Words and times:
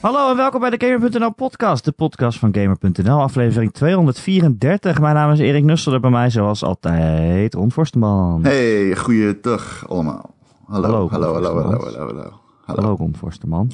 Hallo 0.00 0.30
en 0.30 0.36
welkom 0.36 0.60
bij 0.60 0.70
de 0.70 0.86
Gamer.nl 0.86 1.32
podcast, 1.32 1.84
de 1.84 1.92
podcast 1.92 2.38
van 2.38 2.54
Gamer.nl, 2.54 3.20
aflevering 3.20 3.72
234. 3.72 5.00
Mijn 5.00 5.14
naam 5.14 5.32
is 5.32 5.38
Erik 5.38 5.64
Nusselder, 5.64 6.00
bij 6.00 6.10
mij 6.10 6.30
zoals 6.30 6.62
altijd 6.62 7.54
Ron 7.54 7.72
Forsteman. 7.72 8.42
Hey, 8.42 8.96
goeiedag 8.96 9.88
allemaal. 9.88 10.34
Hallo, 10.66 11.08
Hallo, 11.08 11.08
hallo, 11.08 11.32
hallo, 11.32 11.62
hallo, 11.62 12.06
hallo, 12.06 12.32
hallo, 12.64 12.94
Ron 12.94 13.14
Forsteman. 13.16 13.70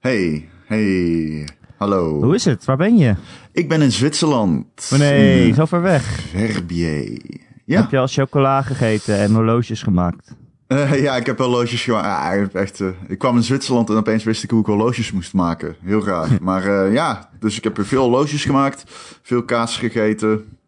Hey, 0.00 0.48
hey, 0.66 1.48
hallo. 1.78 2.22
Hoe 2.22 2.34
is 2.34 2.44
het? 2.44 2.64
Waar 2.64 2.76
ben 2.76 2.96
je? 2.96 3.14
Ik 3.52 3.68
ben 3.68 3.82
in 3.82 3.92
Zwitserland. 3.92 4.90
Oh 4.92 4.98
nee, 4.98 5.52
zo 5.54 5.64
ver 5.64 5.82
weg. 5.82 6.02
Verbier. 6.30 7.20
Ja, 7.64 7.80
Heb 7.80 7.90
je 7.90 7.98
al 7.98 8.06
chocola 8.06 8.62
gegeten 8.62 9.18
en 9.18 9.32
horloges 9.34 9.82
gemaakt? 9.82 10.34
Eh, 10.66 11.02
ja, 11.02 11.16
ik 11.16 11.26
heb 11.26 11.38
horloges 11.38 11.82
gemaakt. 11.82 12.06
Ah, 12.54 12.60
echt, 12.62 12.80
eh, 12.80 12.88
ik 13.08 13.18
kwam 13.18 13.36
in 13.36 13.42
Zwitserland 13.42 13.90
en 13.90 13.96
opeens 13.96 14.24
wist 14.24 14.42
ik 14.42 14.50
hoe 14.50 14.60
ik 14.60 14.66
horloges 14.66 15.12
moest 15.12 15.32
maken. 15.32 15.76
Heel 15.80 16.04
raar. 16.04 16.38
maar 16.42 16.66
eh, 16.66 16.92
ja, 16.92 17.30
dus 17.40 17.56
ik 17.56 17.64
heb 17.64 17.78
er 17.78 17.86
veel 17.86 18.02
horloges 18.02 18.44
gemaakt. 18.44 18.84
Veel 19.22 19.44
kaas 19.44 19.76
gegeten. 19.76 20.58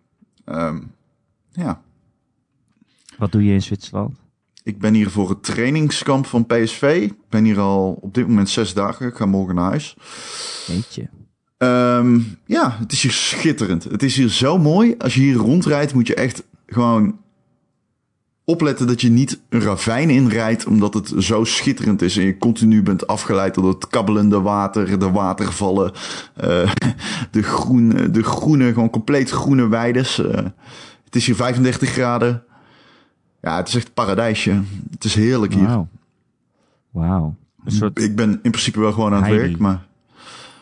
Ehm, 0.44 0.78
ja, 1.52 1.82
Wat 3.18 3.32
doe 3.32 3.44
je 3.44 3.52
in 3.52 3.62
Zwitserland? 3.62 4.16
ik 4.62 4.78
ben 4.78 4.94
hier 4.94 5.10
voor 5.10 5.28
het 5.28 5.42
trainingskamp 5.42 6.26
van 6.26 6.46
PSV. 6.46 6.98
Ik 7.02 7.14
ben 7.28 7.44
hier 7.44 7.58
al 7.58 7.98
op 8.00 8.14
dit 8.14 8.28
moment 8.28 8.48
zes 8.48 8.74
dagen. 8.74 9.06
Ik 9.06 9.16
ga 9.16 9.26
morgen 9.26 9.54
naar 9.54 9.70
huis. 9.70 9.96
Weet 10.66 10.94
je. 10.94 11.08
Ehm, 11.56 12.20
ja, 12.46 12.76
het 12.78 12.92
is 12.92 13.02
hier 13.02 13.12
schitterend. 13.12 13.84
Het 13.84 14.02
is 14.02 14.16
hier 14.16 14.28
zo 14.28 14.58
mooi. 14.58 14.94
Als 14.98 15.14
je 15.14 15.20
hier 15.20 15.36
rondrijdt, 15.36 15.94
moet 15.94 16.06
je 16.06 16.14
echt 16.14 16.42
gewoon 16.66 17.18
opletten 18.48 18.86
dat 18.86 19.00
je 19.00 19.10
niet 19.10 19.40
een 19.48 19.60
ravijn 19.60 20.10
inrijdt, 20.10 20.66
omdat 20.66 20.94
het 20.94 21.12
zo 21.18 21.44
schitterend 21.44 22.02
is 22.02 22.16
en 22.16 22.24
je 22.24 22.38
continu 22.38 22.82
bent 22.82 23.06
afgeleid 23.06 23.54
door 23.54 23.68
het 23.68 23.88
kabbelende 23.88 24.40
water, 24.40 24.98
de 24.98 25.10
watervallen, 25.10 25.92
eh, 26.34 26.70
de, 27.30 27.42
groene, 27.42 28.10
de 28.10 28.22
groene, 28.22 28.72
gewoon 28.72 28.90
compleet 28.90 29.30
groene 29.30 29.68
weides. 29.68 30.18
Eh, 30.18 30.44
het 31.04 31.16
is 31.16 31.26
hier 31.26 31.34
35 31.34 31.90
graden. 31.90 32.42
Ja, 33.40 33.56
het 33.56 33.68
is 33.68 33.74
echt 33.74 33.86
een 33.86 33.92
paradijsje. 33.92 34.62
Het 34.90 35.04
is 35.04 35.14
heerlijk 35.14 35.54
hier. 35.54 35.86
Wauw. 36.90 37.34
Soort, 37.66 38.02
Ik 38.02 38.16
ben 38.16 38.30
in 38.42 38.50
principe 38.50 38.80
wel 38.80 38.92
gewoon 38.92 39.12
aan 39.12 39.22
het 39.22 39.26
Heidi. 39.26 39.46
werk, 39.46 39.58
maar 39.58 39.86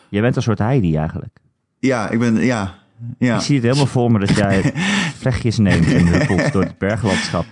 jij 0.09 0.21
bent 0.21 0.35
een 0.35 0.41
soort 0.41 0.59
Heidi 0.59 0.95
eigenlijk. 0.95 1.37
ja, 1.79 2.09
ik 2.09 2.19
ben, 2.19 2.35
ja, 2.35 2.75
ja. 3.17 3.35
Ik 3.35 3.41
zie 3.41 3.55
het 3.55 3.63
helemaal 3.63 3.85
voor 3.85 4.11
me 4.11 4.19
dat 4.19 4.35
jij 4.35 4.73
vlechtjes 5.21 5.57
neemt 5.57 5.93
en 5.93 6.07
huppelt 6.07 6.51
door 6.51 6.63
het 6.63 6.77
berglandschap. 6.77 7.45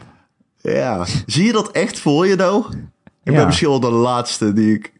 Ja, 0.65 1.05
zie 1.25 1.45
je 1.45 1.51
dat 1.51 1.71
echt 1.71 1.99
voor 1.99 2.27
je, 2.27 2.35
though? 2.35 2.71
Ik 3.23 3.31
Ja. 3.31 3.33
ben 3.33 3.45
misschien 3.45 3.69
wel 3.69 3.79
de 3.79 3.89
laatste 3.89 4.53
die 4.53 4.73
ik 4.73 4.93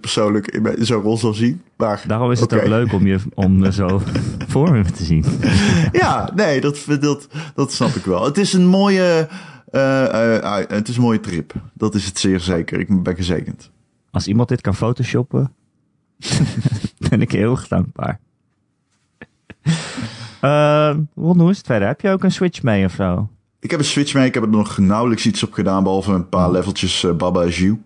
persoonlijk 0.00 0.46
in 0.46 0.86
zo'n 0.86 1.02
rol 1.02 1.18
zal 1.18 1.34
zien. 1.34 1.62
Maar, 1.76 2.02
Daarom 2.06 2.30
is 2.30 2.40
het 2.40 2.54
ook 2.54 2.66
leuk 2.66 2.92
om 2.92 3.06
je 3.06 3.18
om 3.34 3.70
zo 3.72 4.00
voor 4.46 4.72
me 4.72 4.84
te 4.84 5.04
zien. 5.04 5.24
Ja, 5.92 6.30
nee, 6.34 6.60
dat, 6.60 6.84
dat, 7.00 7.28
dat 7.54 7.72
snap 7.72 7.88
ik 7.94 8.04
wel. 8.04 8.24
Het 8.24 8.38
is 8.38 8.52
een 8.52 8.66
mooie, 8.66 9.28
eh, 9.70 10.04
eh, 10.04 10.60
eh, 10.60 10.68
het 10.68 10.88
is 10.88 10.96
een 10.96 11.02
mooie 11.02 11.20
trip. 11.20 11.52
Dat 11.74 11.94
is 11.94 12.04
het 12.06 12.18
zeer 12.18 12.40
zeker. 12.40 12.78
Ik 12.80 13.02
ben 13.02 13.16
gezekerd. 13.16 13.70
Als 14.10 14.26
iemand 14.26 14.48
dit 14.48 14.60
kan 14.60 14.74
photoshoppen, 14.74 15.52
ben 17.10 17.20
ik 17.20 17.30
heel 17.32 17.50
erg 17.50 17.68
dankbaar. 17.68 18.20
Ron, 21.14 21.38
hoe 21.40 21.50
is 21.50 21.56
het 21.56 21.66
verder? 21.66 21.88
Heb 21.88 22.00
je 22.00 22.10
ook 22.10 22.24
een 22.24 22.32
Switch 22.32 22.62
mee 22.62 22.84
of 22.84 22.92
zo? 22.92 23.28
Ik 23.66 23.72
heb 23.72 23.80
een 23.80 23.86
Switch 23.86 24.14
mee. 24.14 24.26
Ik 24.26 24.34
heb 24.34 24.42
er 24.42 24.48
nog 24.48 24.78
nauwelijks 24.78 25.26
iets 25.26 25.42
op 25.42 25.52
gedaan, 25.52 25.82
behalve 25.82 26.12
een 26.12 26.28
paar 26.28 26.50
leveltjes 26.50 27.04
eh, 27.04 27.12
Baba 27.12 27.46
You. 27.46 27.82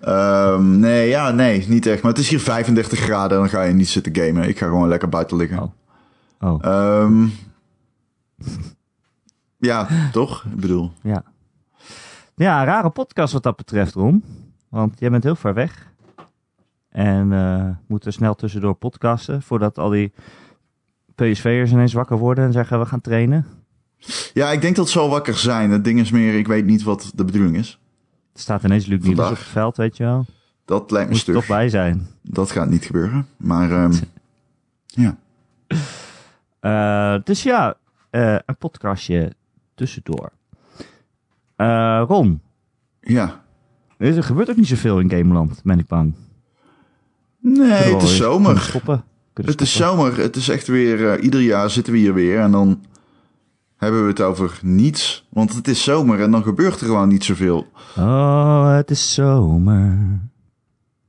Ehm, 0.00 0.78
nee, 0.80 1.08
ja, 1.08 1.30
nee, 1.30 1.68
niet 1.68 1.86
echt. 1.86 2.02
Maar 2.02 2.12
het 2.12 2.20
is 2.20 2.28
hier 2.28 2.40
35 2.40 2.98
graden 2.98 3.30
en 3.36 3.42
dan 3.42 3.48
ga 3.48 3.62
je 3.62 3.74
niet 3.74 3.88
zitten 3.88 4.16
gamen. 4.16 4.48
Ik 4.48 4.58
ga 4.58 4.66
gewoon 4.66 4.88
lekker 4.88 5.08
buiten 5.08 5.36
liggen. 5.36 5.58
Oh. 5.58 5.72
Oh, 6.40 6.64
Ehm, 6.64 7.26
ja, 9.58 9.88
toch? 10.12 10.44
Ik 10.44 10.60
bedoel, 10.60 10.92
ja. 11.02 11.22
Ja, 12.34 12.58
een 12.60 12.66
rare 12.66 12.90
podcast 12.90 13.32
wat 13.32 13.42
dat 13.42 13.56
betreft, 13.56 13.94
Ron. 13.94 14.24
Want 14.68 14.98
jij 14.98 15.10
bent 15.10 15.24
heel 15.24 15.36
ver 15.36 15.54
weg. 15.54 15.92
En 16.88 17.32
eh 17.32 17.68
moeten 17.86 18.12
snel 18.12 18.34
tussendoor 18.34 18.74
podcasten 18.74 19.42
voordat 19.42 19.78
al 19.78 19.88
die 19.88 20.12
PSV'ers 21.14 21.70
ineens 21.72 21.92
wakker 21.92 22.18
worden 22.18 22.44
en 22.44 22.52
zeggen 22.52 22.78
we 22.78 22.86
gaan 22.86 23.00
trainen. 23.00 23.46
Ja, 24.32 24.52
ik 24.52 24.60
denk 24.60 24.76
dat 24.76 24.88
ze 24.88 24.98
al 24.98 25.08
wakker 25.08 25.34
zijn. 25.36 25.70
Het 25.70 25.84
ding 25.84 26.00
is 26.00 26.10
meer, 26.10 26.34
ik 26.34 26.46
weet 26.46 26.64
niet 26.64 26.82
wat 26.82 27.12
de 27.14 27.24
bedoeling 27.24 27.56
is. 27.56 27.78
Er 28.32 28.40
staat 28.40 28.64
ineens 28.64 28.86
Luc 28.86 29.02
Niels 29.02 29.18
op 29.20 29.28
het 29.28 29.38
veld, 29.38 29.76
weet 29.76 29.96
je 29.96 30.04
wel. 30.04 30.26
Dat 30.64 30.90
lijkt 30.90 31.08
me 31.08 31.14
Moet 31.16 31.26
er 31.26 31.32
stug. 31.32 31.34
toch 31.34 31.56
bij 31.56 31.68
zijn. 31.68 32.06
Dat 32.22 32.50
gaat 32.50 32.68
niet 32.68 32.84
gebeuren. 32.84 33.26
Maar 33.36 33.70
ehm, 33.70 33.92
ja. 35.04 35.16
Eh, 36.60 37.22
dus 37.24 37.42
ja, 37.42 37.76
eh, 38.10 38.38
een 38.46 38.56
podcastje 38.56 39.32
tussendoor. 39.74 40.32
Eh, 41.56 42.02
Ron, 42.08 42.40
ja. 43.00 43.44
er 43.98 44.22
gebeurt 44.22 44.50
ook 44.50 44.56
niet 44.56 44.66
zoveel 44.66 45.00
in 45.00 45.10
Gameland, 45.10 45.60
ben 45.64 45.78
ik 45.78 45.86
bang. 45.86 46.14
Nee, 47.40 47.70
het 47.70 47.84
is 47.84 47.90
kunnen 47.90 48.08
zomer. 48.08 48.58
Stoppen. 48.58 49.04
Kunnen 49.32 49.52
Het 49.52 49.60
is 49.60 49.76
zomer. 49.76 50.18
Het 50.18 50.36
is 50.36 50.48
echt 50.48 50.66
weer, 50.66 51.20
ieder 51.20 51.40
jaar 51.40 51.70
zitten 51.70 51.92
we 51.92 51.98
hier 51.98 52.14
weer 52.14 52.40
en 52.40 52.50
dan 52.50 52.84
hebben 53.76 54.02
we 54.02 54.08
het 54.08 54.20
over 54.20 54.58
niets. 54.62 55.26
Want 55.30 55.54
het 55.54 55.68
is 55.68 55.82
zomer 55.84 56.20
en 56.20 56.30
dan 56.30 56.42
gebeurt 56.42 56.80
er 56.80 56.86
gewoon 56.86 57.08
niet 57.08 57.24
zoveel. 57.24 57.66
Oh, 57.96 58.74
het 58.74 58.90
is 58.90 59.14
zomer. 59.14 59.98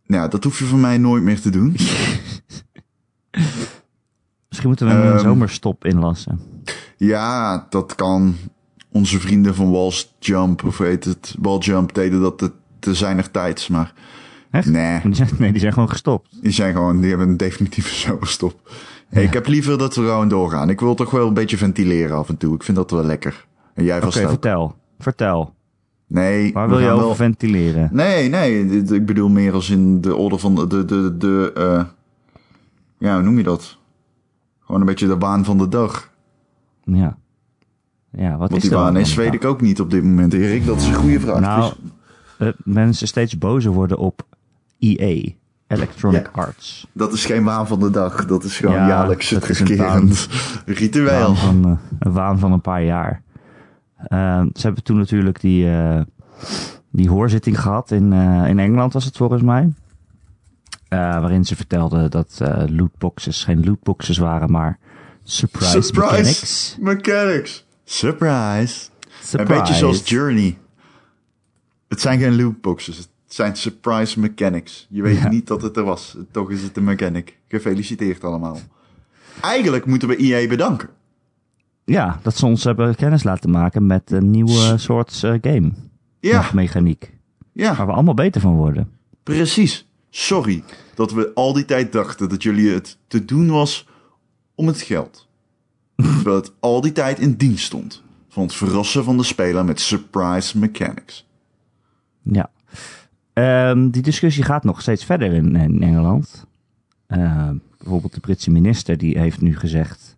Ja, 0.03 0.27
dat 0.27 0.43
hoef 0.43 0.59
je 0.59 0.65
van 0.65 0.79
mij 0.79 0.97
nooit 0.97 1.23
meer 1.23 1.41
te 1.41 1.49
doen. 1.49 1.75
Misschien 4.47 4.69
moeten 4.69 4.87
we 4.87 4.93
een 4.93 5.11
Ehm. 5.13 5.19
zomerstop 5.19 5.85
inlassen. 5.85 6.39
Ja, 6.97 7.65
dat 7.69 7.95
kan. 7.95 8.35
Onze 8.91 9.19
vrienden 9.19 9.55
van 9.55 9.71
Walls 9.71 10.15
Jump, 10.19 10.63
of 10.63 10.77
heet 10.77 11.03
het, 11.03 11.35
Wall 11.39 11.57
Jump, 11.57 11.93
deden 11.93 12.21
dat 12.21 12.37
te, 12.37 12.51
te 12.79 12.93
zijner 12.93 13.31
tijds. 13.31 13.67
Maar 13.67 13.93
Echt? 14.51 14.67
nee, 14.67 14.99
Die 15.03 15.13
zijn, 15.15 15.29
nee, 15.37 15.51
die 15.51 15.59
zijn 15.61 15.73
gewoon 15.73 15.89
gestopt. 15.89 16.37
die 16.41 16.51
zijn 16.51 16.73
gewoon, 16.73 16.99
die 16.99 17.09
hebben 17.09 17.27
een 17.29 17.37
definitieve 17.37 17.93
zomerstop. 17.95 18.71
Hey, 19.09 19.23
Ik 19.23 19.33
heb 19.33 19.47
liever 19.47 19.77
dat 19.77 19.95
we 19.95 20.01
gewoon 20.01 20.27
doorgaan. 20.29 20.69
Ik 20.69 20.79
wil 20.79 20.95
toch 20.95 21.11
wel 21.11 21.27
een 21.27 21.33
beetje 21.33 21.57
ventileren 21.57 22.17
af 22.17 22.29
en 22.29 22.37
toe. 22.37 22.55
Ik 22.55 22.63
vind 22.63 22.77
dat 22.77 22.91
wel 22.91 23.03
lekker. 23.03 23.45
En 23.73 23.83
jij 23.83 23.97
Oké, 24.03 24.11
vertel. 24.27 24.75
Vertel. 24.99 25.53
Nee, 26.07 26.53
Waar 26.53 26.63
we 26.67 26.69
wil 26.69 26.79
je 26.79 26.85
gaan 26.85 26.93
over 26.95 27.07
wel- 27.07 27.15
ventileren? 27.15 27.89
Nee, 27.91 28.29
nee, 28.29 28.65
ik 28.81 29.05
bedoel 29.05 29.29
meer 29.29 29.53
als 29.53 29.69
in 29.69 30.01
de 30.01 30.15
orde 30.15 30.37
van 30.37 30.55
de, 30.55 30.67
de, 30.67 30.85
de, 30.85 31.17
de 31.17 31.51
eh, 31.55 31.83
ja, 32.97 33.13
hoe 33.15 33.23
noem 33.23 33.37
je 33.37 33.43
dat? 33.43 33.77
Gewoon 34.59 34.81
een 34.81 34.87
beetje 34.87 35.07
de 35.07 35.17
baan 35.17 35.45
van 35.45 35.57
de 35.57 35.67
dag. 35.67 36.11
Ja. 36.83 37.17
Ja, 38.11 38.29
wat 38.37 38.39
Wat 38.49 38.57
is 38.57 38.61
die 38.63 38.71
baan 38.71 38.97
is, 38.97 39.13
weet 39.15 39.33
ik 39.33 39.45
ook 39.45 39.61
niet 39.61 39.81
op 39.81 39.89
dit 39.91 40.03
moment, 40.03 40.33
Erik. 40.33 40.65
Dat 40.65 40.77
is 40.77 40.87
een 40.87 40.93
goede 40.93 41.19
vraag. 41.19 41.39
Nou, 41.39 41.63
is- 41.63 41.73
eh, 42.37 42.53
mensen 42.63 43.07
steeds 43.07 43.37
bozer 43.37 43.71
worden 43.71 43.97
op 43.97 44.21
EA, 44.79 45.29
Electronic 45.67 46.29
Ja. 46.35 46.41
Arts. 46.41 46.87
dat 46.93 47.13
is 47.13 47.25
geen 47.25 47.43
waan 47.43 47.67
van 47.67 47.79
de 47.79 47.89
dag. 47.89 48.25
Dat 48.25 48.43
is 48.43 48.57
gewoon 48.57 48.75
Ja, 48.75 48.87
jaarlijks 48.87 49.31
een 49.31 49.39
terugkerend 49.39 50.27
ritueel. 50.65 51.19
Waan 51.19 51.37
van, 51.37 51.65
eh, 51.65 51.77
een 51.99 52.11
waan 52.11 52.39
van 52.39 52.51
een 52.51 52.61
paar 52.61 52.83
jaar. 52.83 53.21
Eh, 53.97 54.41
ze 54.53 54.61
hebben 54.65 54.83
toen 54.83 54.97
natuurlijk 54.97 55.41
die, 55.41 55.69
eh, 55.71 56.01
die 56.91 57.09
hoorzitting 57.09 57.61
gehad 57.61 57.91
in, 57.91 58.13
eh, 58.13 58.47
in 58.49 58.59
Engeland, 58.59 58.93
was 58.93 59.05
het 59.05 59.17
volgens 59.17 59.41
mij. 59.41 59.73
Waarin 60.89 61.45
ze 61.45 61.55
vertelden 61.55 62.11
dat 62.11 62.41
lootboxes 62.69 63.43
geen 63.43 63.65
lootboxes 63.65 64.17
waren, 64.17 64.51
maar 64.51 64.79
surprise, 65.23 65.81
Surprise 65.81 65.99
mechanics. 66.13 66.77
mechanics. 66.79 67.65
Surprise. 67.83 68.89
Surprise. 69.21 69.37
Een 69.37 69.45
beetje 69.59 69.73
zoals 69.73 70.09
Journey. 70.09 70.57
Het 71.87 72.01
zijn 72.01 72.19
geen 72.19 72.35
lootboxes. 72.35 73.07
Het 73.27 73.35
zijn 73.35 73.55
surprise 73.55 74.19
mechanics. 74.19 74.87
Je 74.89 75.01
weet 75.01 75.17
Ja. 75.17 75.29
niet 75.29 75.47
dat 75.47 75.61
het 75.61 75.77
er 75.77 75.83
was. 75.83 76.17
Toch 76.31 76.51
is 76.51 76.61
het 76.63 76.77
een 76.77 76.83
mechanic. 76.83 77.37
Gefeliciteerd 77.47 78.23
allemaal. 78.23 78.59
Eigenlijk 79.41 79.85
moeten 79.85 80.07
we 80.07 80.15
EA 80.17 80.47
bedanken. 80.47 80.89
Ja, 81.85 82.19
dat 82.23 82.35
ze 82.37 82.45
ons 82.45 82.63
hebben 82.63 82.95
kennis 82.95 83.23
laten 83.23 83.49
maken 83.51 83.85
met 83.85 84.11
een 84.11 84.31
nieuwe 84.31 84.77
soort 84.77 85.23
eh, 85.23 85.33
game. 85.41 85.71
Ja, 86.19 86.49
Mechaniek. 86.53 87.13
ja, 87.51 87.75
Waar 87.75 87.85
we 87.87 87.91
allemaal 87.93 88.13
beter 88.13 88.41
van 88.41 88.55
worden. 88.55 88.91
precies. 89.23 89.87
Sorry 90.09 90.63
dat 90.95 91.11
we 91.11 91.31
al 91.33 91.53
die 91.53 91.65
tijd 91.65 91.91
dachten 91.91 92.29
dat 92.29 92.43
jullie 92.43 92.69
het 92.69 92.97
te 93.07 93.25
doen 93.25 93.49
was 93.49 93.87
om 94.55 94.67
het 94.67 94.81
geld. 94.81 95.27
Terwijl 95.95 96.35
het 96.35 96.51
al 96.59 96.81
die 96.81 96.91
tijd 96.91 97.19
in 97.19 97.33
dienst 97.35 97.65
stond. 97.65 98.03
Van 98.29 98.43
het 98.43 98.53
verrassen 98.53 99.03
van 99.03 99.17
de 99.17 99.23
speler 99.23 99.65
met 99.65 99.79
surprise 99.79 100.57
mechanics. 100.57 101.27
Ja. 102.21 102.49
Ehm, 103.37 103.89
die 103.89 104.01
discussie 104.01 104.43
gaat 104.43 104.63
nog 104.63 104.81
steeds 104.81 105.05
verder 105.05 105.33
in, 105.33 105.55
in 105.55 105.83
Engeland. 105.83 106.45
Eh, 107.07 107.49
bijvoorbeeld 107.77 108.13
de 108.13 108.19
Britse 108.19 108.51
minister 108.51 108.97
die 108.97 109.19
heeft 109.19 109.41
nu 109.41 109.57
gezegd 109.57 110.15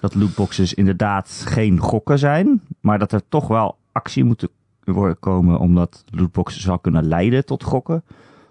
dat 0.00 0.14
lootboxes 0.14 0.74
inderdaad 0.74 1.42
geen 1.46 1.78
gokken 1.78 2.18
zijn, 2.18 2.60
maar 2.80 2.98
dat 2.98 3.12
er 3.12 3.22
toch 3.28 3.48
wel 3.48 3.76
actie 3.92 4.24
moet 4.24 4.48
worden 4.84 5.18
komen 5.18 5.58
omdat 5.58 6.04
lootboxes 6.10 6.64
wel 6.64 6.78
kunnen 6.78 7.08
leiden 7.08 7.44
tot 7.44 7.62
gokken, 7.62 8.02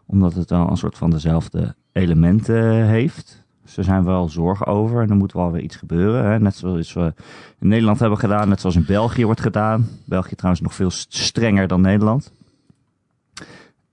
omdat 0.05 0.33
het 0.33 0.49
wel 0.49 0.69
een 0.69 0.77
soort 0.77 0.97
van 0.97 1.09
dezelfde 1.09 1.75
elementen 1.91 2.85
heeft. 2.85 3.43
Dus 3.63 3.77
er 3.77 3.83
zijn 3.83 4.03
wel 4.03 4.29
zorgen 4.29 4.65
over 4.65 5.01
en 5.01 5.09
er 5.09 5.15
moet 5.15 5.33
wel 5.33 5.51
weer 5.51 5.61
iets 5.61 5.75
gebeuren. 5.75 6.25
Hè? 6.25 6.39
Net 6.39 6.55
zoals 6.55 6.93
we 6.93 7.13
in 7.59 7.67
Nederland 7.67 7.99
hebben 7.99 8.19
gedaan, 8.19 8.49
net 8.49 8.59
zoals 8.59 8.75
in 8.75 8.85
België 8.85 9.25
wordt 9.25 9.41
gedaan. 9.41 9.87
België 10.05 10.35
trouwens 10.35 10.63
nog 10.63 10.73
veel 10.73 10.91
strenger 10.91 11.67
dan 11.67 11.81
Nederland. 11.81 12.31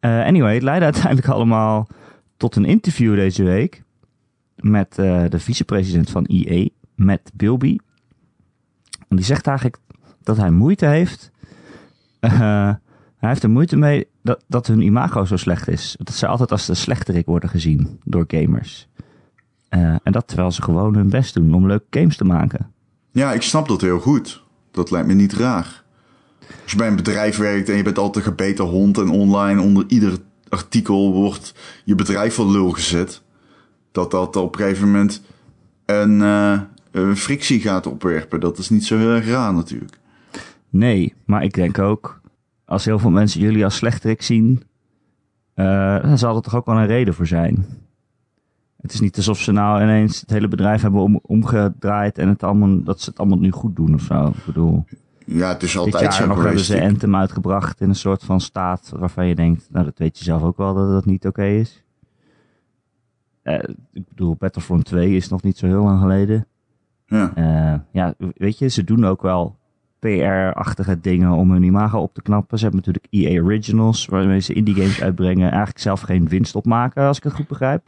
Uh, 0.04 0.24
anyway, 0.24 0.54
het 0.54 0.62
leidde 0.62 0.84
uiteindelijk 0.84 1.28
allemaal 1.36 1.88
tot 2.36 2.56
een 2.56 2.64
interview 2.64 3.14
deze 3.14 3.42
week 3.42 3.82
met 4.56 4.98
uh, 4.98 5.24
de 5.28 5.38
vicepresident 5.38 6.10
van 6.10 6.24
EA, 6.24 6.68
Matt 6.94 7.30
Bilby. 7.34 7.78
En 9.08 9.16
die 9.16 9.24
zegt 9.24 9.46
eigenlijk 9.46 9.78
dat 10.22 10.36
hij 10.36 10.50
moeite 10.50 10.86
heeft. 10.86 11.30
Uh, 12.20 12.30
hij 13.20 13.28
heeft 13.28 13.42
er 13.42 13.50
moeite 13.50 13.76
mee 13.76 14.06
dat, 14.22 14.44
dat 14.46 14.66
hun 14.66 14.80
imago 14.80 15.24
zo 15.24 15.36
slecht 15.36 15.68
is. 15.68 15.96
Dat 15.98 16.14
ze 16.14 16.26
altijd 16.26 16.52
als 16.52 16.66
de 16.66 16.74
slechterik 16.74 17.26
worden 17.26 17.48
gezien 17.48 18.00
door 18.04 18.24
gamers. 18.26 18.88
En 20.02 20.12
dat 20.12 20.28
terwijl 20.28 20.50
ze 20.50 20.62
gewoon 20.62 20.94
hun 20.94 21.08
best 21.08 21.34
doen 21.34 21.54
om 21.54 21.66
leuke 21.66 21.86
games 21.90 22.16
te 22.16 22.24
maken. 22.24 22.72
Ja, 23.12 23.32
ik 23.32 23.42
snap 23.42 23.68
dat 23.68 23.80
heel 23.80 24.00
goed. 24.00 24.44
Dat 24.70 24.90
lijkt 24.90 25.06
me 25.06 25.14
niet 25.14 25.32
raar. 25.32 25.83
Als 26.62 26.72
je 26.72 26.76
bij 26.76 26.88
een 26.88 26.96
bedrijf 26.96 27.36
werkt 27.36 27.68
en 27.68 27.76
je 27.76 27.82
bent 27.82 27.98
altijd 27.98 28.24
een 28.24 28.30
gebeten 28.30 28.64
hond 28.64 28.98
en 28.98 29.08
online 29.08 29.60
onder 29.60 29.84
ieder 29.88 30.18
artikel 30.48 31.12
wordt 31.12 31.54
je 31.84 31.94
bedrijf 31.94 32.34
voor 32.34 32.50
lul 32.50 32.70
gezet. 32.70 33.22
Dat 33.92 34.10
dat 34.10 34.36
op 34.36 34.54
een 34.54 34.60
gegeven 34.60 34.86
moment 34.86 35.22
een, 35.84 36.20
uh, 36.20 36.60
een 36.90 37.16
frictie 37.16 37.60
gaat 37.60 37.86
opwerpen. 37.86 38.40
Dat 38.40 38.58
is 38.58 38.70
niet 38.70 38.84
zo 38.84 38.98
heel 38.98 39.10
erg 39.10 39.26
raar 39.26 39.54
natuurlijk. 39.54 39.98
Nee, 40.70 41.14
maar 41.24 41.42
ik 41.42 41.54
denk 41.54 41.78
ook, 41.78 42.20
als 42.64 42.84
heel 42.84 42.98
veel 42.98 43.10
mensen 43.10 43.40
jullie 43.40 43.64
als 43.64 43.76
slechterik 43.76 44.22
zien, 44.22 44.62
uh, 45.56 46.02
dan 46.02 46.18
zal 46.18 46.36
er 46.36 46.42
toch 46.42 46.54
ook 46.54 46.66
wel 46.66 46.76
een 46.76 46.86
reden 46.86 47.14
voor 47.14 47.26
zijn. 47.26 47.66
Het 48.80 48.92
is 48.92 49.00
niet 49.00 49.16
alsof 49.16 49.38
ze 49.38 49.52
nou 49.52 49.82
ineens 49.82 50.20
het 50.20 50.30
hele 50.30 50.48
bedrijf 50.48 50.82
hebben 50.82 51.00
om, 51.00 51.20
omgedraaid 51.22 52.18
en 52.18 52.28
het 52.28 52.42
allemaal, 52.42 52.82
dat 52.82 53.00
ze 53.00 53.10
het 53.10 53.18
allemaal 53.18 53.38
nu 53.38 53.50
goed 53.50 53.76
doen 53.76 53.94
of 53.94 54.02
zo. 54.02 54.26
Ik 54.26 54.44
bedoel, 54.46 54.84
ja, 55.24 55.48
het 55.48 55.62
is 55.62 55.76
altijd 55.76 56.02
jaar 56.02 56.12
zo 56.12 56.26
nog 56.26 56.42
hebben 56.42 56.64
ze 56.64 56.82
Anthem 56.82 57.16
uitgebracht 57.16 57.80
in 57.80 57.88
een 57.88 57.94
soort 57.94 58.24
van 58.24 58.40
staat 58.40 58.92
waarvan 58.96 59.26
je 59.26 59.34
denkt, 59.34 59.68
nou 59.70 59.84
dat 59.84 59.98
weet 59.98 60.18
je 60.18 60.24
zelf 60.24 60.42
ook 60.42 60.56
wel 60.56 60.74
dat 60.74 60.90
dat 60.90 61.04
niet 61.04 61.26
oké 61.26 61.44
is. 61.44 61.84
Uh, 63.42 63.58
ik 63.92 64.08
bedoel, 64.08 64.36
Battlefront 64.36 64.84
2 64.84 65.16
is 65.16 65.28
nog 65.28 65.42
niet 65.42 65.58
zo 65.58 65.66
heel 65.66 65.82
lang 65.82 66.00
geleden. 66.00 66.46
Ja. 67.06 67.32
Uh, 67.36 67.80
ja, 67.90 68.14
weet 68.34 68.58
je, 68.58 68.68
ze 68.68 68.84
doen 68.84 69.06
ook 69.06 69.22
wel 69.22 69.56
PR-achtige 69.98 71.00
dingen 71.00 71.30
om 71.30 71.50
hun 71.50 71.62
imago 71.62 71.98
op 71.98 72.14
te 72.14 72.22
knappen. 72.22 72.58
Ze 72.58 72.64
hebben 72.64 72.82
natuurlijk 72.86 73.14
EA 73.14 73.42
Originals, 73.42 74.06
waarmee 74.06 74.40
ze 74.40 74.52
indie 74.52 74.74
games 74.74 75.02
uitbrengen. 75.02 75.48
Eigenlijk 75.48 75.78
zelf 75.78 76.00
geen 76.00 76.28
winst 76.28 76.54
opmaken, 76.54 77.06
als 77.06 77.16
ik 77.16 77.22
het 77.22 77.32
goed 77.32 77.48
begrijp. 77.48 77.86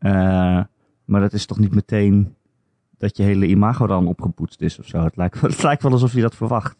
Uh, 0.00 0.12
maar 1.04 1.20
dat 1.20 1.32
is 1.32 1.46
toch 1.46 1.58
niet 1.58 1.74
meteen 1.74 2.34
dat 2.98 3.16
je 3.16 3.22
hele 3.22 3.46
imago 3.46 3.86
dan 3.86 4.06
opgepoetst 4.06 4.60
is 4.60 4.78
of 4.78 4.86
zo. 4.86 5.04
Het 5.04 5.16
lijkt, 5.16 5.40
het 5.52 5.62
lijkt 5.62 5.82
wel 5.82 5.92
alsof 5.92 6.12
je 6.12 6.20
dat 6.20 6.34
verwacht. 6.34 6.76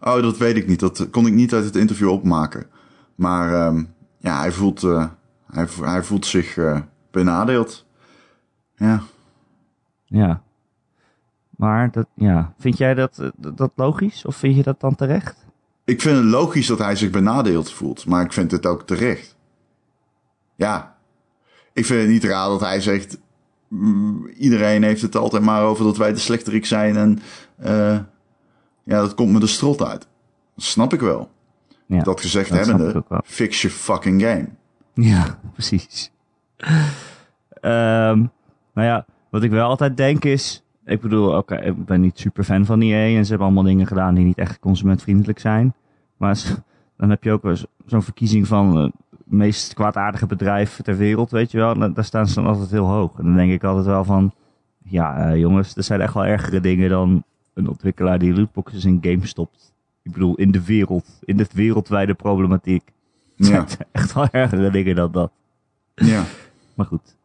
Oh, 0.00 0.22
dat 0.22 0.38
weet 0.38 0.56
ik 0.56 0.66
niet. 0.66 0.80
Dat 0.80 1.10
kon 1.10 1.26
ik 1.26 1.32
niet 1.32 1.54
uit 1.54 1.64
het 1.64 1.76
interview 1.76 2.08
opmaken. 2.08 2.66
Maar 3.14 3.66
um, 3.66 3.94
ja, 4.18 4.38
hij 4.38 4.52
voelt, 4.52 4.82
uh, 4.82 5.06
hij, 5.52 5.66
hij, 5.80 6.02
voelt 6.02 6.26
zich 6.26 6.56
uh, 6.56 6.80
benadeeld. 7.10 7.86
Ja. 8.76 9.02
Ja. 10.04 10.42
Maar 11.56 11.90
dat, 11.90 12.06
ja. 12.14 12.54
vind 12.58 12.78
jij 12.78 12.94
dat, 12.94 13.30
dat 13.36 13.72
logisch? 13.74 14.24
Of 14.24 14.36
vind 14.36 14.56
je 14.56 14.62
dat 14.62 14.80
dan 14.80 14.94
terecht? 14.94 15.46
Ik 15.84 16.00
vind 16.00 16.16
het 16.16 16.24
logisch 16.24 16.66
dat 16.66 16.78
hij 16.78 16.96
zich 16.96 17.10
benadeeld 17.10 17.72
voelt. 17.72 18.06
Maar 18.06 18.24
ik 18.24 18.32
vind 18.32 18.50
het 18.50 18.66
ook 18.66 18.86
terecht. 18.86 19.36
Ja. 20.56 20.96
Ik 21.72 21.86
vind 21.86 22.00
het 22.00 22.10
niet 22.10 22.24
raar 22.24 22.48
dat 22.48 22.60
hij 22.60 22.80
zegt... 22.80 23.18
Iedereen 24.38 24.82
heeft 24.82 25.02
het 25.02 25.16
altijd 25.16 25.42
maar 25.42 25.62
over 25.62 25.84
dat 25.84 25.96
wij 25.96 26.12
de 26.12 26.18
slechterik 26.18 26.66
zijn. 26.66 26.96
En 26.96 27.18
uh, 27.64 27.98
ja, 28.84 29.00
dat 29.00 29.14
komt 29.14 29.32
me 29.32 29.40
de 29.40 29.46
strot 29.46 29.82
uit. 29.82 30.08
Dat 30.54 30.64
snap 30.64 30.92
ik 30.92 31.00
wel. 31.00 31.30
Ja, 31.86 32.02
dat 32.02 32.20
gezegd 32.20 32.50
dat 32.50 32.66
hebbende, 32.66 33.04
fix 33.24 33.62
je 33.62 33.70
fucking 33.70 34.22
game. 34.22 34.48
Ja, 34.94 35.38
precies. 35.52 36.10
um, 37.62 38.30
nou 38.72 38.86
ja, 38.88 39.06
wat 39.30 39.42
ik 39.42 39.50
wel 39.50 39.68
altijd 39.68 39.96
denk 39.96 40.24
is... 40.24 40.64
Ik 40.84 41.00
bedoel, 41.00 41.28
oké, 41.28 41.36
okay, 41.36 41.66
ik 41.66 41.84
ben 41.84 42.00
niet 42.00 42.18
super 42.18 42.44
fan 42.44 42.64
van 42.64 42.80
EA 42.80 43.16
en 43.16 43.24
ze 43.24 43.28
hebben 43.28 43.46
allemaal 43.46 43.64
dingen 43.64 43.86
gedaan 43.86 44.14
die 44.14 44.24
niet 44.24 44.38
echt 44.38 44.58
consumentvriendelijk 44.58 45.38
zijn. 45.38 45.74
Maar 46.16 46.42
dan 46.98 47.10
heb 47.10 47.24
je 47.24 47.32
ook 47.32 47.42
zo'n 47.86 48.02
verkiezing 48.02 48.46
van 48.46 48.76
het 48.76 48.92
meest 49.30 49.74
kwaadaardige 49.74 50.26
bedrijf 50.26 50.80
ter 50.82 50.96
wereld, 50.96 51.30
weet 51.30 51.50
je 51.50 51.58
wel. 51.58 51.92
Daar 51.92 52.04
staan 52.04 52.28
ze 52.28 52.34
dan 52.34 52.46
altijd 52.46 52.70
heel 52.70 52.86
hoog. 52.86 53.18
En 53.18 53.24
dan 53.24 53.34
denk 53.34 53.52
ik 53.52 53.64
altijd 53.64 53.86
wel 53.86 54.04
van, 54.04 54.32
ja 54.82 55.30
uh, 55.30 55.38
jongens, 55.38 55.76
er 55.76 55.82
zijn 55.82 56.00
echt 56.00 56.14
wel 56.14 56.24
ergere 56.24 56.60
dingen 56.60 56.88
dan 56.88 57.24
een 57.54 57.68
ontwikkelaar 57.68 58.18
die 58.18 58.34
lootboxes 58.34 58.84
in 58.84 58.98
games 59.00 59.28
stopt. 59.28 59.72
Ik 60.02 60.12
bedoel, 60.12 60.34
in 60.34 60.50
de 60.50 60.64
wereld, 60.64 61.18
in 61.24 61.36
de 61.36 61.46
wereldwijde 61.52 62.14
problematiek. 62.14 62.92
Ja. 63.36 63.64
echt 63.92 64.12
wel 64.12 64.28
ergere 64.30 64.70
dingen 64.70 64.94
dan 64.94 65.12
dat. 65.12 65.32
Ja. 65.94 66.24
Maar 66.74 66.86
goed. 66.86 67.16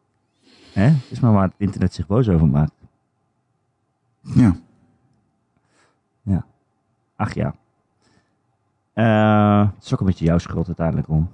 Hè? 0.72 0.84
Het 0.84 1.10
is 1.10 1.20
maar 1.20 1.32
waar 1.32 1.44
het 1.44 1.54
internet 1.56 1.94
zich 1.94 2.06
boos 2.06 2.28
over 2.28 2.48
maakt. 2.48 2.72
Ja. 4.20 4.56
Ja. 6.22 6.46
Ach 7.16 7.34
ja. 7.34 7.54
Uh, 8.94 9.68
het 9.74 9.84
is 9.84 9.92
ook 9.92 10.00
een 10.00 10.06
beetje 10.06 10.24
jouw 10.24 10.38
schuld 10.38 10.66
uiteindelijk 10.66 11.08
om. 11.08 11.30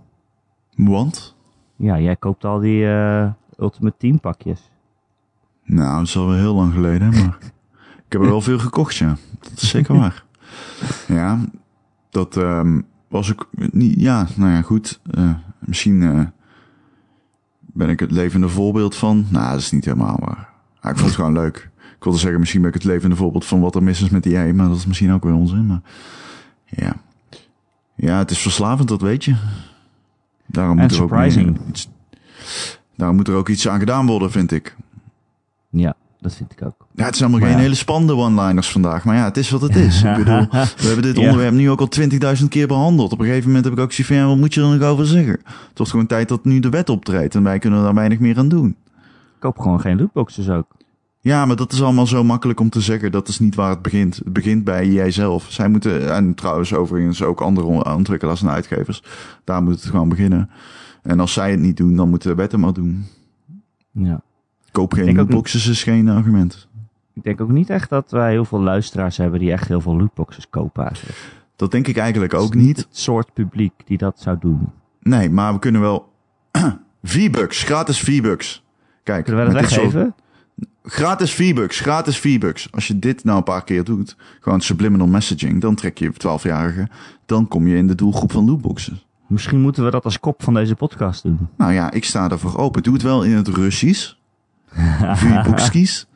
Want? 0.75 1.35
Ja, 1.77 2.01
jij 2.01 2.17
koopt 2.17 2.45
al 2.45 2.59
die 2.59 2.83
uh, 2.83 3.31
Ultimate 3.59 3.97
Team 3.99 4.21
pakjes. 4.21 4.71
Nou, 5.65 5.99
dat 5.99 6.07
is 6.07 6.17
al 6.17 6.27
wel 6.27 6.37
heel 6.37 6.55
lang 6.55 6.73
geleden, 6.73 7.09
maar 7.09 7.39
ik 8.07 8.13
heb 8.13 8.21
er 8.21 8.29
wel 8.29 8.41
veel 8.41 8.59
gekocht, 8.59 8.97
ja. 8.97 9.17
Dat 9.41 9.63
is 9.63 9.69
zeker 9.69 9.97
waar. 9.97 10.25
Ja, 11.09 11.39
dat 12.11 12.37
um, 12.37 12.87
was 13.09 13.31
ik 13.31 13.45
niet. 13.53 14.01
Ja, 14.01 14.27
nou 14.37 14.51
ja, 14.51 14.63
goed. 14.63 15.01
Uh, 15.19 15.31
misschien 15.59 16.01
uh, 16.01 16.21
ben 17.61 17.89
ik 17.89 18.01
het 18.01 18.11
levende 18.11 18.49
voorbeeld 18.49 18.97
van. 18.97 19.27
Nou, 19.29 19.51
dat 19.51 19.61
is 19.61 19.71
niet 19.71 19.85
helemaal 19.85 20.17
waar. 20.21 20.49
Ja, 20.83 20.91
ik 20.91 20.97
vond 20.97 21.07
het 21.07 21.15
gewoon 21.15 21.33
leuk. 21.33 21.71
Ik 21.97 22.05
wilde 22.05 22.19
zeggen, 22.19 22.41
misschien 22.41 22.61
ben 22.61 22.69
ik 22.69 22.77
het 22.77 22.85
levende 22.85 23.17
voorbeeld 23.17 23.45
van 23.45 23.61
wat 23.61 23.75
er 23.75 23.83
mis 23.83 24.03
is 24.03 24.11
met 24.11 24.23
die 24.23 24.37
ei, 24.37 24.53
maar 24.53 24.69
dat 24.69 24.77
is 24.77 24.87
misschien 24.87 25.13
ook 25.13 25.25
weer 25.25 25.35
onzin. 25.35 25.67
Maar 25.67 25.83
ja. 26.65 26.97
Ja, 27.95 28.19
het 28.19 28.31
is 28.31 28.39
verslavend, 28.39 28.89
dat 28.89 29.01
weet 29.01 29.25
je. 29.25 29.35
Daarom 30.53 30.77
En 30.79 30.83
moet 30.83 30.93
er 30.97 31.03
ook 31.03 31.09
surprising. 31.09 31.51
meer 31.51 31.69
iets, 31.69 31.89
daarom 32.97 33.17
moet 33.17 33.29
er 33.29 33.35
ook 33.35 33.49
iets 33.49 33.69
aan 33.69 33.79
gedaan 33.79 34.07
worden, 34.07 34.31
vind 34.31 34.53
ik. 34.53 34.77
Ja, 35.71 35.95
dat 36.21 36.35
vind 36.35 36.53
ik 36.53 36.63
ook. 36.65 36.87
Ja, 36.95 37.05
het 37.05 37.17
zijn 37.17 37.29
allemaal 37.31 37.39
Maar 37.41 37.49
geen 37.49 37.59
ja. 37.59 37.63
hele 37.63 37.75
spannende 37.75 38.17
one-liners 38.17 38.71
vandaag. 38.71 39.05
Maar 39.05 39.17
ja, 39.17 39.25
het 39.25 39.37
is 39.37 39.51
wat 39.51 39.61
het 39.61 39.77
is. 39.77 40.03
ik 40.03 40.17
bedoel, 40.17 40.47
we 40.51 40.87
hebben 40.87 41.03
dit 41.03 41.17
Ja. 41.17 41.23
onderwerp 41.23 41.53
nu 41.55 41.71
ook 41.71 41.81
al 41.81 41.89
20.000 42.39 42.49
keer 42.49 42.67
behandeld. 42.67 43.13
Op 43.13 43.19
een 43.21 43.27
gegeven 43.27 43.47
moment 43.47 43.65
heb 43.65 43.75
ik 43.75 43.81
ook 43.81 43.93
zoiets 43.93 44.15
van, 44.15 44.23
ja, 44.23 44.27
wat 44.29 44.37
moet 44.37 44.55
je 44.55 44.61
er 44.63 44.79
nog 44.79 44.89
over 44.89 45.07
zeggen? 45.07 45.33
Het 45.43 45.77
wordt 45.77 45.91
gewoon 45.91 46.07
tijd 46.07 46.29
dat 46.29 46.45
nu 46.45 46.61
de 46.61 46.69
wet 46.69 46.89
optreedt. 46.89 47.35
En 47.35 47.43
wij 47.43 47.59
kunnen 47.59 47.83
daar 47.83 47.95
weinig 47.95 48.19
meer 48.19 48.39
aan 48.39 48.49
doen. 48.49 48.69
Ik 48.69 49.39
koop 49.39 49.59
gewoon 49.59 49.81
geen 49.81 49.99
lootboxes 49.99 50.49
ook. 50.49 50.67
Ja, 51.25 51.47
maar 51.47 51.57
dat 51.57 51.73
is 51.73 51.83
allemaal 51.83 52.07
zo 52.07 52.25
makkelijk 52.25 52.61
om 52.61 52.69
te 52.71 52.81
zeggen. 52.81 53.13
Dat 53.13 53.29
is 53.29 53.39
niet 53.39 53.55
waar 53.55 53.71
het 53.71 53.83
begint. 53.83 54.17
Het 54.17 54.33
begint 54.33 54.65
bij 54.65 54.89
jijzelf. 54.89 55.47
Zij 55.51 55.69
moeten, 55.69 56.15
en 56.15 56.35
trouwens 56.35 56.75
overigens 56.75 57.23
ook 57.23 57.41
andere 57.41 57.95
ontwikkelaars 57.95 58.43
en 58.43 58.49
uitgevers. 58.51 59.03
Daar 59.45 59.63
moet 59.63 59.75
het 59.75 59.85
gewoon 59.85 60.09
beginnen. 60.09 60.51
En 61.03 61.21
als 61.21 61.33
zij 61.33 61.51
het 61.51 61.61
niet 61.61 61.77
doen, 61.77 61.97
dan 61.97 62.09
moeten 62.09 62.29
de 62.31 62.35
wet 62.37 62.53
het 62.53 62.61
maar 62.61 62.73
doen. 62.73 63.05
Ja. 63.91 64.21
Koop 64.71 64.93
geen 64.93 65.05
denk 65.05 65.19
ook 65.21 65.31
boxes 65.31 65.67
is 65.67 65.83
geen 65.83 66.09
argument. 66.09 66.69
Ik 67.15 67.23
denk 67.23 67.41
ook 67.41 67.51
niet 67.51 67.71
echt 67.71 67.89
dat 67.91 68.11
wij 68.11 68.31
heel 68.31 68.45
veel 68.45 68.61
luisteraars 68.61 69.17
hebben 69.17 69.41
die 69.41 69.53
echt 69.53 69.69
heel 69.69 69.81
veel 69.81 69.97
lootboxes 69.97 70.49
kopen 70.51 70.87
eigenlijk. 70.87 71.19
Dat 71.57 71.71
denk 71.71 71.87
ik 71.89 71.97
eigenlijk 71.97 72.35
ook 72.35 72.55
niet. 72.55 72.77
Het 72.77 72.87
soort 72.91 73.33
publiek 73.33 73.73
die 73.85 73.99
dat 73.99 74.21
zou 74.21 74.37
doen. 74.41 74.69
Nee, 75.01 75.31
maar 75.31 75.53
we 75.53 75.59
kunnen 75.59 75.81
wel... 75.81 76.09
V-Bucks, 77.03 77.63
gratis 77.63 78.01
V-Bucks. 78.01 78.65
Kijk, 79.03 79.25
Kunnen 79.25 79.47
we 79.47 79.53
dat 79.53 79.63
soort- 79.71 79.75
weggeven? 79.83 80.15
Gratis 80.85 81.35
V-Bucks, 81.35 81.81
gratis 81.81 82.19
V-Bucks. 82.19 82.73
Als 82.73 82.87
je 82.87 82.99
dit 82.99 83.25
nou 83.25 83.39
een 83.39 83.45
paar 83.45 83.65
keer 83.65 83.85
doet, 83.85 84.17
gewoon 84.41 84.61
subliminal 84.61 85.07
messaging, 85.07 85.61
dan 85.61 85.75
trek 85.75 85.99
je 85.99 86.13
12-jarigen, 86.13 86.91
dan 87.27 87.49
kom 87.49 87.67
je 87.67 87.77
in 87.77 87.87
de 87.87 87.95
doelgroep 87.95 88.33
van 88.33 88.45
lootboxes. 88.45 89.07
Misschien 89.27 89.61
moeten 89.61 89.85
we 89.85 89.91
dat 89.91 90.05
als 90.05 90.21
kop 90.21 90.43
van 90.43 90.55
deze 90.55 90.75
podcast 90.75 91.23
doen. 91.23 91.49
Nou 91.57 91.73
ja, 91.73 91.91
ik 91.91 92.05
sta 92.05 92.31
ervoor 92.31 92.57
open. 92.57 92.83
Doe 92.83 92.93
het 92.93 93.03
wel 93.03 93.23
in 93.23 93.33
het 93.33 93.49
Russisch. 93.49 94.15
V-Boekskies. 95.21 96.07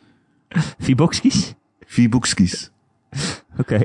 V-boxkies? 0.79 1.55
V-Boekskies. 1.87 2.71
Oké. 3.59 3.81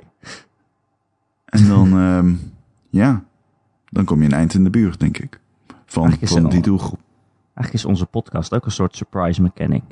En 1.45 1.67
dan, 1.67 1.97
ehm, 1.97 2.33
ja, 2.89 3.23
dan 3.89 4.05
kom 4.05 4.19
je 4.19 4.25
een 4.25 4.33
eind 4.33 4.53
in 4.53 4.63
de 4.63 4.69
buurt, 4.69 4.99
denk 4.99 5.17
ik. 5.17 5.39
Van, 5.85 6.17
van 6.21 6.49
die 6.49 6.61
doelgroep. 6.61 6.99
Eigenlijk 7.53 7.73
is 7.73 7.85
onze 7.85 8.05
podcast 8.05 8.53
ook 8.53 8.65
een 8.65 8.71
soort 8.71 8.95
surprise 8.95 9.41
mechanic. 9.41 9.83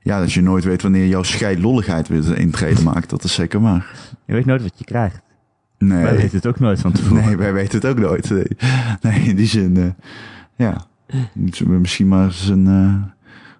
Ja, 0.00 0.18
dat 0.20 0.32
je 0.32 0.42
nooit 0.42 0.64
weet 0.64 0.82
wanneer 0.82 1.06
jouw 1.06 1.22
scheidlolligheid 1.22 2.08
weer 2.08 2.30
een 2.30 2.36
intrede 2.36 2.82
maakt. 2.82 3.10
Dat 3.10 3.24
is 3.24 3.34
zeker 3.34 3.60
waar. 3.60 3.94
Je 4.24 4.32
weet 4.32 4.44
nooit 4.46 4.62
wat 4.62 4.78
je 4.78 4.84
krijgt. 4.84 5.20
Nee. 5.78 6.02
Wij 6.02 6.16
weten 6.16 6.36
het 6.36 6.46
ook 6.46 6.58
nooit 6.60 6.80
van 6.80 6.92
tevoren. 6.92 7.24
Nee, 7.24 7.36
wij 7.36 7.52
weten 7.52 7.80
het 7.80 7.86
ook 7.90 7.98
nooit. 7.98 8.30
Nee, 8.30 8.46
nee 9.00 9.20
in 9.20 9.36
die 9.36 9.46
zin. 9.46 9.76
eh, 9.76 9.86
Ja. 10.56 10.86
Misschien 11.34 12.08
maar 12.08 12.24
eens 12.24 12.48
een, 12.48 12.66
eh, 12.66 13.10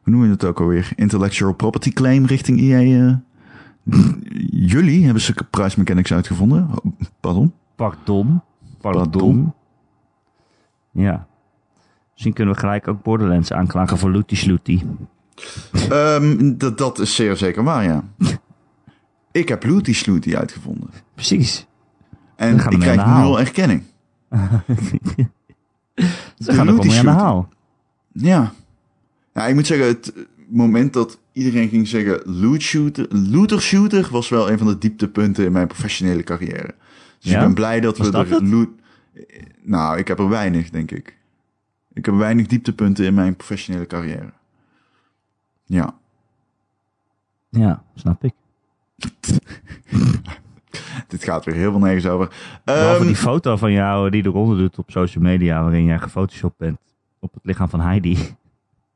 hoe 0.03 0.13
noem 0.13 0.25
je 0.25 0.31
het 0.31 0.45
ook 0.45 0.61
alweer? 0.61 0.91
Intellectual 0.95 1.53
property 1.53 1.93
claim 1.93 2.25
richting 2.27 2.61
EA. 2.61 2.79
eh. 3.09 3.15
jullie 4.51 5.05
hebben 5.05 5.23
ze 5.23 5.35
price 5.51 5.79
mechanics 5.79 6.13
uitgevonden. 6.13 6.69
Oh, 6.71 6.93
Pardon? 7.21 7.53
Pardon. 7.77 8.41
Pardon. 8.81 9.11
Pardon. 9.11 9.53
Ja. 10.93 11.27
Misschien 12.13 12.33
kunnen 12.33 12.55
we 12.55 12.61
gelijk 12.61 12.89
ook 12.89 13.03
Borderlands 13.03 13.53
aanklagen 13.53 13.99
voor 13.99 14.11
Looty 14.11 14.35
Slooty. 14.37 14.83
Ehm, 15.91 16.57
dat, 16.57 16.79
dat 16.79 16.99
is 16.99 17.15
zeer 17.15 17.37
zeker 17.37 17.65
waar, 17.65 17.85
ja. 17.85 18.05
Ik 19.33 19.49
heb 19.49 19.65
Looty 19.65 19.95
Slooty 19.95 20.37
uitgevonden. 20.37 20.91
Precies. 21.15 21.67
En 22.37 22.57
ik 22.59 22.69
mee 22.69 22.79
krijg 22.79 23.01
haal. 23.01 23.23
nul 23.23 23.41
erkenning. 23.41 23.83
Ze 26.39 26.53
gaan 26.53 26.67
mee 26.77 26.99
aan 26.99 27.05
de 27.05 27.11
haal. 27.11 27.49
Ja. 28.13 28.53
Ja, 29.35 29.47
ik 29.47 29.55
moet 29.55 29.67
zeggen, 29.67 29.87
het 29.87 30.13
moment 30.49 30.93
dat 30.93 31.19
iedereen 31.33 31.69
ging 31.69 31.89
zeggen 31.89 32.21
loot 32.25 32.61
shooter, 32.63 33.07
looter 33.11 33.61
shooter 33.61 34.09
was 34.11 34.29
wel 34.29 34.51
een 34.51 34.59
van 34.59 34.67
de 34.67 34.79
dieptepunten 34.79 35.45
in 35.45 35.53
mijn 35.53 35.67
professionele 35.67 36.23
carrière. 36.23 36.75
Dus 37.21 37.31
Ja? 37.31 37.39
ik 37.39 37.45
ben 37.45 37.55
blij 37.55 37.81
dat 37.81 37.99
Was 37.99 38.07
we 38.07 38.13
dat 38.13 38.27
er 38.27 38.33
het? 38.33 38.49
loot... 38.49 38.69
Nou, 39.63 39.99
ik 39.99 40.09
heb 40.09 40.19
er 40.19 40.29
weinig, 40.29 40.71
denk 40.71 40.91
ik. 40.91 41.17
Ik 41.93 42.05
heb 42.07 42.15
weinig 42.15 42.47
dieptepunten 42.47 43.05
in 43.05 43.15
mijn 43.15 43.37
professionele 43.37 43.87
carrière. 43.87 44.33
Ja. 45.69 45.95
Ja, 47.49 47.83
snap 47.95 48.25
ik. 48.25 48.33
Dit 51.09 51.25
gaat 51.25 51.45
weer 51.45 51.55
heel 51.55 51.71
veel 51.71 51.81
nergens 51.81 52.07
over. 52.07 52.29
Behalve 52.65 52.97
Ehm, 52.97 53.07
die 53.07 53.17
foto 53.17 53.57
van 53.57 53.73
jou 53.73 54.11
die 54.11 54.27
eronder 54.27 54.59
doet 54.59 54.79
op 54.79 54.91
social 54.91 55.25
media, 55.25 55.63
waarin 55.63 55.85
jij 55.85 55.99
gefotoshopt 55.99 56.57
bent 56.59 56.79
op 57.21 57.35
het 57.35 57.45
lichaam 57.45 57.69
van 57.69 57.81
Heidi. 57.81 58.19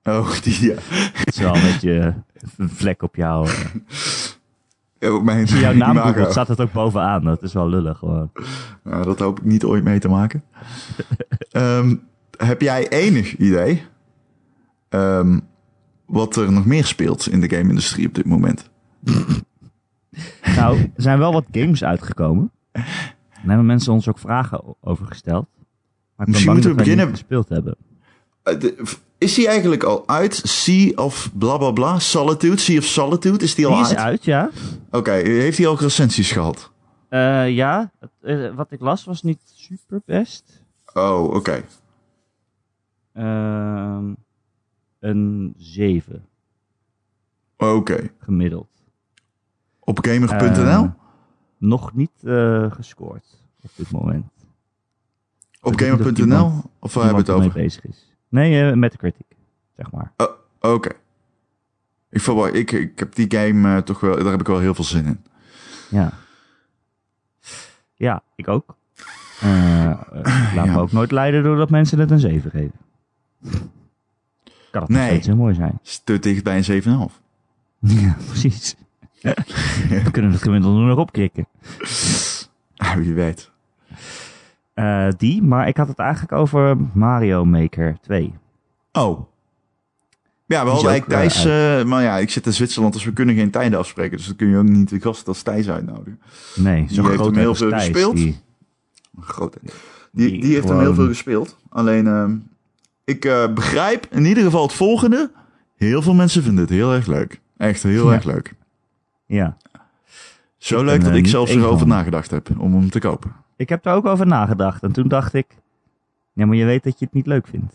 oh, 0.03 0.41
die, 0.41 0.65
ja. 0.67 0.75
Het 1.13 1.27
is 1.27 1.39
wel 1.39 1.55
een 1.55 1.63
beetje 1.63 2.15
een 2.57 2.69
vlek 2.71 3.03
op 3.03 3.17
jou. 3.17 3.49
mijn, 5.23 5.41
Als 5.41 5.51
je 5.51 5.59
jouw 5.59 5.73
naam 5.73 5.97
googelt, 5.97 6.31
staat 6.31 6.49
het 6.49 6.61
ook 6.61 6.73
bovenaan. 6.73 7.25
Dat 7.25 7.43
is 7.43 7.53
wel 7.53 7.69
lullig 7.69 7.99
gewoon. 7.99 8.31
Nou, 8.83 9.05
dat 9.05 9.19
hoop 9.19 9.39
ik 9.39 9.45
niet 9.45 9.65
ooit 9.65 9.85
mee 9.85 9.99
te 9.99 10.09
maken. 10.09 10.45
Ehm, 11.51 11.97
heb 12.37 12.61
jij 12.61 12.89
enig 12.89 13.37
idee 13.37 13.83
ehm, 14.89 15.39
wat 16.13 16.37
er 16.37 16.53
nog 16.53 16.67
meer 16.67 16.85
speelt 16.85 17.29
in 17.29 17.41
de 17.41 17.49
game-industrie 17.57 18.07
op 18.07 18.15
dit 18.15 18.25
moment? 18.27 18.71
Nou, 20.57 20.79
er 20.79 20.91
zijn 21.03 21.19
wel 21.19 21.33
wat 21.33 21.45
games 21.51 21.85
uitgekomen. 21.85 22.51
Daar 22.73 22.85
hebben 23.47 23.67
mensen 23.67 23.93
ons 23.93 24.09
ook 24.09 24.19
vragen 24.19 24.77
over 24.81 25.07
gesteld. 25.07 25.47
Maar 25.55 25.63
ik 25.67 26.17
ben 26.17 26.27
Misschien 26.29 26.53
moeten 26.53 26.71
we 26.71 26.77
beginnen- 26.77 27.09
gespeeld 27.09 27.49
hebben. 27.49 27.77
Eh, 28.43 28.55
is 29.19 29.35
die 29.35 29.49
eigenlijk 29.49 29.83
al 29.83 30.09
uit? 30.09 30.35
Sea 30.45 30.93
of 30.95 31.31
bla 31.35 31.57
bla 31.57 31.71
bla? 31.71 31.99
Solitude? 31.99 32.57
Sea 32.57 32.79
of 32.79 32.85
Solitude? 32.85 33.45
Is 33.45 33.55
die 33.55 33.67
al 33.67 33.73
Die 33.73 33.83
is 33.83 33.89
uit? 33.89 33.99
uit, 33.99 34.25
ja. 34.25 34.51
Oké, 34.91 35.11
heeft 35.13 35.59
hij 35.59 35.67
ook 35.67 35.81
recensies 35.81 36.33
gehad? 36.33 36.71
Eh, 37.09 37.51
ja, 37.51 37.91
eh, 38.21 38.55
wat 38.55 38.73
ik 38.73 38.81
las 38.81 39.05
was 39.05 39.23
niet 39.23 39.41
super 39.55 40.01
best. 40.05 40.65
Oh, 40.95 41.23
oké. 41.35 41.65
Ehm, 43.13 44.13
een 45.03 45.55
7 45.57 46.27
Oké. 47.57 48.11
gemiddeld. 48.19 48.69
Op 49.79 49.99
gamer.nl? 50.05 50.65
Eh, 50.85 50.91
nog 51.59 51.95
niet 51.95 52.11
eh, 52.25 52.73
gescoord 52.73 53.41
op 53.63 53.71
dit 53.77 53.91
moment. 53.91 54.27
Op 55.61 55.79
gamer.nl? 55.81 56.63
Of 56.79 56.95
waar 56.95 57.05
hebben 57.05 57.25
we 57.25 57.33
het 57.33 57.41
over? 57.41 57.53
bezig 57.53 57.85
is. 57.87 58.11
Nee, 58.29 58.71
eh 58.71 58.77
Metacritic, 58.77 59.27
zeg 59.77 59.91
maar. 59.91 60.13
Oh, 60.17 60.27
Oké. 60.73 60.91
Ik, 62.09 62.21
verwacht- 62.21 62.55
ik, 62.55 62.73
ik 62.73 62.99
heb 62.99 63.15
die 63.15 63.37
game 63.39 63.77
eh, 63.77 63.83
toch 63.83 64.01
wel, 64.01 64.17
daar 64.17 64.31
heb 64.31 64.41
ik 64.41 64.47
wel 64.47 64.59
heel 64.59 64.75
veel 64.75 64.85
zin 64.85 65.05
in. 65.07 65.21
Ja. 65.91 66.13
Ja, 67.95 68.23
ik 68.35 68.49
ook. 68.49 68.77
Eh, 69.41 69.91
eh, 69.91 69.99
laat 70.55 70.65
Ja. 70.67 70.73
me 70.73 70.79
ook 70.81 70.93
nooit 70.93 71.11
leiden 71.11 71.43
doordat 71.43 71.71
mensen 71.71 71.99
het 71.99 72.11
een 72.11 72.19
7 72.19 72.51
geven. 72.51 72.79
Kan 74.73 74.81
nog 74.81 74.91
Nee. 74.91 75.09
steeds 75.09 75.27
heel 75.27 75.37
mooi 75.37 75.55
zijn. 75.55 75.79
Te 76.05 76.19
dicht 76.19 76.45
bij 76.45 76.57
een 76.69 76.83
7,5. 77.11 77.21
Ja, 78.01 78.17
precies. 78.27 78.75
We 80.05 80.11
kunnen 80.11 80.33
het 80.33 80.43
gemiddelde 80.43 80.81
nog 80.81 80.99
opkrikken. 80.99 81.47
Ah, 82.77 82.95
wie 82.95 83.15
weet. 83.15 83.51
Eh, 84.75 85.09
die, 85.17 85.43
maar 85.43 85.69
ik 85.69 85.77
had 85.77 85.89
het 85.89 85.99
eigenlijk 85.99 86.33
over 86.33 86.77
Mario 86.93 87.45
Maker 87.45 87.97
2. 88.01 88.35
Oh. 88.93 89.21
Ja, 90.47 90.65
we 90.65 90.67
is 90.71 90.73
hadden 90.73 90.79
ook, 90.79 90.87
eigenlijk 90.91 91.31
Thijs... 91.33 91.45
eh, 91.45 91.85
maar 91.85 92.03
ja, 92.03 92.19
ik 92.19 92.31
zit 92.31 92.47
in 92.47 92.53
Zwitserland, 92.53 92.93
dus 92.95 93.05
we 93.05 93.13
kunnen 93.13 93.35
geen 93.35 93.51
tijden 93.51 93.79
afspreken. 93.79 94.17
Dus 94.17 94.27
dan 94.27 94.37
kun 94.37 94.49
je 94.49 94.57
ook 94.57 94.69
niet 94.69 94.89
de 94.89 95.01
gast 95.01 95.29
als 95.29 95.43
Thijs 95.43 95.69
uitnodigen. 95.71 96.21
Nee, 96.55 96.85
Die 96.87 96.95
zo 96.95 97.03
heeft 97.03 97.15
groot 97.15 97.27
hem 97.31 97.39
heel 97.39 97.55
veel 97.55 97.69
Thijs, 97.69 97.83
gespeeld. 97.85 98.17
die- 98.17 98.41
Groot. 99.21 99.57
Die, 100.13 100.31
Die 100.31 100.41
die 100.41 100.55
heeft 100.55 100.69
hem 100.69 100.79
heel 100.81 100.95
veel 100.95 101.07
gespeeld. 101.07 101.57
Alleen, 101.69 102.07
ehm, 102.07 102.37
ik 103.05 103.25
eh, 103.25 103.53
begrijp 103.53 104.07
in 104.11 104.25
ieder 104.25 104.45
geval 104.45 104.63
het 104.63 104.73
volgende. 104.73 105.31
Heel 105.77 106.03
veel 106.03 106.15
mensen 106.15 106.43
vinden 106.43 106.61
het 106.65 106.73
heel 106.73 106.93
erg 106.93 107.07
leuk. 107.07 107.41
Echt 107.57 107.83
heel 107.83 108.09
Ja. 108.09 108.15
erg 108.15 108.25
leuk. 108.25 108.55
Ja, 109.27 109.57
Zo 110.57 110.79
Ik 110.79 110.85
leuk 110.85 110.97
ben 110.97 111.05
dat 111.07 111.17
ik 111.17 111.23
niet 111.23 111.31
zelfs 111.31 111.51
erover 111.55 111.79
van. 111.79 111.89
nagedacht 111.89 112.31
heb 112.31 112.49
om 112.59 112.75
hem 112.75 112.91
te 112.91 112.99
kopen. 113.01 113.33
ik 113.57 113.69
heb 113.69 113.87
er 113.87 113.93
ook 113.93 114.07
over 114.07 114.27
nagedacht. 114.27 114.83
En 114.83 114.93
toen 114.93 115.09
dacht 115.09 115.35
ik, 115.35 115.47
ja, 116.33 116.47
maar 116.47 116.57
je 116.57 116.65
weet 116.65 116.83
dat 116.85 116.99
je 116.99 117.05
het 117.05 117.15
niet 117.15 117.27
leuk 117.27 117.47
vindt. 117.47 117.75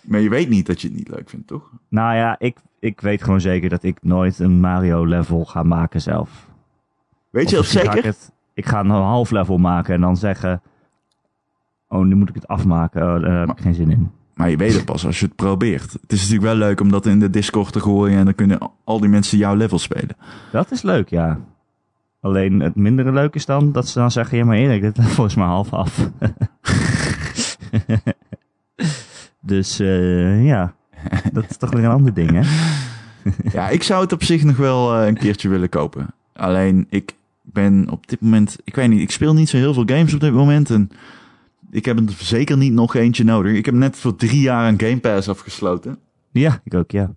Maar 0.00 0.20
je 0.20 0.28
weet 0.28 0.48
niet 0.48 0.66
dat 0.66 0.80
je 0.80 0.88
het 0.88 0.96
niet 0.96 1.08
leuk 1.08 1.28
vindt, 1.30 1.46
toch? 1.46 1.70
Nou 1.88 2.14
ja, 2.16 2.36
ik, 2.38 2.56
ik 2.80 3.00
weet 3.00 3.22
gewoon 3.22 3.40
zeker 3.40 3.68
dat 3.68 3.82
ik 3.82 3.98
nooit 4.02 4.38
een 4.38 4.60
Mario 4.60 5.04
level 5.04 5.44
ga 5.44 5.62
maken 5.62 6.00
zelf. 6.00 6.46
Weet 7.30 7.50
je 7.50 7.58
Of 7.58 7.64
dat 7.64 7.74
misschien 7.74 7.80
ga 7.86 7.92
zeker? 7.92 8.08
Ik, 8.10 8.16
het, 8.16 8.32
ik 8.54 8.66
ga 8.66 8.80
een 8.80 8.90
half 8.90 9.30
level 9.30 9.58
maken 9.58 9.94
en 9.94 10.00
dan 10.00 10.16
zeggen... 10.16 10.62
Oh, 11.88 12.04
nu 12.04 12.14
moet 12.14 12.28
ik 12.28 12.34
het 12.34 12.48
afmaken. 12.48 13.02
Oh, 13.02 13.22
daar 13.22 13.40
heb 13.40 13.50
ik 13.50 13.62
geen 13.62 13.74
zin 13.74 13.90
in. 13.90 14.10
Maar 14.34 14.50
je 14.50 14.56
weet 14.56 14.74
het 14.74 14.84
pas 14.84 15.06
als 15.06 15.20
je 15.20 15.26
het 15.26 15.36
probeert. 15.36 15.92
Het 15.92 16.12
is 16.12 16.20
natuurlijk 16.20 16.46
wel 16.46 16.68
leuk 16.68 16.80
om 16.80 16.90
dat 16.90 17.06
in 17.06 17.20
de 17.20 17.30
Discord 17.30 17.72
te 17.72 17.80
gooien 17.80 18.18
en 18.18 18.24
dan 18.24 18.34
kunnen 18.34 18.58
al 18.84 19.00
die 19.00 19.08
mensen 19.08 19.38
jouw 19.38 19.54
level 19.54 19.78
spelen. 19.78 20.16
Dat 20.52 20.70
is 20.70 20.82
leuk, 20.82 21.08
ja. 21.08 21.40
Alleen 22.20 22.60
het 22.60 22.74
mindere 22.74 23.12
leuk 23.12 23.34
is 23.34 23.46
dan 23.46 23.72
dat 23.72 23.88
ze 23.88 23.98
dan 23.98 24.10
zeggen... 24.10 24.38
Ja, 24.38 24.44
maar 24.44 24.56
Erik, 24.56 24.82
dit 24.82 24.96
level 25.06 25.24
is 25.24 25.34
maar 25.34 25.48
half 25.48 25.72
af. 25.72 25.98
dus 29.40 29.80
eh, 29.80 30.44
ja, 30.46 30.74
dat 31.32 31.44
is 31.50 31.56
toch 31.56 31.70
weer 31.70 31.84
een 31.84 31.90
ander 31.90 32.14
ding, 32.14 32.30
hè? 32.30 32.42
Ja, 33.52 33.68
ik 33.68 33.82
zou 33.82 34.02
het 34.02 34.12
op 34.12 34.22
zich 34.22 34.44
nog 34.44 34.56
wel 34.56 34.96
eh, 34.96 35.06
een 35.06 35.18
keertje 35.18 35.48
willen 35.48 35.68
kopen. 35.68 36.06
Alleen 36.32 36.86
ik 36.90 37.14
ben 37.42 37.90
op 37.90 38.08
dit 38.08 38.20
moment, 38.20 38.56
ik 38.64 38.74
weet 38.74 38.88
niet, 38.88 39.00
ik 39.00 39.10
speel 39.10 39.34
niet 39.34 39.48
zo 39.48 39.56
heel 39.56 39.74
veel 39.74 39.86
games 39.86 40.14
op 40.14 40.20
dit 40.20 40.32
moment 40.32 40.70
en 40.70 40.90
ik 41.76 41.84
heb 41.84 41.98
er 41.98 42.04
zeker 42.18 42.56
niet 42.56 42.72
nog 42.72 42.94
eentje 42.94 43.24
nodig. 43.24 43.54
Ik 43.56 43.64
heb 43.64 43.74
net 43.74 43.96
voor 43.96 44.16
drie 44.16 44.40
jaar 44.40 44.68
een 44.68 44.80
Game 44.80 44.98
Pass 45.00 45.28
afgesloten. 45.28 45.98
Ja, 46.32 46.60
ik 46.64 46.74
ook, 46.74 46.90
ja. 46.90 47.14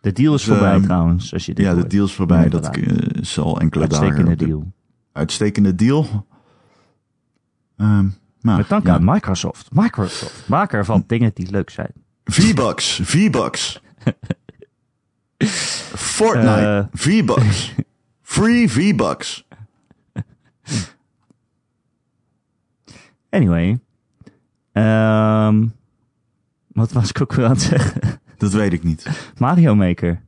De 0.00 0.12
deal 0.12 0.34
is 0.34 0.40
Dus, 0.44 0.50
voorbij 0.50 0.72
ehm, 0.74 0.82
trouwens, 0.82 1.32
als 1.32 1.46
je 1.46 1.54
dit 1.54 1.64
Ja, 1.64 1.74
de 1.74 1.86
deal 1.86 2.04
is 2.04 2.12
voorbij. 2.12 2.42
Ja, 2.42 2.48
Dat 2.48 2.76
eh, 2.76 2.96
is 3.20 3.38
al 3.38 3.60
enkele 3.60 3.82
Uitstekende 3.84 4.22
dagen. 4.36 4.46
deal. 4.46 4.72
Uitstekende 5.12 5.74
deal. 5.74 6.26
Ehm 7.76 8.08
maar, 8.40 8.56
Met 8.56 8.68
dank 8.68 8.86
ja. 8.86 8.94
aan 8.94 9.04
Microsoft. 9.04 9.68
Microsoft, 9.72 10.48
maker 10.48 10.84
van 10.84 11.04
dingen 11.06 11.30
die 11.34 11.50
leuk 11.50 11.70
zijn. 11.70 11.92
V-Bucks, 12.24 13.00
V-Bucks. 13.02 13.82
Fortnite, 16.16 16.88
Eh. 16.92 17.00
V-Bucks. 17.00 17.74
Free 18.22 18.70
V-Bucks. 18.70 19.46
Anyway. 23.30 23.78
Ehm, 24.72 25.66
wat 26.68 26.92
was 26.92 27.10
ik 27.10 27.20
ook 27.20 27.32
weer 27.32 27.44
aan 27.44 27.50
het 27.50 27.62
zeggen? 27.62 28.20
Dat 28.36 28.52
weet 28.52 28.72
ik 28.72 28.82
niet. 28.82 29.32
Mario 29.38 29.74
Maker. 29.74 30.22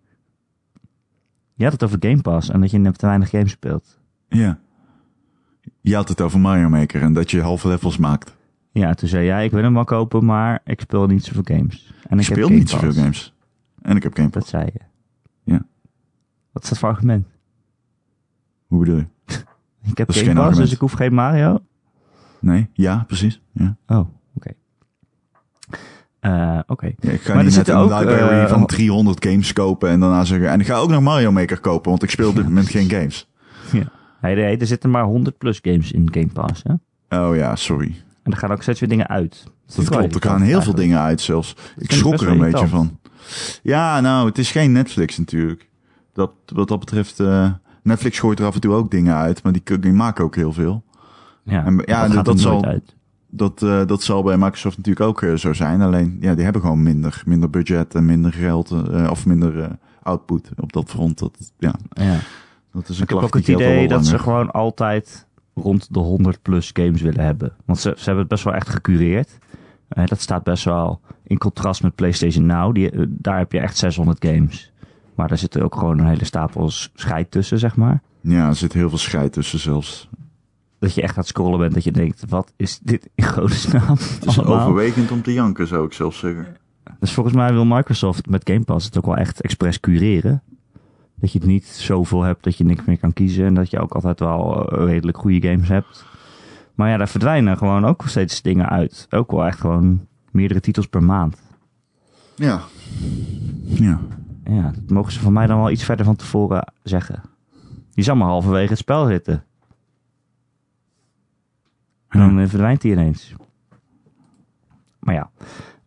Je 1.54 1.64
had 1.64 1.72
het 1.72 1.82
over 1.82 1.96
Game 2.00 2.20
Pass 2.20 2.50
en 2.50 2.60
dat 2.60 2.70
je 2.70 2.78
net 2.78 2.98
te 2.98 3.06
weinig 3.06 3.30
games 3.30 3.50
speelt. 3.50 3.98
Ja. 4.28 4.58
Je 5.80 5.94
had 5.94 6.08
het 6.08 6.20
over 6.20 6.40
Mario 6.40 6.68
Maker 6.68 7.02
en 7.02 7.12
dat 7.12 7.30
je 7.30 7.40
halve 7.40 7.68
levels 7.68 7.96
maakt. 7.96 8.36
Ja, 8.72 8.94
toen 8.94 9.08
zei 9.08 9.24
jij, 9.24 9.44
ik 9.44 9.50
wil 9.50 9.62
hem 9.62 9.74
wel 9.74 9.84
kopen, 9.84 10.24
maar 10.24 10.60
ik 10.64 10.80
speel 10.80 11.06
niet 11.06 11.24
zoveel 11.24 11.56
games. 11.56 11.94
En 12.08 12.18
Ik 12.18 12.24
speel 12.24 12.48
niet 12.48 12.70
zoveel 12.70 12.92
games. 12.92 13.34
En 13.82 13.96
ik 13.96 14.02
heb 14.02 14.14
Game 14.14 14.28
Pass. 14.28 14.50
Dat 14.50 14.60
zei 14.60 14.70
je. 14.72 14.80
Ja. 15.52 15.66
Wat 16.52 16.62
is 16.62 16.68
dat 16.68 16.78
voor 16.78 16.88
argument? 16.88 17.26
Hoe 18.66 18.78
bedoel 18.78 18.96
je? 18.96 19.06
Ik 19.90 19.98
heb 19.98 20.06
Dat 20.06 20.16
Game 20.16 20.34
Pass, 20.34 20.58
dus 20.58 20.72
ik 20.72 20.78
hoef 20.78 20.92
geen 20.92 21.14
Mario. 21.14 21.58
Nee? 22.42 22.68
Ja, 22.72 23.04
precies. 23.06 23.40
Ja. 23.52 23.76
Oh, 23.86 24.08
oké. 24.34 24.50
Eh, 26.20 26.58
oké. 26.66 26.92
Ja, 26.98 27.10
ik 27.10 27.20
ga 27.20 27.34
Maar 27.34 27.44
niet 27.44 27.56
net 27.56 27.68
een 27.68 27.76
ook, 27.76 27.98
library 27.98 28.42
eh, 28.44 28.48
van 28.48 28.66
300 28.66 29.24
games 29.26 29.52
kopen 29.52 29.88
en 29.88 30.00
daarna 30.00 30.24
zeggen... 30.24 30.48
En 30.48 30.60
ik 30.60 30.66
ga 30.66 30.76
ook 30.76 30.90
nog 30.90 31.02
Mario 31.02 31.32
Maker 31.32 31.60
kopen, 31.60 31.90
want 31.90 32.02
ik 32.02 32.10
speel 32.10 32.28
op 32.28 32.34
dit 32.34 32.44
moment 32.52 32.68
geen 32.68 32.90
games. 32.90 33.30
Ja. 33.72 33.90
Nee, 34.20 34.34
nee, 34.34 34.56
er 34.56 34.66
zitten 34.66 34.90
maar 34.90 35.04
100 35.04 35.38
plus 35.38 35.58
games 35.62 35.92
in 35.92 36.08
Game 36.12 36.28
Pass, 36.32 36.62
hè? 36.62 36.74
Oh 37.18 37.36
ja, 37.36 37.56
sorry. 37.56 38.02
En 38.22 38.32
er 38.32 38.38
gaan 38.38 38.52
ook 38.52 38.62
steeds 38.62 38.80
weer 38.80 38.88
dingen 38.88 39.08
uit. 39.08 39.44
Dat 39.74 39.88
klopt, 39.88 40.14
er 40.14 40.20
gaan 40.20 40.42
heel 40.42 40.62
veel 40.62 40.74
dingen 40.74 41.00
uit 41.00 41.20
zelfs. 41.20 41.56
Ik 41.76 41.82
ik 41.82 41.92
schrok 41.92 42.20
er 42.20 42.28
een 42.28 42.38
beetje 42.38 42.68
van. 42.68 42.98
Ja, 43.62 44.00
nou, 44.00 44.28
het 44.28 44.38
is 44.38 44.50
geen 44.50 44.72
Netflix 44.72 45.18
natuurlijk. 45.18 45.68
Dat, 46.12 46.32
wat 46.46 46.68
dat 46.68 46.78
betreft, 46.78 47.20
eh, 47.20 47.50
Netflix 47.82 48.18
gooit 48.18 48.38
er 48.38 48.46
af 48.46 48.54
en 48.54 48.60
toe 48.60 48.74
ook 48.74 48.90
dingen 48.90 49.14
uit, 49.16 49.42
maar 49.42 49.52
die, 49.52 49.78
die 49.78 49.92
maken 49.92 50.24
ook 50.24 50.36
heel 50.36 50.52
veel. 50.52 50.84
Ja, 51.42 51.64
En- 51.64 51.82
ja, 51.84 52.08
dat, 52.22 52.40
zal- 52.40 52.64
uit. 52.64 52.96
Dat, 53.30 53.62
eh, 53.62 53.86
dat 53.86 54.02
zal 54.02 54.22
bij 54.22 54.36
Microsoft 54.38 54.76
natuurlijk 54.76 55.06
ook 55.06 55.22
eh, 55.22 55.34
zo 55.34 55.52
zijn. 55.52 55.80
Alleen, 55.80 56.16
ja, 56.20 56.34
die 56.34 56.44
hebben 56.44 56.62
gewoon 56.62 56.82
minder, 56.82 57.22
minder 57.26 57.50
budget 57.50 57.94
en 57.94 58.04
minder 58.04 58.32
geld, 58.32 58.70
eh, 58.70 59.08
of 59.10 59.26
minder 59.26 59.78
output 60.02 60.50
op 60.56 60.72
dat 60.72 60.90
front. 60.90 61.18
Dat, 61.18 61.52
ja, 61.58 61.74
Ja. 61.92 62.16
dat 62.72 62.88
is 62.88 62.96
een 62.96 63.02
Ik 63.02 63.08
heb 63.08 63.18
ook 63.18 63.34
het 63.34 63.48
idee 63.48 63.88
dat 63.88 64.06
ze 64.06 64.18
gewoon 64.18 64.50
altijd 64.50 65.26
rond 65.54 65.94
de 65.94 65.98
100 65.98 66.42
plus 66.42 66.70
games 66.72 67.00
willen 67.02 67.24
hebben. 67.24 67.52
Want 67.64 67.78
ze, 67.78 67.88
ze 67.96 68.02
hebben 68.04 68.18
het 68.20 68.28
best 68.28 68.44
wel 68.44 68.54
echt 68.54 68.68
gecureerd. 68.68 69.38
Dat 69.88 70.20
staat 70.20 70.42
best 70.42 70.64
wel 70.64 71.00
in 71.24 71.38
contrast 71.38 71.82
met 71.82 71.94
PlayStation 71.94 72.46
Now. 72.46 72.74
Die, 72.74 72.90
daar 73.08 73.38
heb 73.38 73.52
je 73.52 73.58
echt 73.60 73.76
600 73.76 74.24
games. 74.24 74.72
Maar 75.14 75.28
daar 75.28 75.38
zit 75.38 75.54
er 75.54 75.64
ook 75.64 75.74
gewoon 75.74 75.98
een 75.98 76.06
hele 76.06 76.24
stapel 76.24 76.70
scheid 76.94 77.30
tussen, 77.30 77.58
zeg 77.58 77.76
maar. 77.76 78.02
Ja, 78.20 78.48
er 78.48 78.54
zit 78.54 78.72
heel 78.72 78.88
veel 78.88 78.98
scheid 78.98 79.32
tussen 79.32 79.58
zelfs. 79.58 80.08
Dat 80.82 80.94
je 80.94 81.02
echt 81.02 81.10
aan 81.10 81.18
het 81.18 81.26
scrollen 81.26 81.58
bent. 81.58 81.74
Dat 81.74 81.84
je 81.84 81.92
denkt, 81.92 82.24
wat 82.28 82.52
is 82.56 82.78
dit 82.82 83.10
in 83.14 83.24
godesnaam 83.24 83.96
Het 84.18 84.26
is 84.26 84.38
allemaal? 84.38 84.60
overwegend 84.60 85.10
om 85.10 85.22
te 85.22 85.32
janken, 85.32 85.66
zou 85.66 85.86
ik 85.86 85.92
zelfs 85.92 86.18
zeggen. 86.18 86.56
Dus 86.98 87.12
volgens 87.12 87.34
mij 87.34 87.52
wil 87.52 87.64
Microsoft 87.64 88.26
met 88.28 88.50
Game 88.50 88.64
Pass 88.64 88.86
het 88.86 88.98
ook 88.98 89.06
wel 89.06 89.16
echt 89.16 89.40
expres 89.40 89.80
cureren. 89.80 90.42
Dat 91.14 91.32
je 91.32 91.38
het 91.38 91.48
niet 91.48 91.66
zoveel 91.66 92.22
hebt 92.22 92.44
dat 92.44 92.56
je 92.56 92.64
niks 92.64 92.84
meer 92.84 92.98
kan 92.98 93.12
kiezen. 93.12 93.44
En 93.46 93.54
dat 93.54 93.70
je 93.70 93.78
ook 93.80 93.92
altijd 93.92 94.20
wel 94.20 94.68
eh, 94.70 94.84
redelijk 94.84 95.18
goede 95.18 95.48
games 95.48 95.68
hebt. 95.68 96.04
Maar 96.74 96.88
ja, 96.88 96.96
daar 96.96 97.08
verdwijnen 97.08 97.56
gewoon 97.56 97.84
ook 97.84 98.02
steeds 98.06 98.42
dingen 98.42 98.68
uit. 98.68 99.06
Ook 99.10 99.30
wel 99.30 99.46
echt 99.46 99.60
gewoon 99.60 100.06
meerdere 100.30 100.60
titels 100.60 100.86
per 100.86 101.02
maand. 101.02 101.42
Ja. 102.34 102.60
Ja. 103.64 104.00
Ja, 104.44 104.62
dat 104.62 104.90
mogen 104.90 105.12
ze 105.12 105.20
van 105.20 105.32
mij 105.32 105.46
dan 105.46 105.58
wel 105.58 105.70
iets 105.70 105.84
verder 105.84 106.04
van 106.04 106.16
tevoren 106.16 106.72
zeggen. 106.82 107.22
Die 107.94 108.04
zal 108.04 108.16
maar 108.16 108.28
halverwege 108.28 108.68
het 108.68 108.78
spel 108.78 109.06
zitten. 109.06 109.44
En 112.12 112.18
dan 112.18 112.38
eh, 112.38 112.48
verdwijnt 112.48 112.82
hij 112.82 112.92
ineens. 112.92 113.34
Maar 114.98 115.14
ja, 115.14 115.30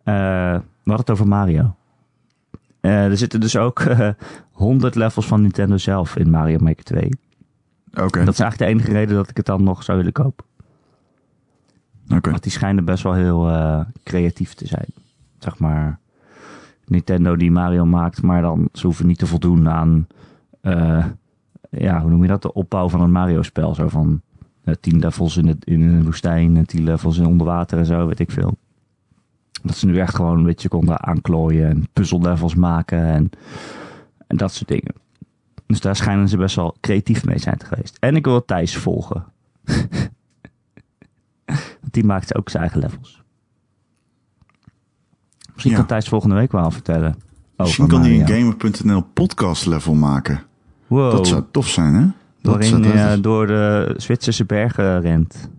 eh, 0.04 0.60
we 0.84 0.92
hadden 0.92 0.96
het 0.96 1.10
over 1.10 1.28
Mario. 1.28 1.76
Eh, 2.80 3.06
er 3.06 3.18
zitten 3.18 3.40
dus 3.40 3.58
ook 3.58 3.80
eh 3.80 4.10
100 4.52 4.96
levels 4.96 5.26
van 5.26 5.42
Nintendo 5.42 5.78
zelf 5.78 6.16
in 6.16 6.30
Mario 6.30 6.58
Maker 6.60 6.84
2. 6.84 7.10
Oké. 7.94 8.26
Dat 8.26 8.34
is 8.34 8.40
eigenlijk 8.40 8.58
de 8.58 8.66
enige 8.66 8.92
reden 8.92 9.16
dat 9.16 9.30
ik 9.30 9.38
het 9.38 9.46
dan 9.46 9.64
nog 9.64 9.84
zou 9.84 9.98
willen 9.98 10.14
kopen. 10.14 10.46
Oké. 12.10 12.30
Want 12.30 12.44
die 12.44 12.52
schijnen 12.52 12.86
best 12.86 13.04
wel 13.04 13.14
heel 13.14 13.52
creatief 14.04 14.54
te 14.54 14.68
zijn. 14.68 14.88
Zeg 15.40 15.60
maar, 15.60 16.00
Nintendo 16.86 17.36
die 17.36 17.52
Mario 17.52 17.86
maakt, 17.86 18.22
maar 18.22 18.42
dan 18.42 18.70
ze 18.74 18.86
hoeven 18.86 19.08
niet 19.08 19.18
te 19.18 19.28
voldoen 19.28 19.70
aan, 19.70 20.08
ja, 21.70 22.02
hoe 22.02 22.10
noem 22.10 22.22
je 22.22 22.28
dat, 22.28 22.42
de 22.42 22.54
opbouw 22.54 22.90
van 22.90 23.02
een 23.02 23.12
Mario-spel. 23.12 23.76
Zo 23.76 23.88
van 23.88 24.22
tien 24.80 25.00
levels 25.00 25.38
in, 25.38 25.48
het, 25.48 25.66
in 25.66 25.82
een 25.82 26.04
woestijn 26.04 26.58
en 26.58 26.66
tien 26.68 26.84
levels 26.84 27.18
in 27.18 27.26
onder 27.26 27.48
water 27.48 27.78
en 27.78 27.86
zo, 27.86 28.08
weet 28.08 28.20
ik 28.20 28.32
veel. 28.32 28.58
Dat 29.64 29.76
ze 29.78 29.86
nu 29.86 30.00
echt 30.00 30.16
gewoon 30.16 30.38
een 30.38 30.44
beetje 30.44 30.70
konden 30.70 31.04
aanklooien 31.04 31.70
en 31.70 31.88
puzzellevels 31.94 32.56
maken 32.56 33.00
en, 33.04 33.30
en 34.28 34.38
dat 34.38 34.54
soort 34.54 34.68
dingen. 34.68 34.94
Dus 35.68 35.80
daar 35.82 35.96
schijnen 35.96 36.30
ze 36.30 36.38
best 36.38 36.56
wel 36.56 36.76
creatief 36.82 37.26
mee 37.26 37.38
zijn 37.40 37.60
geweest. 37.66 37.98
En 38.00 38.16
ik 38.16 38.26
wil 38.26 38.46
Thijs 38.46 38.78
volgen. 38.78 39.24
Want 41.82 41.92
die 41.92 42.04
maakt 42.04 42.36
ook 42.36 42.50
zijn 42.50 42.64
eigen 42.64 42.82
levels. 42.82 43.24
Misschien 45.54 45.72
Ja. 45.72 45.78
kan 45.78 45.86
Thijs 45.88 46.08
volgende 46.08 46.36
week 46.36 46.52
wel 46.52 46.72
vertellen. 46.72 47.16
Misschien 47.58 47.88
kan 47.88 48.02
hij 48.02 48.20
een. 48.20 48.28
Gamer.nl 48.28 49.02
podcast 49.02 49.66
level 49.66 49.94
maken. 49.94 50.44
Wow, 50.88 51.12
Dat 51.12 51.28
zou 51.28 51.44
tof 51.52 51.68
zijn, 51.68 51.94
hè? 51.94 52.08
Waarin 52.52 52.82
dat 52.82 52.92
je 52.92 52.98
is- 53.16 53.22
door 53.22 53.48
de 53.48 53.94
Zwitserse 53.98 54.46
bergen 54.46 55.02
rent. 55.02 55.50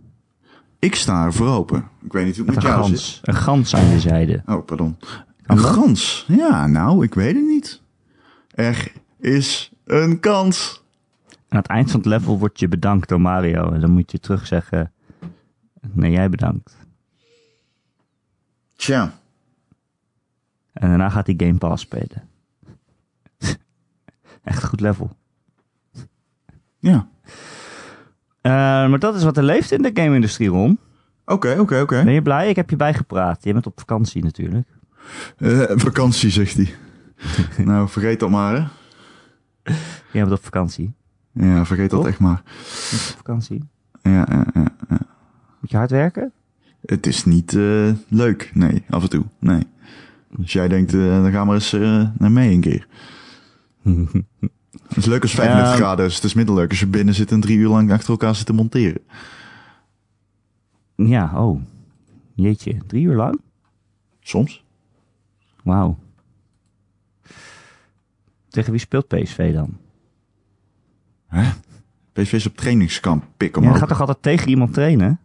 Ik 0.79 0.94
sta 0.94 1.25
er 1.25 1.33
voor 1.33 1.49
open. 1.49 1.88
Ik 2.05 2.12
weet 2.12 2.25
niet 2.25 2.37
hoe 2.37 2.46
het 2.46 2.55
Met 2.55 2.64
jou 2.64 2.83
gans. 2.83 3.20
Een 3.22 3.35
gans 3.35 3.75
aan 3.75 3.87
je 3.87 4.01
zijde. 4.01 4.42
Oh, 4.46 4.64
pardon. 4.64 4.96
Een 5.42 5.59
gans? 5.59 6.25
Ja, 6.29 6.66
nou, 6.66 7.05
ik 7.05 7.14
weet 7.14 7.35
het 7.35 7.44
niet. 7.46 7.83
Er 8.55 8.92
is 9.18 9.70
een 9.85 10.20
kans. 10.20 10.85
Aan 11.49 11.59
het 11.59 11.66
eind 11.66 11.90
van 11.90 12.01
het 12.01 12.09
level 12.09 12.38
wordt 12.38 12.61
je 12.61 12.68
bedankt 12.68 13.09
door 13.09 13.20
Mario. 13.20 13.70
En 13.72 13.81
dan 13.81 13.90
moet 13.90 14.11
je 14.11 14.18
terug 14.18 14.46
zeggen... 14.46 14.92
Nee, 15.92 16.11
jij 16.11 16.29
bedankt. 16.31 16.77
Tja. 18.77 19.12
En 20.72 20.88
daarna 20.88 21.09
gaat 21.09 21.27
hij 21.27 21.35
Game 21.38 21.59
Pass 21.59 21.83
spelen. 21.83 22.29
Echt 24.44 24.62
een 24.62 24.68
goed 24.68 24.81
level. 24.81 25.16
Ja. 26.87 27.09
Eh, 28.40 28.53
maar 28.90 28.99
dat 28.99 29.14
is 29.14 29.25
wat 29.25 29.37
er 29.37 29.42
leeft 29.42 29.72
in 29.72 29.83
de 29.83 29.90
game-industrie, 29.94 30.49
Ron. 30.49 30.79
Oké, 31.25 31.57
oké, 31.59 31.81
oké. 31.81 32.05
Ben 32.05 32.12
je 32.12 32.22
blij? 32.22 32.49
Ik 32.49 32.57
heb 32.57 32.70
je 32.70 32.77
bijgepraat. 32.77 33.44
Je 33.44 33.53
bent 33.53 33.66
op 33.66 33.79
vakantie 33.79 34.22
natuurlijk. 34.22 34.68
Eh, 35.37 35.62
vakantie, 35.75 36.31
zegt 36.31 36.57
hij. 36.57 36.75
nou, 37.64 37.88
vergeet 37.88 38.20
dat 38.20 38.31
maar, 38.31 38.55
hè. 38.55 38.64
Je 40.12 40.20
bent 40.20 40.33
op 40.33 40.44
vakantie. 40.44 40.94
Ja, 41.33 41.64
vergeet 41.64 41.90
dat 41.90 42.07
echt 42.07 42.18
maar. 42.18 42.42
Op 42.92 43.16
vakantie. 43.16 43.68
Ja, 44.03 44.27
ja, 44.31 44.46
ja, 44.55 44.68
ja. 44.88 44.99
Moet 45.61 45.70
je 45.70 45.77
hard 45.77 45.90
werken? 45.90 46.33
Het 46.85 47.07
is 47.07 47.25
niet 47.25 47.55
eh, 47.55 47.90
leuk. 48.09 48.51
Nee, 48.55 48.85
af 48.90 49.03
en 49.03 49.09
toe. 49.09 49.25
Nee. 49.38 49.62
Als 50.38 50.53
jij 50.53 50.68
denkt, 50.68 50.92
dan 50.92 51.31
gaan 51.31 51.49
we 51.49 51.55
eens 51.55 51.72
naar 52.18 52.33
mee 52.33 52.55
een 52.55 52.61
keer. 52.61 52.87
Het 54.89 54.97
is 54.97 55.05
leuk 55.07 55.23
als 55.23 55.35
35 55.35 55.71
Ja. 55.73 55.77
graden 55.85 56.07
is. 56.07 56.15
Het 56.15 56.25
is 56.25 56.35
middelleuk 56.35 56.71
als 56.71 56.81
je 56.81 56.87
binnen 56.87 57.15
zit 57.15 57.33
en 57.33 57.41
drie 57.41 57.57
uur 57.59 57.69
lang 57.69 57.93
achter 57.93 58.11
elkaar 58.11 58.35
zit 58.35 58.47
te 58.47 58.53
monteren. 58.53 59.01
Ja, 60.97 61.45
oh. 61.45 61.61
Jeetje, 62.35 62.77
drie 62.87 63.05
uur 63.05 63.15
lang? 63.17 63.41
Soms. 64.21 64.65
Wauw. 65.62 65.99
Tegen 68.49 68.71
wie 68.71 68.81
speelt 68.81 69.09
PSV 69.09 69.53
dan? 69.55 69.77
PSV 72.12 72.33
is 72.33 72.47
op 72.47 72.57
trainingskamp. 72.57 73.25
Pik 73.37 73.55
Ja, 73.55 73.59
omhoog. 73.61 73.73
je 73.75 73.79
gaat 73.81 73.89
toch 73.89 74.01
altijd 74.01 74.23
tegen 74.23 74.49
iemand 74.49 74.73
trainen? 74.73 75.21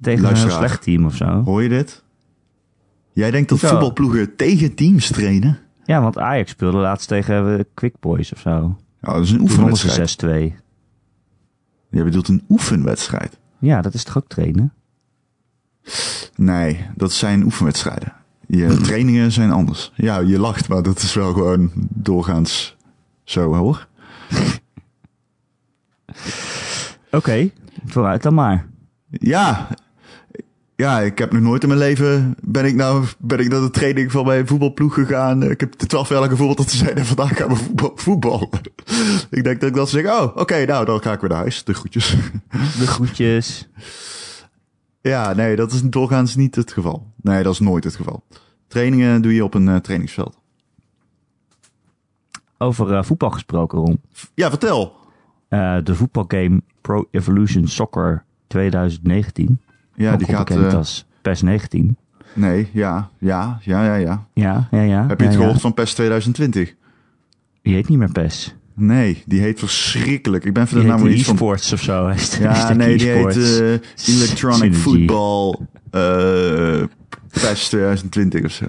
Tegen 0.00 0.24
een 0.28 0.36
heel 0.36 0.50
slecht 0.50 0.82
team 0.82 1.04
of 1.04 1.16
zo? 1.16 1.42
Hoor 1.42 1.62
je 1.62 1.68
dit? 1.68 2.02
Jij 3.12 3.30
denkt 3.30 3.48
dat 3.48 3.58
Zo. 3.58 3.68
voetbalploegen 3.68 4.36
tegen 4.36 4.74
teams 4.74 5.08
trainen? 5.08 5.58
Ja, 5.88 6.00
want 6.00 6.18
Ajax 6.18 6.50
speelde 6.50 6.76
laatst 6.78 7.08
tegen 7.08 7.58
eh, 7.58 7.64
Quick 7.74 7.94
Boys 8.00 8.32
of 8.32 8.38
zo. 8.38 8.78
Ja, 9.00 9.12
dat 9.12 9.22
is 9.22 9.30
een 9.30 9.40
oefenwedstrijd. 9.40 10.10
ze 10.10 10.26
6-2. 10.26 10.54
Je 11.90 12.04
bedoelt 12.04 12.28
een 12.28 12.44
oefenwedstrijd? 12.48 13.38
Ja, 13.58 13.82
dat 13.82 13.94
is 13.94 14.04
toch 14.04 14.16
ook 14.16 14.28
trainen? 14.28 14.72
Nee, 16.34 16.86
dat 16.94 17.12
zijn 17.12 17.44
oefenwedstrijden. 17.44 18.12
Je 18.46 18.76
trainingen 18.86 19.32
zijn 19.32 19.50
anders. 19.50 19.92
Ja, 19.94 20.18
je 20.18 20.38
lacht, 20.38 20.68
maar 20.68 20.82
dat 20.82 20.98
is 20.98 21.14
wel 21.14 21.32
gewoon 21.32 21.70
doorgaans 21.88 22.76
zo 23.24 23.54
hoor. 23.54 23.86
Oké, 27.10 27.50
vooruit 27.86 28.22
dan 28.22 28.34
maar. 28.34 28.66
Ja, 29.10 29.68
ja, 30.78 31.00
ik 31.00 31.18
heb 31.18 31.32
nog 31.32 31.42
nooit 31.42 31.62
in 31.62 31.68
mijn 31.68 31.80
leven 31.80 32.34
ben 32.40 32.64
ik 32.64 32.74
nou 32.74 33.04
ben 33.18 33.38
ik 33.38 33.48
naar 33.48 33.60
de 33.60 33.70
training 33.70 34.12
van 34.12 34.26
mijn 34.26 34.46
voetbalploeg 34.46 34.94
gegaan. 34.94 35.42
Ik 35.42 35.60
heb 35.60 35.78
de 35.78 35.86
twaalf 35.86 36.08
jaar 36.08 36.18
lang 36.18 36.30
gevoeld 36.30 36.56
dat 36.56 36.70
ze 36.70 36.76
zeiden 36.76 37.06
vandaag 37.06 37.36
gaan 37.36 37.48
we 37.48 37.56
voetbal, 37.56 37.92
voetballen. 37.94 38.48
ik 39.30 39.44
denk 39.44 39.60
dat 39.60 39.68
ik 39.68 39.74
dan 39.74 39.86
zeg, 39.86 40.06
oh, 40.06 40.36
oké, 40.36 40.64
nou 40.64 40.84
dan 40.84 41.02
ga 41.02 41.12
ik 41.12 41.20
weer 41.20 41.30
naar 41.30 41.38
huis. 41.38 41.64
De 41.64 41.74
groetjes. 41.74 42.16
De 42.50 42.86
groetjes. 42.86 43.68
ja, 45.00 45.32
nee, 45.32 45.56
dat 45.56 45.72
is 45.72 45.82
doorgaans 45.82 46.36
niet 46.36 46.54
het 46.54 46.72
geval. 46.72 47.12
Nee, 47.16 47.42
dat 47.42 47.52
is 47.52 47.60
nooit 47.60 47.84
het 47.84 47.96
geval. 47.96 48.22
Trainingen 48.66 49.22
doe 49.22 49.34
je 49.34 49.44
op 49.44 49.54
een 49.54 49.68
eh, 49.68 49.76
trainingsveld. 49.76 50.38
Over 52.58 52.94
eh, 52.94 53.02
voetbal 53.02 53.30
gesproken, 53.30 53.78
Ron. 53.78 54.00
Ja, 54.34 54.48
vertel. 54.48 54.96
Eh, 55.48 55.76
de 55.84 55.94
voetbalgame 55.94 56.62
Pro 56.80 57.08
Evolution 57.10 57.66
Soccer 57.66 58.24
2019. 58.46 59.60
Ja, 59.98 60.12
ook 60.12 60.18
die 60.18 60.28
gaat. 60.28 60.48
bekend 60.48 60.66
eh, 60.66 60.74
als 60.74 61.06
PES 61.22 61.42
19. 61.42 61.96
nee, 62.32 62.68
ja, 62.72 63.10
ja, 63.18 63.58
ja, 63.62 63.84
ja, 63.84 63.94
ja. 63.94 64.26
Ja, 64.34 64.68
ja, 64.70 64.80
ja. 64.82 65.06
Heb 65.06 65.18
je 65.20 65.24
het 65.24 65.34
ja, 65.34 65.38
ja. 65.40 65.44
gehoord 65.44 65.60
van 65.60 65.74
PES 65.74 65.94
2020? 65.94 66.74
Die 67.62 67.74
heet 67.74 67.88
niet 67.88 67.98
meer 67.98 68.12
PES. 68.12 68.54
Nee, 68.74 69.22
die 69.26 69.40
heet 69.40 69.58
verschrikkelijk. 69.58 70.44
Ik 70.44 70.52
ben 70.52 70.68
van 70.68 70.78
de 70.80 70.84
naam 70.84 71.06
iets 71.06 71.22
van 71.24 71.34
e-sports 71.34 71.72
of 71.72 71.82
zo. 71.82 72.06
Is 72.08 72.30
de- 72.30 72.36
is 72.36 72.42
Ja, 72.42 72.72
nee, 72.72 72.98
die 72.98 73.08
heet 73.08 73.36
eh, 73.36 74.14
Electronic 74.16 74.74
Synergy. 74.74 74.78
Football 74.80 75.56
eh 75.90 76.82
PES 77.30 77.68
2020 77.68 78.44
of 78.44 78.50
zo. 78.50 78.64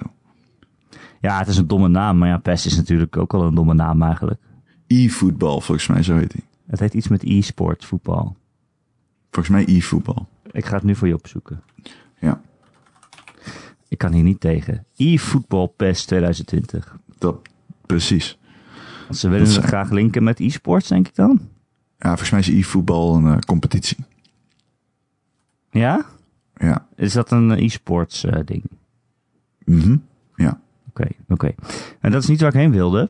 Ja, 1.20 1.38
het 1.38 1.48
is 1.48 1.56
een 1.56 1.66
domme 1.66 1.88
naam. 1.88 2.18
Maar 2.18 2.28
ja, 2.28 2.38
PES 2.38 2.66
is 2.66 2.76
natuurlijk 2.76 3.16
ook 3.16 3.34
al 3.34 3.42
een 3.42 3.54
domme 3.54 3.74
naam 3.74 4.02
eigenlijk. 4.02 4.40
E-football, 4.86 5.60
volgens 5.60 5.86
mij, 5.86 6.02
zo 6.02 6.16
heet 6.16 6.30
die. 6.32 6.44
Het 6.66 6.80
heet 6.80 6.94
iets 6.94 7.08
met 7.08 7.22
e-sports 7.24 7.86
voetbal. 7.86 8.36
Volgens 9.30 9.54
mij 9.54 9.76
e-voetbal. 9.76 10.28
Ik 10.52 10.64
ga 10.66 10.74
het 10.74 10.82
nu 10.84 10.94
voor 10.94 11.08
je 11.08 11.14
opzoeken. 11.14 11.62
Ja, 12.18 12.40
Ik 13.88 13.98
kan 13.98 14.12
hier 14.12 14.22
niet 14.22 14.40
tegen. 14.40 14.84
eFootball 14.96 15.68
PES 15.76 16.04
2020. 16.04 16.96
dat 17.18 17.48
precies. 17.86 18.38
Want 19.06 19.16
ze 19.18 19.28
willen 19.28 19.44
Dat 19.44 19.54
het 19.54 19.64
zijn- 19.64 19.74
graag 19.74 19.90
linken 19.90 20.22
met 20.24 20.40
e-sports, 20.40 20.88
denk 20.88 21.08
ik 21.08 21.14
dan. 21.14 21.40
Ja, 21.98 22.08
volgens 22.08 22.30
mij 22.30 22.40
is 22.40 22.48
e-voetbal 22.48 23.14
een 23.16 23.26
eh, 23.26 23.38
competitie. 23.38 23.96
Ja? 25.70 26.04
Ja. 26.56 26.86
Is 26.96 27.12
dat 27.12 27.30
een 27.30 27.50
eh, 27.50 27.64
e-sports 27.64 28.24
eh, 28.24 28.40
ding? 28.44 28.62
Mhm. 29.64 29.96
Ja. 30.36 30.60
Oké, 30.88 31.06
oké. 31.28 31.54
En 32.00 32.10
dat 32.10 32.22
is 32.22 32.28
niet 32.28 32.40
waar 32.40 32.48
ik 32.54 32.60
heen 32.60 32.70
wilde. 32.70 33.08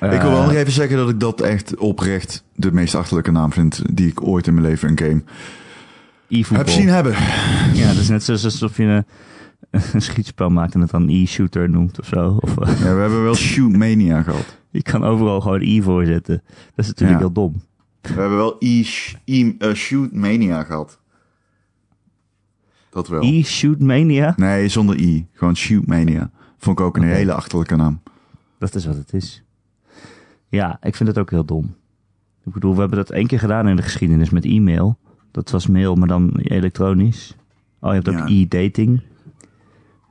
ik 0.00 0.20
wil 0.20 0.30
wel 0.30 0.42
nog 0.42 0.52
even 0.52 0.72
zeggen 0.72 0.96
dat 0.96 1.08
ik 1.08 1.20
dat 1.20 1.40
echt 1.40 1.76
oprecht 1.76 2.44
de 2.54 2.72
meest 2.72 2.94
achterlijke 2.94 3.30
naam 3.30 3.52
vind 3.52 3.96
die 3.96 4.08
ik 4.08 4.22
ooit 4.22 4.46
in 4.46 4.54
mijn 4.54 4.66
leven 4.66 4.88
een 4.88 4.98
game 4.98 5.22
e-voetbal. 6.28 6.56
heb 6.66 6.68
zien 6.68 6.88
hebben. 6.88 7.12
Ja, 7.74 7.86
dat 7.86 7.96
is 7.96 8.08
net 8.08 8.22
zoals 8.22 8.44
alsof 8.44 8.76
je 8.76 8.82
een, 8.84 9.04
een 9.92 10.02
schietspel 10.02 10.50
maakt 10.50 10.74
en 10.74 10.80
het 10.80 10.90
dan 10.90 11.08
e-shooter 11.08 11.70
noemt 11.70 12.00
of 12.00 12.06
zo. 12.06 12.38
Of, 12.40 12.54
Ja, 12.56 12.94
we 12.94 13.00
hebben 13.00 13.22
wel 13.22 13.34
Shoot 13.34 13.76
Mania 13.76 14.22
gehad. 14.22 14.58
je 14.70 14.82
kan 14.82 15.04
overal 15.04 15.40
gewoon 15.40 15.60
e 15.62 15.80
voor 15.80 16.04
zetten. 16.04 16.42
Dat 16.46 16.84
is 16.84 16.86
natuurlijk 16.86 17.18
Ja. 17.20 17.24
heel 17.24 17.32
dom. 17.32 17.62
We 18.00 18.08
hebben 18.20 18.36
wel 18.36 18.56
e, 18.58 18.84
e 19.24 19.54
eh, 19.58 19.72
Shoot 19.74 20.12
Mania 20.12 20.62
gehad. 20.62 21.00
Dat 22.90 23.08
wel. 23.08 23.22
E-shoot 23.22 23.80
mania? 23.80 24.34
Nee, 24.36 24.68
zonder 24.68 24.98
i. 25.00 25.26
Gewoon 25.32 25.56
Shoot 25.56 25.86
Mania. 25.86 26.30
Vond 26.58 26.78
ik 26.78 26.84
ook 26.84 26.96
een 26.96 27.02
hele 27.02 27.32
achterlijke 27.32 27.76
naam. 27.76 28.00
Dat 28.58 28.74
is 28.74 28.86
wat 28.86 28.96
het 28.96 29.12
is. 29.12 29.42
Ja, 30.48 30.78
ik 30.82 30.96
vind 30.96 31.08
het 31.08 31.18
ook 31.18 31.30
heel 31.30 31.44
dom. 31.44 31.74
Ik 32.44 32.52
bedoel, 32.52 32.74
we 32.74 32.80
hebben 32.80 32.98
dat 32.98 33.10
één 33.10 33.26
keer 33.26 33.38
gedaan 33.38 33.68
in 33.68 33.76
de 33.76 33.82
geschiedenis 33.82 34.30
met 34.30 34.44
e-mail. 34.44 34.98
Dat 35.30 35.50
was 35.50 35.66
mail, 35.66 35.94
maar 35.94 36.08
dan 36.08 36.30
elektronisch. 36.36 37.36
Oh, 37.80 37.88
je 37.88 37.94
hebt 37.94 38.08
ook 38.08 38.14
Ja. 38.14 38.26
e-dating. 38.26 39.02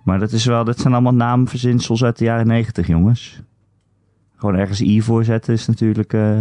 Maar 0.04 0.20
dat 0.20 0.32
is 0.32 0.46
wel, 0.46 0.64
dat 0.64 0.80
zijn 0.80 0.94
allemaal 0.94 1.14
naamverzinsels 1.14 2.04
uit 2.04 2.18
de 2.18 2.24
jaren 2.26 2.48
negentig, 2.48 2.88
jongens. 2.88 3.42
Gewoon 4.36 4.56
ergens 4.56 4.82
i 4.82 5.02
voor 5.02 5.24
zetten 5.24 5.54
is 5.54 5.66
natuurlijk 5.68 6.14
eh, 6.14 6.40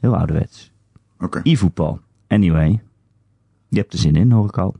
heel 0.00 0.16
ouderwets. 0.16 0.72
Oké. 1.18 1.40
E-voetbal. 1.42 2.00
Anyway. 2.28 2.82
Je 3.68 3.78
hebt 3.78 3.92
er 3.92 3.98
zin 3.98 4.16
in, 4.16 4.30
hoor 4.30 4.46
ik 4.48 4.58
al. 4.58 4.76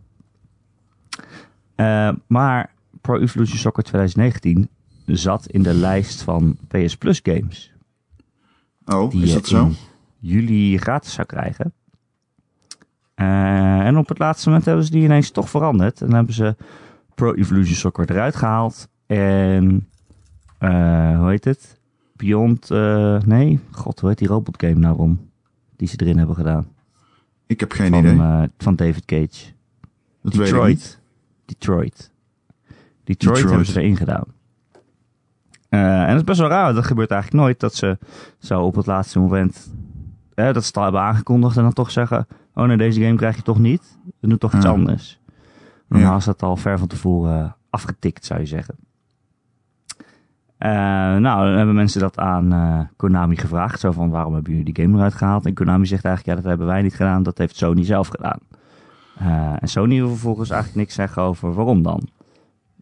Eh, 1.75 2.11
maar 2.27 2.75
Pro 3.01 3.19
Evolution 3.19 3.59
Soccer 3.59 3.83
2019 3.83 4.69
zat 5.07 5.47
in 5.47 5.63
de 5.63 5.75
lijst 5.75 6.23
van 6.23 6.57
PS 6.69 6.97
Plus 6.97 7.21
games. 7.23 7.73
Oh, 8.85 9.11
Die 9.11 9.23
is 9.23 9.33
dat 9.33 9.47
zo? 9.47 9.71
Juli 10.27 10.79
gratis 10.79 11.13
zou 11.13 11.27
krijgen. 11.27 11.73
Eh, 13.15 13.87
en 13.87 13.97
op 13.97 14.09
het 14.09 14.19
laatste 14.19 14.49
moment 14.49 14.67
hebben 14.67 14.85
ze 14.85 14.91
die 14.91 15.03
ineens 15.03 15.31
toch 15.31 15.51
veranderd. 15.51 16.01
En 16.01 16.13
hebben 16.13 16.35
ze 16.35 16.57
Pro 17.15 17.35
Evolution 17.35 17.75
Soccer 17.77 18.11
eruit 18.11 18.37
gehaald. 18.37 18.89
En, 19.07 19.89
eh, 20.59 21.19
hoe 21.19 21.29
heet 21.29 21.45
het? 21.45 21.81
Beyond, 22.17 22.71
eh, 22.71 23.21
nee, 23.21 23.61
god, 23.71 24.01
hoe 24.01 24.09
heet 24.09 24.19
die 24.19 24.29
robotgame 24.29 24.75
nou 24.75 24.99
om? 24.99 25.31
Die 25.77 25.89
ze 25.89 25.97
erin 25.97 26.19
hebben 26.19 26.37
gedaan. 26.37 26.67
Ik 27.47 27.61
heb 27.61 27.73
geen 27.73 27.91
Van, 27.91 27.99
idee. 27.99 28.51
van 28.59 28.77
David 28.77 29.05
Cage. 29.05 29.53
dat 30.23 30.35
weet 30.35 30.49
ik 30.49 30.67
niet. 30.67 30.75
Detroit. 30.75 31.01
Detroit. 31.45 32.11
Detroit 33.05 33.35
Detroit. 33.35 33.49
hebben 33.49 33.67
ze 33.67 33.81
erin 33.81 33.97
gedaan. 33.97 34.25
En 35.69 36.07
dat 36.07 36.17
is 36.17 36.25
best 36.25 36.41
wel 36.41 36.49
raar. 36.49 36.75
Dat 36.75 36.85
gebeurt 36.85 37.11
eigenlijk 37.11 37.43
nooit 37.43 37.61
dat 37.61 37.75
ze 37.75 37.99
zo 38.39 38.63
op 38.63 38.75
het 38.75 38.87
laatste 38.87 39.19
moment... 39.19 39.75
eh, 40.37 40.53
dat 40.53 40.63
ze 40.63 40.67
het 40.67 40.77
al 40.77 40.83
hebben 40.83 41.01
aangekondigd 41.01 41.57
en 41.57 41.63
dan 41.63 41.73
toch 41.73 41.91
zeggen... 41.91 42.27
Oh 42.55 42.65
nee, 42.67 42.77
deze 42.77 43.01
game 43.03 43.17
krijg 43.17 43.37
je 43.37 43.43
toch 43.43 43.59
niet. 43.59 43.99
We 44.21 44.29
doen 44.29 44.39
toch 44.39 44.55
iets 44.55 44.65
Ja. 44.65 44.71
anders. 44.71 45.21
Normaal 45.89 46.11
Ja. 46.11 46.17
is 46.17 46.25
dat 46.25 46.43
al 46.43 46.57
ver 46.57 46.79
van 46.79 46.89
tevoren 46.89 47.45
eh, 47.45 47.51
afgetikt, 47.71 48.25
zou 48.25 48.41
je 48.41 48.47
zeggen. 48.47 48.75
Eh, 50.59 50.71
nou, 51.17 51.47
dan 51.47 51.57
hebben 51.57 51.75
mensen 51.75 52.01
dat 52.01 52.19
aan 52.19 52.53
eh, 52.53 52.81
Konami 52.97 53.37
gevraagd. 53.37 53.81
Zo 53.81 53.93
van, 53.93 54.11
waarom 54.11 54.35
hebben 54.35 54.53
jullie 54.57 54.73
die 54.75 54.85
game 54.85 54.97
eruit 54.97 55.15
gehaald? 55.15 55.47
En 55.47 55.55
Konami 55.55 55.87
zegt 55.87 56.05
eigenlijk, 56.05 56.37
ja, 56.37 56.43
dat 56.43 56.51
hebben 56.51 56.67
wij 56.73 56.83
niet 56.83 56.95
gedaan. 56.95 57.23
Dat 57.23 57.39
heeft 57.39 57.57
Sony 57.57 57.85
zelf 57.85 58.09
gedaan. 58.09 58.39
En 59.61 59.69
Sony 59.69 59.95
wil 59.97 60.09
vervolgens 60.09 60.51
eigenlijk 60.51 60.81
niks 60.81 60.95
zeggen 60.95 61.23
over 61.23 61.55
waarom 61.55 61.83
dan. 61.83 62.09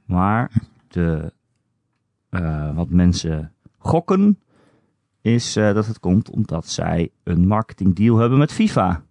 Maar 0.05 0.51
de, 0.89 1.33
wat 2.75 2.89
mensen 2.89 3.53
gokken 3.79 4.39
is 5.25 5.57
eh, 5.57 5.75
dat 5.75 5.87
het 5.87 6.01
komt 6.01 6.31
omdat 6.31 6.69
zij 6.69 7.11
een 7.23 7.47
marketingdeal 7.47 8.19
hebben 8.19 8.39
met 8.39 8.53
FIFA. 8.53 9.03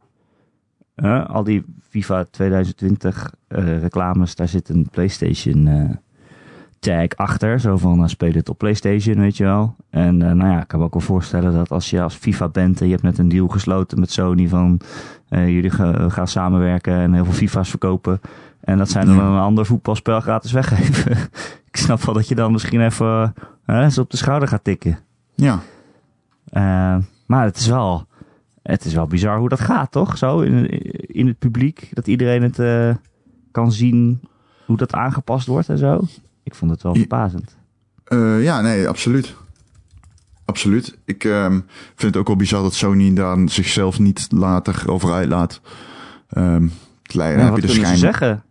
Eh, 0.95 1.26
al 1.30 1.43
die 1.43 1.65
FIFA 1.89 2.23
2020 2.23 3.34
eh, 3.47 3.80
reclames, 3.82 4.36
daar 4.36 4.47
zit 4.47 4.69
een 4.69 4.88
PlayStation 4.91 5.99
tag 6.80 7.08
achter. 7.15 7.60
Zo 7.60 7.78
van 7.78 8.10
speel 8.10 8.32
het 8.32 8.49
op 8.49 8.58
PlayStation, 8.58 9.19
weet 9.19 9.38
je 9.38 9.43
wel. 9.43 9.76
En 9.89 10.17
nou 10.17 10.45
ja, 10.45 10.62
ik 10.62 10.67
kan 10.67 10.80
me 10.80 10.86
ook 10.86 10.93
wel 10.93 11.02
voorstellen 11.02 11.54
dat 11.54 11.71
als 11.71 11.89
je 11.89 12.02
als 12.02 12.15
FIFA 12.15 12.47
bent 12.49 12.80
en 12.80 12.86
je 12.86 12.91
hebt 12.91 13.04
net 13.04 13.17
een 13.17 13.30
deal 13.30 13.47
gesloten 13.47 13.99
met 13.99 14.12
Sony 14.12 14.47
van 14.47 14.80
jullie 15.30 15.69
ga- 15.69 16.10
gaan 16.10 16.28
samenwerken 16.28 16.93
en 16.93 17.13
heel 17.13 17.23
veel 17.26 17.34
FIFA's 17.34 17.69
verkopen. 17.69 18.21
En 18.60 18.78
dat 18.78 18.89
zijn 18.89 19.06
dan 19.08 19.19
een 19.19 19.39
ander 19.39 19.65
voetbalspel 19.65 20.19
gratis 20.19 20.52
weggeven. 20.52 21.12
ik 21.71 21.78
snap 21.78 22.02
wel 22.02 22.15
dat 22.15 22.28
je 22.28 22.36
dan 22.36 22.52
misschien 22.52 22.82
even 22.82 23.34
ze 23.65 24.02
op 24.02 24.10
de 24.10 24.17
schouder 24.17 24.47
gaat 24.47 24.63
tikken. 24.63 24.99
Ja. 25.36 25.60
Eh, 26.45 26.97
maar 27.25 27.45
het 27.45 27.58
is 27.58 27.67
wel, 27.67 28.08
het 28.62 28.86
is 28.86 28.93
wel 28.93 29.08
bizar 29.08 29.38
hoe 29.38 29.49
dat 29.49 29.60
gaat, 29.60 29.91
toch? 29.91 30.17
Zo 30.17 30.39
in, 30.39 30.67
in 31.08 31.27
het 31.27 31.39
publiek, 31.39 31.89
dat 31.91 32.08
iedereen 32.08 32.41
het 32.41 32.60
eh, 32.60 32.95
kan 33.51 33.71
zien 33.71 34.21
hoe 34.65 34.77
dat 34.77 34.93
aangepast 34.93 35.47
wordt 35.47 35.69
en 35.69 35.77
zo. 35.77 36.01
Ik 36.43 36.56
vond 36.56 36.71
het 36.71 36.82
wel 36.82 36.95
verbazend. 36.95 37.58
Eh, 38.03 38.43
ja, 38.43 38.62
nee, 38.62 38.88
absoluut. 38.88 39.36
Absoluut. 40.45 40.97
Ik 41.06 41.23
ehm, 41.23 41.51
vind 41.95 42.13
het 42.13 42.17
ook 42.17 42.27
wel 42.27 42.36
bizar 42.36 42.62
dat 42.62 42.73
Sony 42.73 43.13
daar 43.13 43.49
zichzelf 43.49 43.99
niet 43.99 44.27
later 44.32 44.84
over 44.91 45.13
uitlaat. 45.13 45.62
Ehm 46.29 46.67
klein, 47.01 47.39
Ja, 47.39 47.45
heb 47.45 47.56
je 47.56 47.62
de 47.62 47.67
schijn. 47.67 47.97
zeggen? 47.97 48.43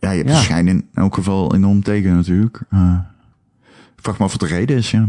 Ja, 0.00 0.10
je 0.10 0.16
hebt 0.16 0.28
Ja. 0.30 0.36
de 0.36 0.42
schijn 0.42 0.68
in 0.68 0.88
elk 0.94 1.14
geval 1.14 1.54
enorm 1.54 1.82
tegen 1.82 2.14
natuurlijk. 2.14 2.60
Ik 3.96 4.04
vraag 4.04 4.18
me 4.18 4.24
af 4.24 4.30
wat 4.30 4.40
de 4.40 4.46
reden 4.54 4.76
is, 4.76 4.90
ja. 4.90 5.08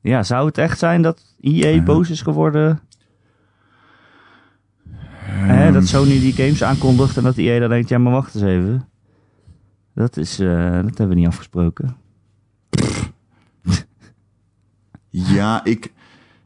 Ja, 0.00 0.22
zou 0.22 0.46
het 0.46 0.58
echt 0.58 0.78
zijn 0.78 1.02
dat 1.02 1.34
EA 1.40 1.68
Ja. 1.68 1.82
boos 1.82 2.10
is 2.10 2.22
geworden? 2.22 2.80
Hè, 5.14 5.64
Ehm, 5.64 5.72
dat 5.72 5.86
Sony 5.86 6.20
die 6.20 6.32
games 6.32 6.62
aankondigt 6.62 7.16
en 7.16 7.22
dat 7.22 7.36
EA 7.36 7.58
dan 7.58 7.68
denkt, 7.68 7.88
ja 7.88 7.98
maar 7.98 8.12
wacht 8.12 8.34
eens 8.34 8.44
even. 8.44 8.88
Dat, 9.94 10.16
is, 10.16 10.38
eh, 10.38 10.72
dat 10.72 10.98
hebben 10.98 11.08
we 11.08 11.14
niet 11.14 11.26
afgesproken. 11.26 11.96
Ja, 15.12 15.64
ik, 15.64 15.92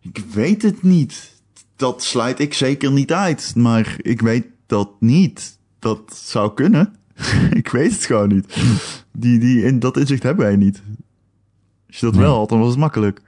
ik 0.01 0.19
weet 0.33 0.63
het 0.63 0.83
niet. 0.83 1.43
Dat 1.77 2.03
sluit 2.03 2.39
ik 2.41 2.55
zeker 2.55 2.93
niet 2.93 3.13
uit. 3.13 3.53
Maar 3.57 3.95
ik 3.99 4.21
weet 4.21 4.47
dat 4.67 4.91
niet. 5.01 5.59
Dat 5.79 6.17
zou 6.25 6.55
kunnen. 6.55 6.95
ik 7.51 7.69
weet 7.69 7.93
het 7.93 8.05
gewoon 8.05 8.29
niet. 8.29 8.57
Die, 9.13 9.39
die, 9.39 9.63
in, 9.65 9.79
dat 9.79 9.97
inzicht 9.97 10.23
hebben 10.23 10.45
wij 10.47 10.57
niet. 10.57 10.83
Als 11.87 11.97
je 11.99 12.07
dat 12.07 12.15
Nee. 12.15 12.25
wel 12.25 12.37
had, 12.39 12.49
dan 12.49 12.59
was 12.59 12.71
het 12.71 12.79
makkelijk. 12.79 13.23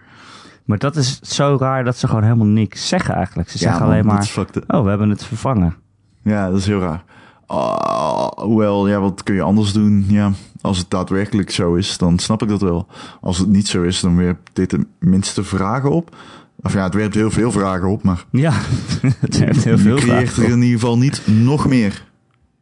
Maar 0.67 0.79
dat 0.79 0.97
is 0.97 1.21
zo 1.21 1.57
raar 1.61 1.85
dat 1.85 1.97
ze 1.97 2.07
gewoon 2.07 2.23
helemaal 2.23 2.47
niks 2.47 2.89
zeggen 2.89 3.15
eigenlijk. 3.15 3.51
Ze 3.51 3.59
zeggen 3.59 3.87
alleen 3.87 4.07
maar, 4.07 4.33
oh 4.67 4.83
we 4.83 4.89
hebben 4.89 5.09
het 5.11 5.25
vervangen. 5.25 5.75
Ja, 6.23 6.51
dat 6.51 6.59
is 6.59 6.67
heel 6.67 6.81
raar. 6.81 7.05
Ah, 7.47 8.29
hoewel, 8.29 8.89
ja, 8.89 9.01
wat 9.01 9.23
kun 9.23 9.35
je 9.35 9.43
anders 9.43 9.73
doen? 9.73 10.05
Ja, 10.09 10.31
als 10.61 10.79
het 10.79 10.91
daadwerkelijk 10.91 11.51
zo 11.51 11.75
is, 11.75 11.99
dan 11.99 12.19
snap 12.19 12.43
ik 12.43 12.49
dat 12.49 12.61
wel. 12.61 12.87
Als 13.21 13.39
het 13.39 13.49
niet 13.49 13.69
zo 13.69 13.83
is, 13.83 14.01
dan 14.01 14.17
werpt 14.17 14.51
dit 14.53 14.71
de 14.71 14.87
minste 14.99 15.45
vragen 15.45 15.91
op. 15.91 16.17
Of 16.63 16.73
ja, 16.73 16.83
het 16.83 16.95
werpt 16.95 17.15
heel 17.15 17.31
veel 17.31 17.53
vragen 17.53 17.89
op, 17.89 18.03
maar 18.03 18.25
Ja, 18.31 18.53
het 19.21 19.39
heeft 19.39 19.65
heel 19.65 19.77
je 19.77 19.83
veel 19.83 19.97
creëert 19.97 20.29
vragen. 20.31 20.45
er 20.45 20.51
in 20.57 20.63
ieder 20.63 20.81
geval 20.81 20.99
niet 20.99 21.23
nog 21.27 21.69
meer. 21.69 22.05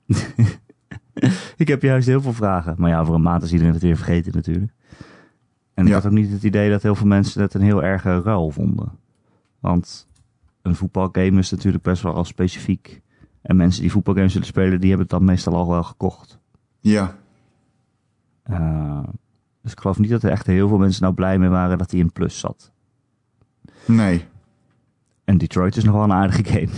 Ik 1.57 1.69
heb 1.69 1.83
juist 1.83 2.07
heel 2.07 2.21
veel 2.21 2.33
vragen. 2.33 2.75
Maar 2.79 2.91
ja, 2.91 3.01
over 3.01 3.15
een 3.15 3.23
maand 3.23 3.43
is 3.43 3.53
iedereen 3.53 3.73
het 3.73 3.83
weer 3.83 3.97
vergeten 3.97 4.33
natuurlijk. 4.35 4.73
En 5.75 5.83
ik 5.85 5.89
Ja. 5.89 5.95
had 5.95 6.07
ook 6.07 6.13
niet 6.13 6.31
het 6.33 6.43
idee 6.43 6.71
dat 6.71 6.83
heel 6.83 6.95
veel 6.95 7.07
mensen 7.07 7.43
het 7.43 7.55
een 7.55 7.61
heel 7.61 7.83
erge 7.83 8.21
ruil 8.23 8.51
vonden. 8.51 8.93
Want 9.61 10.07
een 10.63 10.75
voetbalgame 10.77 11.39
is 11.39 11.51
natuurlijk 11.51 11.85
best 11.85 12.03
wel 12.03 12.15
al 12.15 12.25
specifiek. 12.25 13.01
En 13.43 13.57
mensen 13.57 13.83
die 13.83 13.91
voetbalgames 13.91 14.33
willen 14.33 14.49
spelen, 14.49 14.81
die 14.81 14.89
hebben 14.89 15.07
het 15.09 15.17
dan 15.19 15.25
meestal 15.25 15.55
al 15.55 15.69
wel 15.69 15.83
gekocht. 15.83 16.39
Ja, 16.81 17.17
Eh, 18.43 19.03
dus 19.63 19.73
ik 19.73 19.81
geloof 19.81 19.99
niet 19.99 20.11
dat 20.11 20.23
er 20.23 20.31
echt 20.31 20.47
heel 20.47 20.69
veel 20.69 20.79
mensen 20.79 21.03
nou 21.03 21.15
blij 21.15 21.39
mee 21.39 21.49
waren 21.49 21.79
dat 21.79 21.91
hij 21.91 22.01
in 22.01 22.13
plus 22.13 22.39
zat. 22.39 22.73
nee. 23.87 24.25
En 25.25 25.39
Detroit 25.39 25.77
is 25.77 25.85
nog 25.85 25.95
wel 25.95 26.05
een 26.05 26.13
aardige 26.13 26.45
game. 26.45 26.69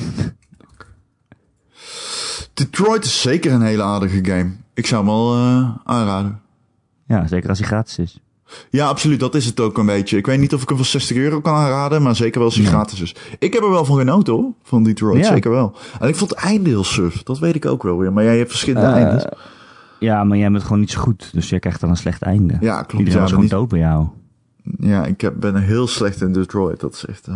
Detroit 2.55 3.05
is 3.05 3.21
zeker 3.23 3.53
een 3.53 3.63
hele 3.63 3.83
aardige 3.83 4.25
game. 4.25 4.53
Ik 4.75 4.87
zou 4.87 5.05
hem 5.05 5.15
wel 5.15 5.35
eh, 5.35 5.77
aanraden. 5.85 6.41
ja, 7.07 7.27
zeker 7.27 7.49
als 7.49 7.59
hij 7.59 7.69
gratis 7.69 7.99
is. 7.99 8.21
Ja, 8.71 8.87
absoluut. 8.87 9.21
Dat 9.21 9.35
is 9.35 9.47
het 9.47 9.61
ook 9.61 9.79
een 9.79 9.87
beetje. 9.87 10.17
Ik 10.17 10.27
weet 10.27 10.39
niet 10.39 10.55
of 10.55 10.63
ik 10.63 10.69
hem 10.69 10.77
voor 10.77 10.87
60 10.87 11.17
euro 11.17 11.41
kan 11.41 11.55
aanraden, 11.55 12.03
maar 12.03 12.17
zeker 12.17 12.39
wel 12.39 12.49
als 12.49 12.57
hij 12.57 12.67
gratis 12.67 13.01
is. 13.01 13.15
Ik 13.39 13.53
heb 13.53 13.63
er 13.63 13.71
wel 13.71 13.85
van 13.85 13.97
genoten 13.99 14.33
hoor, 14.35 14.53
van 14.63 14.83
Detroit. 14.83 15.25
Ja. 15.25 15.33
Zeker 15.33 15.51
wel. 15.51 15.77
En 16.01 16.09
ik 16.09 16.17
vond 16.17 16.31
het 16.31 16.39
einde 16.39 16.69
heel 16.69 16.85
suf. 16.85 17.23
Dat 17.23 17.39
weet 17.39 17.55
ik 17.55 17.67
ook 17.67 17.83
wel 17.83 17.99
weer. 17.99 18.13
Maar 18.13 18.25
jij 18.25 18.37
hebt 18.39 18.51
verschillende 18.51 18.89
Eh, 18.89 18.95
eindes. 18.95 19.25
Ja, 19.99 20.25
maar 20.25 20.39
jij 20.39 20.51
bent 20.51 20.63
gewoon 20.63 20.81
niet 20.81 20.91
zo 20.91 21.01
goed. 21.01 21.31
Dus 21.33 21.49
jij 21.49 21.59
krijgt 21.59 21.81
dan 21.81 21.91
een 21.91 21.97
slecht 21.97 22.23
einde. 22.23 22.57
Ja, 22.61 22.77
klopt. 22.77 22.93
Iedereen 22.93 23.13
Ja, 23.15 23.21
was 23.21 23.29
gewoon 23.29 23.45
niet- 23.45 23.53
dood 23.53 23.69
bij 23.69 23.79
jou. 23.79 24.07
ja 24.79 25.05
ik 25.07 25.21
heb, 25.21 25.35
ben 25.41 25.57
heel 25.57 25.87
slecht 25.87 26.21
in 26.21 26.33
Detroit. 26.33 26.81
Dat 26.81 26.95
is 26.95 27.05
echt, 27.07 27.29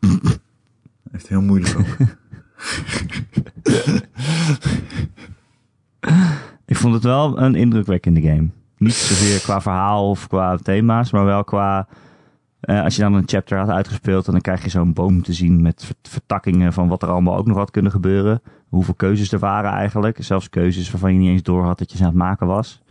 echt 1.12 1.28
heel 1.28 1.40
moeilijk 1.42 1.76
ook. 1.78 1.86
Ik 6.66 6.76
vond 6.76 6.94
het 6.94 7.02
wel 7.04 7.38
een 7.40 7.54
indrukwekkende 7.54 8.20
game. 8.20 8.48
Niet 8.80 8.94
zozeer 8.94 9.40
qua 9.40 9.60
verhaal 9.60 10.08
of 10.10 10.26
qua 10.26 10.56
thema's, 10.56 11.10
maar 11.12 11.24
wel 11.24 11.44
qua... 11.44 11.86
eh, 12.60 12.82
als 12.82 12.96
je 12.96 13.02
dan 13.02 13.14
een 13.14 13.22
chapter 13.26 13.58
had 13.58 13.68
uitgespeeld, 13.68 14.26
en 14.26 14.32
dan 14.32 14.40
krijg 14.40 14.62
je 14.62 14.70
zo'n 14.70 14.92
boom 14.92 15.22
te 15.22 15.32
zien 15.32 15.62
met 15.62 15.84
ver- 15.84 15.94
vertakkingen 16.02 16.72
van 16.72 16.88
wat 16.88 17.02
er 17.02 17.08
allemaal 17.08 17.36
ook 17.36 17.46
nog 17.46 17.56
had 17.56 17.70
kunnen 17.70 17.92
gebeuren. 17.92 18.42
Hoeveel 18.68 18.94
keuzes 18.94 19.32
er 19.32 19.38
waren 19.38 19.70
eigenlijk. 19.70 20.24
Zelfs 20.24 20.48
keuzes 20.48 20.90
waarvan 20.90 21.12
je 21.12 21.18
niet 21.18 21.28
eens 21.28 21.42
door 21.42 21.64
had 21.64 21.78
dat 21.78 21.90
je 21.90 21.96
ze 21.96 22.02
aan 22.02 22.08
het 22.08 22.18
maken 22.18 22.46
was. 22.46 22.82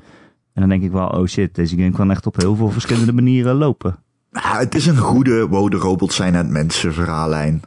En 0.53 0.61
dan 0.61 0.69
denk 0.69 0.83
ik 0.83 0.91
wel, 0.91 1.07
oh 1.07 1.25
shit, 1.25 1.55
deze 1.55 1.75
game 1.75 1.91
kan 1.91 2.11
echt 2.11 2.25
op 2.25 2.35
heel 2.35 2.55
veel 2.55 2.69
verschillende 2.69 3.13
manieren 3.13 3.55
lopen. 3.55 3.97
Ja, 4.31 4.57
het 4.57 4.75
is 4.75 4.85
een 4.85 4.97
goede, 4.97 5.47
wow, 5.47 5.71
de 5.71 5.77
robots 5.77 6.15
zijn 6.15 6.33
het 6.35 6.49
mensen 6.49 6.93
verhaallijn. 6.93 7.61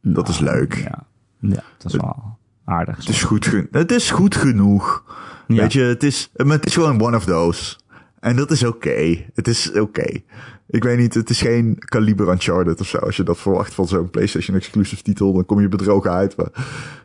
Dat 0.00 0.28
is 0.28 0.38
leuk. 0.38 0.74
Ja, 0.74 1.04
ja 1.38 1.62
dat 1.78 1.92
is 1.92 2.00
wel 2.00 2.38
aardig. 2.72 2.96
Het 2.96 3.08
is 3.08 3.22
goed, 3.22 3.64
het 3.70 3.92
is 3.92 4.10
goed 4.10 4.36
genoeg. 4.36 5.04
Ja. 5.46 5.60
Weet 5.60 5.72
je, 5.72 5.82
het 5.82 6.02
is, 6.02 6.30
het 6.32 6.66
is 6.66 6.74
gewoon 6.74 7.00
one 7.00 7.16
of 7.16 7.24
those. 7.24 7.76
En 8.20 8.36
dat 8.36 8.50
is 8.50 8.64
oké. 8.64 9.24
Het 9.34 9.48
is 9.48 9.72
oké. 9.72 10.20
Ik 10.66 10.84
weet 10.84 10.98
niet, 10.98 11.14
het 11.14 11.30
is 11.30 11.40
geen 11.40 11.78
kaliber 11.78 12.28
Uncharted 12.28 12.80
of 12.80 12.86
zo. 12.86 12.98
Als 12.98 13.16
je 13.16 13.22
dat 13.22 13.38
verwacht 13.38 13.74
van 13.74 13.88
zo'n 13.88 14.10
PlayStation 14.10 14.56
exclusive 14.56 15.02
titel, 15.02 15.32
dan 15.32 15.44
kom 15.44 15.60
je 15.60 15.68
bedrogen 15.68 16.10
uit. 16.10 16.36
Maar 16.36 16.50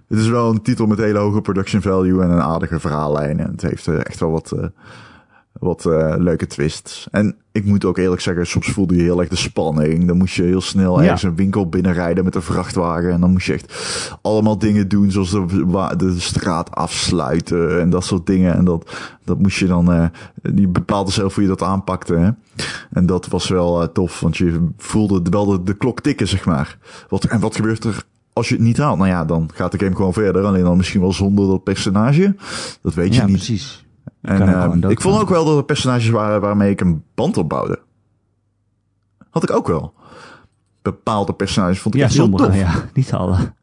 het 0.08 0.20
is 0.20 0.28
wel 0.28 0.50
een 0.50 0.62
titel 0.62 0.86
met 0.86 0.98
hele 0.98 1.20
hoge 1.20 1.42
production 1.42 1.82
value 1.82 2.22
en 2.22 2.30
een 2.30 2.42
aardige 2.42 2.80
verhaallijn. 2.80 3.40
En 3.40 3.52
het 3.52 3.62
heeft 3.62 3.88
echt 3.88 4.20
wel 4.20 4.32
wat, 4.32 4.52
eh, 4.52 4.66
wat 5.60 5.86
eh, 5.86 6.14
leuke 6.18 6.48
twists. 6.48 7.08
En 7.12 7.36
ik 7.52 7.66
moet 7.66 7.86
ook 7.86 7.98
eerlijk 7.98 8.22
zeggen, 8.22 8.48
soms 8.48 8.68
voelde 8.68 8.96
je 8.96 9.02
heel 9.02 9.20
erg 9.20 9.30
de 9.30 9.36
spanning. 9.36 10.08
Dan 10.08 10.18
moest 10.18 10.36
je 10.36 10.44
heel 10.44 10.62
snel 10.62 10.98
Ja. 10.98 11.04
ergens 11.04 11.24
een 11.24 11.36
winkel 11.36 11.70
binnenrijden 11.70 12.24
met 12.24 12.36
een 12.36 12.42
vrachtwagen. 12.42 13.12
En 13.12 13.22
dan 13.22 13.32
moest 13.32 13.46
je 13.46 13.54
echt 13.54 13.74
allemaal 14.22 14.58
dingen 14.58 14.88
doen, 14.88 15.12
zoals 15.12 15.32
de, 15.98 16.16
straat 16.18 16.72
afsluiten 16.72 17.80
en 17.82 17.90
dat 17.90 18.06
soort 18.06 18.26
dingen. 18.26 18.54
En 18.56 18.66
dat, 18.66 18.92
dat 19.24 19.40
moest 19.40 19.58
je 19.58 19.68
dan, 19.68 20.12
je 20.56 20.68
bepaalde 20.68 21.12
zelf 21.12 21.34
hoe 21.34 21.44
je 21.44 21.50
dat 21.50 21.62
aanpakte. 21.64 22.14
Hè? 22.16 22.30
En 22.92 23.06
dat 23.06 23.28
was 23.28 23.48
wel 23.48 23.82
eh, 23.82 23.88
tof, 23.88 24.20
want 24.20 24.38
je 24.38 24.68
voelde 24.78 25.22
wel 25.30 25.46
de, 25.46 25.64
de 25.64 25.74
klok 25.74 26.02
tikken, 26.02 26.28
zeg 26.28 26.46
maar. 26.46 26.78
Wat, 27.10 27.24
en 27.24 27.40
wat 27.40 27.56
gebeurt 27.56 27.84
er 27.84 28.04
als 28.34 28.50
je 28.50 28.56
het 28.56 28.64
niet 28.64 28.78
haalt? 28.78 28.98
Nou 28.98 29.10
ja, 29.10 29.26
dan 29.26 29.50
gaat 29.54 29.72
de 29.72 29.80
game 29.80 29.96
gewoon 29.96 30.14
verder. 30.14 30.46
Alleen 30.46 30.64
dan 30.64 30.78
misschien 30.78 31.02
wel 31.02 31.14
zonder 31.14 31.48
dat 31.48 31.64
personage. 31.64 32.36
Dat 32.82 32.94
weet 32.94 33.14
je 33.14 33.20
ja, 33.22 33.28
niet. 33.28 33.36
precies. 33.36 33.86
En 34.28 34.84
eh, 34.84 34.90
ik 34.90 35.02
vond 35.02 35.20
ook 35.22 35.30
wel 35.30 35.46
dat 35.46 35.58
er 35.58 35.64
personages 35.64 36.10
waren 36.10 36.42
waarmee 36.42 36.72
ik 36.72 36.82
een 36.82 37.04
band 37.16 37.38
opbouwde. 37.38 37.80
Had 39.30 39.44
ik 39.44 39.52
ook 39.52 39.68
wel. 39.68 39.94
Bepaalde 40.82 41.34
personages 41.34 41.80
vond 41.80 41.94
ik 41.96 42.00
Ja, 42.02 42.06
echt 42.08 42.16
heel 42.16 42.30
tof. 42.30 42.56
ja. 42.56 42.84
Niet 42.94 43.14
alle. 43.14 43.54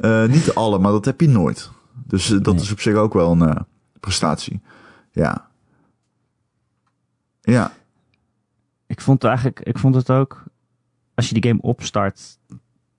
Eh, 0.00 0.24
niet 0.26 0.54
alle, 0.54 0.78
maar 0.78 0.92
dat 0.92 1.04
heb 1.04 1.20
je 1.20 1.28
nooit. 1.28 1.70
Dus 2.06 2.30
eh, 2.30 2.40
dat 2.42 2.54
Nee. 2.54 2.62
is 2.62 2.72
op 2.72 2.80
zich 2.80 2.94
ook 2.94 3.12
wel 3.14 3.32
een 3.40 3.66
prestatie. 4.00 4.60
Ja. 5.12 5.48
Ja. 7.40 7.72
Ik 8.86 9.00
vond 9.00 9.22
het 9.22 9.30
eigenlijk, 9.30 9.60
ik 9.60 9.78
vond 9.78 9.94
het 9.94 10.10
ook, 10.10 10.42
als 11.14 11.28
je 11.28 11.40
die 11.40 11.50
game 11.50 11.62
opstart, 11.62 12.38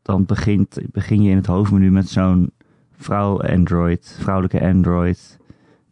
dan 0.02 0.26
begint, 0.26 0.78
begin 0.92 1.22
je 1.22 1.30
in 1.30 1.36
het 1.38 1.46
hoofdmenu 1.46 1.92
met 1.92 2.10
zo'n 2.10 2.52
vrouw 2.98 3.42
Android, 3.42 4.18
vrouwelijke 4.20 4.62
Android, 4.62 5.38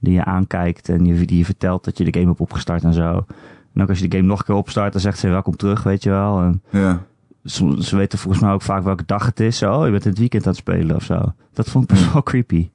die 0.02 0.14
je 0.14 0.24
aankijkt 0.26 0.90
en 0.90 1.06
je, 1.06 1.26
die 1.26 1.38
je 1.38 1.46
vertelt 1.46 1.84
dat 1.84 1.98
je 1.98 2.04
de 2.04 2.14
game 2.14 2.28
hebt 2.30 2.40
opgestart 2.40 2.84
en 2.84 2.94
zo. 2.94 3.26
En 3.74 3.82
ook 3.82 3.90
als 3.90 4.00
je 4.00 4.08
de 4.08 4.16
game 4.18 4.28
nog 4.28 4.40
een 4.40 4.46
keer 4.46 4.56
opstart, 4.56 4.92
dan 4.92 5.02
zegt 5.02 5.20
ze 5.20 5.28
welkom 5.30 5.56
terug, 5.56 5.84
weet 5.84 6.04
je 6.04 6.10
wel. 6.10 6.40
En 6.42 6.62
Ja. 6.70 7.02
ze, 7.44 7.76
ze 7.80 7.96
weten 7.96 8.20
volgens 8.20 8.44
mij 8.44 8.52
ook 8.52 8.62
vaak 8.62 8.84
welke 8.84 9.04
dag 9.06 9.26
het 9.26 9.40
is. 9.40 9.58
Zo, 9.58 9.74
oh, 9.74 9.86
je 9.86 9.92
bent 9.92 10.04
het 10.04 10.18
weekend 10.18 10.44
aan 10.44 10.50
het 10.52 10.60
spelen 10.60 10.96
of 10.96 11.04
zo. 11.04 11.34
Dat 11.54 11.70
vond 11.70 11.84
ik 11.84 11.90
best 11.98 12.14
wel 12.14 12.24
creepy. 12.24 12.70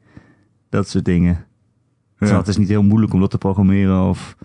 Dat 0.69 0.89
soort 0.89 1.05
dingen. 1.05 1.45
Ja. 2.19 2.37
het 2.37 2.49
is 2.49 2.57
niet 2.57 2.69
heel 2.69 2.83
moeilijk 2.83 3.13
om 3.13 3.21
dat 3.21 3.31
te 3.31 3.39
programmeren 3.39 4.03
of, 4.09 4.37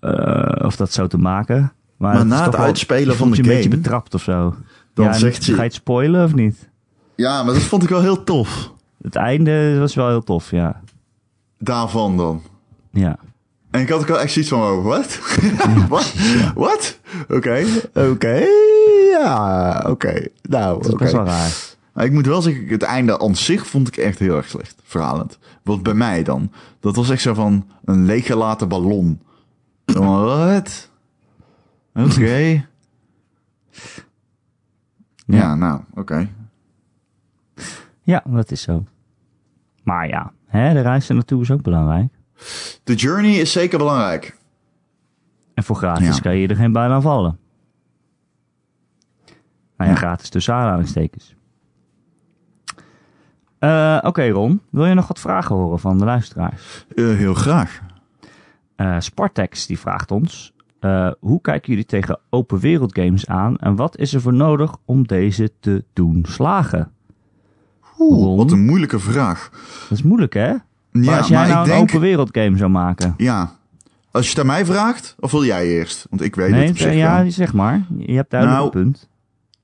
eh, 0.00 0.64
of 0.66 0.76
dat 0.76 0.92
zo 0.92 1.06
te 1.06 1.18
maken. 1.18 1.72
Maar, 1.96 2.26
na 2.26 2.44
het 2.44 2.56
uitspelen 2.56 3.16
van 3.16 3.30
de 3.30 3.36
je 3.36 3.42
een 3.42 3.48
beetje 3.48 3.62
game- 3.70 3.76
betrapt 3.82 4.14
of 4.14 4.22
zo. 4.22 4.54
Dan 4.94 5.04
Ja, 5.04 5.12
zegt 5.12 5.42
ze- 5.42 5.50
Ga 5.52 5.56
je 5.58 5.62
het 5.66 5.74
spoilen 5.74 6.24
of 6.24 6.34
niet? 6.34 6.68
ja, 7.14 7.42
maar 7.42 7.54
dat 7.54 7.62
vond 7.62 7.82
ik 7.82 7.88
wel 7.88 8.00
heel 8.00 8.24
tof. 8.24 8.72
Het 9.02 9.14
einde 9.16 9.78
was 9.78 9.94
wel 9.94 10.08
heel 10.08 10.24
tof, 10.24 10.50
ja. 10.50 10.80
Daarvan 11.58 12.16
dan. 12.16 12.42
Ja, 12.90 13.18
En 13.70 13.80
ik 13.80 13.88
had 13.88 14.00
ook 14.00 14.06
wel 14.06 14.20
echt 14.20 14.32
zoiets 14.32 14.50
van, 14.50 14.60
oh, 14.60 14.84
wat? 14.84 15.18
Wat? 15.88 16.14
Wat? 16.54 16.98
Oké, 17.28 17.64
oké, 17.94 18.44
ja, 19.10 19.84
oké. 19.86 20.26
Nou, 20.42 20.76
dat 20.76 20.86
is 20.86 20.92
oké. 20.92 21.02
best 21.02 21.12
wel 21.12 21.24
raar. 21.24 21.76
Maar 21.92 22.04
ik 22.04 22.12
moet 22.12 22.26
wel 22.26 22.42
zeggen, 22.42 22.66
het 22.68 22.82
einde 22.82 23.18
aan 23.18 23.36
zich 23.36 23.66
vond 23.66 23.88
ik 23.88 23.96
echt 23.96 24.18
heel 24.18 24.36
erg 24.36 24.48
slecht. 24.48 24.80
Verhalend. 24.84 25.38
Wat 25.62 25.82
bij 25.82 25.94
mij 25.94 26.22
dan. 26.22 26.52
Dat 26.80 26.96
was 26.96 27.10
echt 27.10 27.22
zo 27.22 27.34
van 27.34 27.66
een 27.84 28.04
leeggelaten 28.04 28.68
ballon. 28.68 29.20
Wat? 29.84 30.90
Oké. 31.94 32.36
ja. 35.26 35.54
nou, 35.54 35.80
oké. 35.94 36.30
Ja, 38.02 38.22
dat 38.26 38.50
is 38.50 38.62
zo. 38.62 38.84
Maar 39.82 40.08
ja, 40.08 40.32
hè, 40.48 40.72
de 40.72 40.80
reis 40.80 41.08
er 41.08 41.14
naartoe 41.14 41.42
is 41.42 41.50
ook 41.50 41.62
belangrijk. 41.62 42.12
De 42.84 42.94
journey 42.94 43.32
is 43.34 43.52
zeker 43.52 43.78
belangrijk. 43.78 44.36
En 45.54 45.64
voor 45.64 45.76
gratis 45.76 46.16
Ja. 46.16 46.20
kan 46.22 46.36
je 46.36 46.48
er 46.48 46.56
geen 46.56 46.72
baan 46.72 46.90
aan 46.90 47.02
vallen. 47.02 47.38
Nou 49.76 49.90
ja, 49.90 49.96
Ja. 49.96 50.02
gratis 50.02 50.28
tussen 50.28 50.54
aanhalingstekens. 50.54 51.34
Eh, 53.58 53.98
Oké 54.02 54.28
Ron, 54.28 54.60
wil 54.70 54.86
je 54.86 54.94
nog 54.94 55.08
wat 55.08 55.18
vragen 55.20 55.56
horen 55.56 55.78
van 55.78 55.98
de 55.98 56.04
luisteraars? 56.04 56.86
Eh, 56.96 57.04
heel 57.16 57.34
graag. 57.34 57.80
Eh 58.76 58.96
Spartex 58.98 59.66
die 59.66 59.78
vraagt 59.78 60.10
ons... 60.10 60.52
hoe 61.20 61.40
kijken 61.40 61.68
jullie 61.70 61.84
tegen 61.86 62.20
open 62.30 62.58
wereld 62.58 62.94
games 62.98 63.26
aan... 63.26 63.56
en 63.56 63.76
wat 63.76 63.96
is 63.98 64.14
er 64.14 64.20
voor 64.20 64.34
nodig 64.34 64.76
om 64.84 65.06
deze 65.06 65.52
te 65.60 65.84
doen 65.92 66.24
slagen? 66.28 66.92
Oeh, 67.98 68.36
wat 68.36 68.52
een 68.52 68.64
moeilijke 68.64 68.98
vraag. 68.98 69.50
Dat 69.88 69.98
is 69.98 70.04
moeilijk 70.04 70.34
hè? 70.34 70.48
Ja, 70.48 70.60
maar 70.92 71.18
als 71.18 71.28
jij 71.28 71.38
maar 71.38 71.48
nou 71.48 71.60
ik 71.60 71.66
een 71.66 71.76
denk... 71.76 71.88
open 71.88 72.00
wereld 72.00 72.28
game 72.32 72.56
zou 72.56 72.70
maken... 72.70 73.14
Ja. 73.16 73.56
Als 74.10 74.24
je 74.24 74.30
het 74.30 74.40
aan 74.40 74.46
mij 74.46 74.64
vraagt, 74.66 75.16
of 75.20 75.30
wil 75.30 75.44
jij 75.44 75.66
eerst? 75.66 76.06
Want 76.10 76.22
ik 76.22 76.34
weet 76.34 76.50
Nee, 76.50 76.66
het 76.66 76.78
zich 76.78 76.94
ja, 76.94 77.22
wel. 77.22 77.30
zeg 77.30 77.52
maar. 77.52 77.86
Je 77.98 78.12
hebt 78.12 78.30
duidelijk 78.30 78.60
Nou, 78.62 78.76
een 78.76 78.82
punt. 78.82 79.08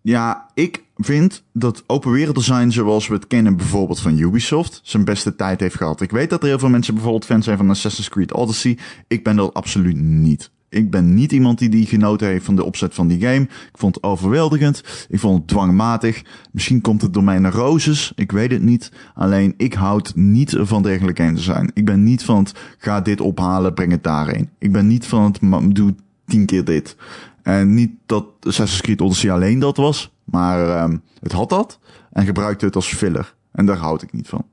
Ja, 0.00 0.46
ik 0.54 0.82
vind 0.96 1.42
dat 1.52 1.84
open 1.86 2.10
wereld 2.10 2.34
design 2.36 2.68
zoals 2.70 3.08
we 3.08 3.14
het 3.14 3.26
kennen 3.26 3.56
bijvoorbeeld 3.56 4.00
van 4.00 4.18
Ubisoft 4.18 4.80
zijn 4.82 5.04
beste 5.04 5.36
tijd 5.36 5.60
heeft 5.60 5.76
gehad. 5.76 6.00
Ik 6.00 6.10
weet 6.10 6.30
dat 6.30 6.42
er 6.42 6.48
heel 6.48 6.58
veel 6.58 6.68
mensen 6.68 6.94
bijvoorbeeld 6.94 7.24
fan 7.24 7.42
zijn 7.42 7.56
van 7.56 7.70
Assassin's 7.70 8.08
Creed 8.08 8.32
Odyssey. 8.32 8.78
Ik 9.08 9.24
ben 9.24 9.36
dat 9.36 9.54
absoluut 9.54 9.96
niet. 9.96 10.50
Ik 10.74 10.90
ben 10.90 11.14
niet 11.14 11.32
iemand 11.32 11.58
die 11.58 11.68
die 11.68 11.86
genoten 11.86 12.26
heeft 12.26 12.44
van 12.44 12.56
de 12.56 12.64
opzet 12.64 12.94
van 12.94 13.08
die 13.08 13.20
game. 13.20 13.40
Ik 13.42 13.78
vond 13.78 13.94
het 13.94 14.04
overweldigend. 14.04 15.06
Ik 15.08 15.18
vond 15.20 15.38
het 15.38 15.48
dwangmatig. 15.48 16.22
Misschien 16.52 16.80
komt 16.80 17.02
het 17.02 17.12
door 17.12 17.24
mijn 17.24 17.42
neuroses. 17.42 18.12
Ik 18.16 18.32
weet 18.32 18.50
het 18.50 18.62
niet. 18.62 18.92
Alleen 19.14 19.54
ik 19.56 19.74
houd 19.74 20.12
niet 20.14 20.56
van 20.60 20.82
dergelijke 20.82 21.22
game 21.22 21.34
design. 21.34 21.70
Ik 21.74 21.84
ben 21.84 22.02
niet 22.02 22.24
van 22.24 22.38
het 22.38 22.54
ga 22.78 23.00
dit 23.00 23.20
ophalen, 23.20 23.74
breng 23.74 23.92
het 23.92 24.02
daarheen. 24.02 24.50
Ik 24.58 24.72
ben 24.72 24.86
niet 24.86 25.06
van 25.06 25.24
het 25.40 25.74
doe 25.74 25.94
tien 26.26 26.46
keer 26.46 26.64
dit. 26.64 26.96
En 27.42 27.74
niet 27.74 27.90
dat 28.06 28.26
Assassin's 28.40 28.80
Creed 28.82 29.00
Odyssey 29.00 29.30
alleen 29.32 29.58
dat 29.58 29.76
was, 29.76 30.12
maar 30.24 30.68
ehm, 30.68 30.96
het 31.20 31.32
had 31.32 31.48
dat 31.48 31.78
en 32.12 32.24
gebruikte 32.24 32.64
het 32.64 32.76
als 32.76 32.94
filler. 32.94 33.34
En 33.52 33.66
daar 33.66 33.76
houd 33.76 34.02
ik 34.02 34.12
niet 34.12 34.28
van. 34.28 34.44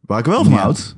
Waar 0.00 0.18
ik 0.18 0.24
wel 0.24 0.44
van 0.44 0.52
Ja. 0.52 0.58
houd. 0.58 0.96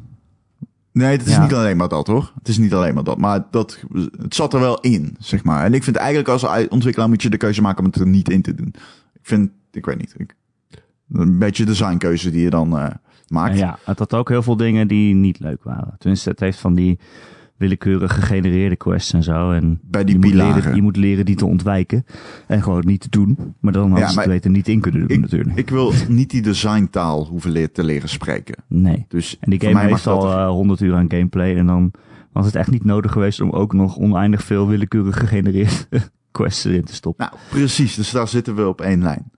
Nee, 0.93 1.17
het 1.17 1.27
is 1.27 1.33
Ja. 1.35 1.43
niet 1.43 1.55
alleen 1.55 1.77
maar 1.77 1.89
dat 1.89 2.07
hoor. 2.07 2.33
Het 2.39 2.49
is 2.49 2.59
niet 2.59 2.75
alleen 2.75 2.95
maar 2.95 3.05
dat. 3.05 3.19
Maar 3.19 3.45
dat, 3.51 3.79
het 4.19 4.35
zat 4.35 4.55
er 4.55 4.61
wel 4.61 4.81
in, 4.81 5.17
zeg 5.19 5.45
maar. 5.45 5.65
En 5.65 5.75
ik 5.75 5.85
vind 5.85 5.97
eigenlijk 5.97 6.29
als 6.29 6.69
ontwikkelaar 6.69 7.09
moet 7.09 7.23
je 7.23 7.31
de 7.31 7.37
keuze 7.37 7.63
maken 7.63 7.79
om 7.79 7.91
het 7.91 8.01
er 8.01 8.07
niet 8.07 8.31
in 8.31 8.43
te 8.43 8.55
doen. 8.55 8.75
Ik 9.15 9.21
vind, 9.29 9.51
ik 9.71 9.85
weet 9.85 9.99
niet. 9.99 10.15
Ik, 10.17 10.35
een 11.13 11.39
beetje 11.39 11.65
designkeuze 11.65 12.31
die 12.31 12.43
je 12.43 12.51
dan 12.51 12.79
eh, 12.79 12.91
maakt. 13.29 13.53
En 13.53 13.59
ja, 13.59 13.79
het 13.85 13.99
had 13.99 14.15
ook 14.15 14.29
heel 14.29 14.43
veel 14.43 14.57
dingen 14.57 14.89
die 14.89 15.15
niet 15.15 15.39
leuk 15.41 15.63
waren. 15.63 15.95
Tenminste, 15.99 16.31
het 16.31 16.41
heeft 16.41 16.59
van 16.59 16.75
die 16.75 16.99
willekeurig 17.63 18.15
gegenereerde 18.15 18.77
quests 18.77 19.13
en 19.13 19.23
zo. 19.23 19.51
En 19.53 19.81
Bij 19.83 20.05
die 20.05 20.15
je, 20.15 20.21
moet 20.21 20.31
pilaren. 20.31 20.55
leren, 20.55 20.75
je 20.75 20.83
moet 20.83 20.97
leren 20.97 21.25
die 21.25 21.37
te 21.37 21.47
ontwijken. 21.47 22.05
En 22.47 22.63
gewoon 22.63 22.83
niet 22.87 23.01
te 23.01 23.09
doen. 23.09 23.55
Maar 23.61 23.73
dan 23.73 23.83
hadden 23.83 24.07
Ja, 24.07 24.13
ze 24.13 24.19
het 24.21 24.29
weten 24.29 24.53
niet 24.53 24.69
in 24.69 24.81
kunnen 24.81 25.01
doen 25.01 25.11
ik, 25.11 25.21
natuurlijk. 25.21 25.57
ik 25.59 25.71
wil 25.71 25.93
niet 26.09 26.31
die 26.31 26.43
designtaal 26.43 27.27
hoeven 27.27 27.51
leer- 27.51 27.73
te 27.73 27.85
leren 27.85 28.09
spreken. 28.09 28.55
nee. 28.69 29.05
Dus 29.09 29.37
En 29.41 29.51
die 29.51 29.61
game 29.61 29.81
heeft 29.81 30.05
dat 30.05 30.19
al 30.23 30.31
er- 30.33 30.39
eh, 30.39 30.49
100 30.49 30.81
uur 30.81 30.95
aan 30.95 31.11
gameplay. 31.11 31.57
En 31.57 31.67
dan 31.67 31.91
was 32.33 32.47
het 32.47 32.55
echt 32.55 32.71
niet 32.71 32.85
nodig 32.85 33.13
geweest 33.13 33.41
om 33.41 33.51
ook 33.51 33.73
nog 33.73 33.97
oneindig 33.99 34.45
veel 34.45 34.69
willekeurig 34.69 35.19
gegenereerde 35.19 35.71
quests 36.31 36.65
erin 36.65 36.85
te 36.85 36.95
stoppen. 36.95 37.27
Nou, 37.31 37.43
precies. 37.51 37.95
Dus 37.95 38.11
daar 38.11 38.29
zitten 38.29 38.55
we 38.55 38.67
op 38.69 38.81
één 38.81 39.03
lijn. 39.03 39.31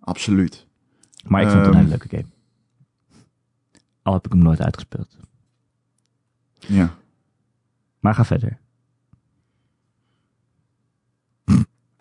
Absoluut. 0.00 0.66
Maar 1.26 1.42
ik 1.42 1.48
vond 1.48 1.58
het 1.66 1.66
een 1.74 1.80
Ehm. 1.80 1.84
hele 1.86 1.98
leuke 1.98 2.16
game. 2.16 2.28
Al 4.02 4.12
heb 4.12 4.26
ik 4.26 4.32
hem 4.32 4.42
nooit 4.42 4.60
uitgespeeld. 4.62 5.16
Ja. 6.66 6.94
Maar 8.00 8.14
ga 8.14 8.24
verder. 8.24 8.58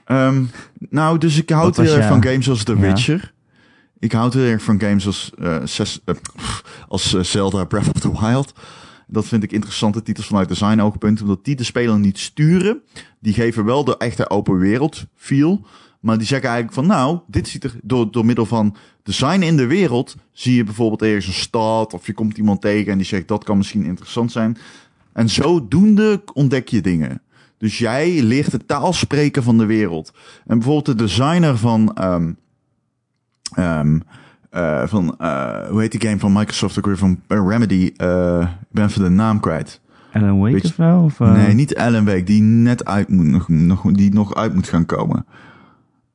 Ehm, 0.05 0.43
nou, 0.89 1.17
dus 1.17 1.37
ik 1.37 1.49
houd 1.49 1.77
heel 1.77 1.95
erg 1.95 2.07
van 2.07 2.23
games 2.23 2.49
als 2.49 2.63
The 2.63 2.73
Ja. 2.75 2.79
Witcher. 2.79 3.33
Ik 3.99 4.11
houd 4.11 4.33
heel 4.33 4.43
erg 4.43 4.63
van 4.63 4.79
games 4.79 5.05
als, 5.05 5.31
eh, 5.39 5.57
zes- 5.63 6.01
eh, 6.05 6.15
als 6.87 7.13
eh, 7.13 7.23
Zelda 7.23 7.63
Breath 7.65 7.87
of 7.87 7.99
the 8.01 8.19
Wild. 8.19 8.53
Dat 9.07 9.25
vind 9.25 9.43
ik 9.43 9.51
interessante 9.51 10.01
titels 10.01 10.27
vanuit 10.27 10.47
design 10.47 10.79
oogpunt, 10.79 11.21
omdat 11.21 11.45
die 11.45 11.55
de 11.55 11.63
speler 11.63 11.99
niet 11.99 12.17
sturen. 12.19 12.81
Die 13.19 13.33
geven 13.33 13.65
wel 13.65 13.83
de 13.83 13.97
echte 13.97 14.29
open 14.29 14.57
wereld 14.57 15.05
feel. 15.15 15.65
Maar 15.99 16.17
die 16.17 16.27
zeggen 16.27 16.49
eigenlijk 16.49 16.77
van, 16.79 16.87
nou, 16.97 17.19
dit 17.27 17.47
ziet 17.47 17.63
er 17.63 17.73
door, 17.83 18.11
door 18.11 18.25
middel 18.25 18.45
van 18.45 18.75
design 19.03 19.41
in 19.41 19.57
de 19.57 19.65
wereld, 19.67 20.15
zie 20.31 20.55
je 20.55 20.63
bijvoorbeeld 20.63 21.01
ergens 21.01 21.27
een 21.27 21.33
stad 21.33 21.93
of 21.93 22.05
je 22.05 22.13
komt 22.13 22.37
iemand 22.37 22.61
tegen 22.61 22.91
en 22.91 22.97
die 22.97 23.07
zegt 23.07 23.27
dat 23.27 23.43
kan 23.43 23.57
misschien 23.57 23.83
interessant 23.83 24.31
zijn. 24.31 24.57
En 25.13 25.29
zodoende 25.29 26.21
ontdek 26.33 26.67
je 26.67 26.81
dingen. 26.81 27.21
Dus 27.57 27.77
jij 27.77 28.21
leert 28.21 28.51
de 28.51 28.65
taal 28.65 28.93
spreken 28.93 29.43
van 29.43 29.57
de 29.57 29.65
wereld. 29.65 30.13
En 30.45 30.57
bijvoorbeeld 30.57 30.97
de 30.97 31.03
designer 31.03 31.57
van, 31.57 31.93
ehm, 31.95 32.31
ehm, 33.53 33.99
eh, 34.49 34.87
van 34.87 35.17
eh, 35.17 35.67
hoe 35.67 35.81
heet 35.81 35.91
die 35.91 36.01
game 36.01 36.19
van 36.19 36.33
Microsoft 36.33 36.77
ook 36.77 36.85
weer 36.85 36.97
van 36.97 37.19
eh, 37.27 37.47
Remedy? 37.47 37.83
Ik 37.83 37.97
ben 38.71 38.85
even 38.85 39.03
de 39.03 39.09
naam 39.09 39.39
kwijt. 39.39 39.81
Alan 40.13 40.39
Wake 40.39 40.83
of 41.03 41.19
eh, 41.19 41.33
Nee, 41.33 41.53
niet 41.53 41.75
Alan 41.75 42.05
Wake, 42.05 42.23
die 42.23 42.41
net 42.41 42.85
uit 42.85 43.09
moet, 43.09 43.25
nog, 43.25 43.47
nog, 43.47 43.91
die 43.91 44.13
nog 44.13 44.35
uit 44.35 44.53
moet 44.53 44.67
gaan 44.67 44.85
komen. 44.85 45.25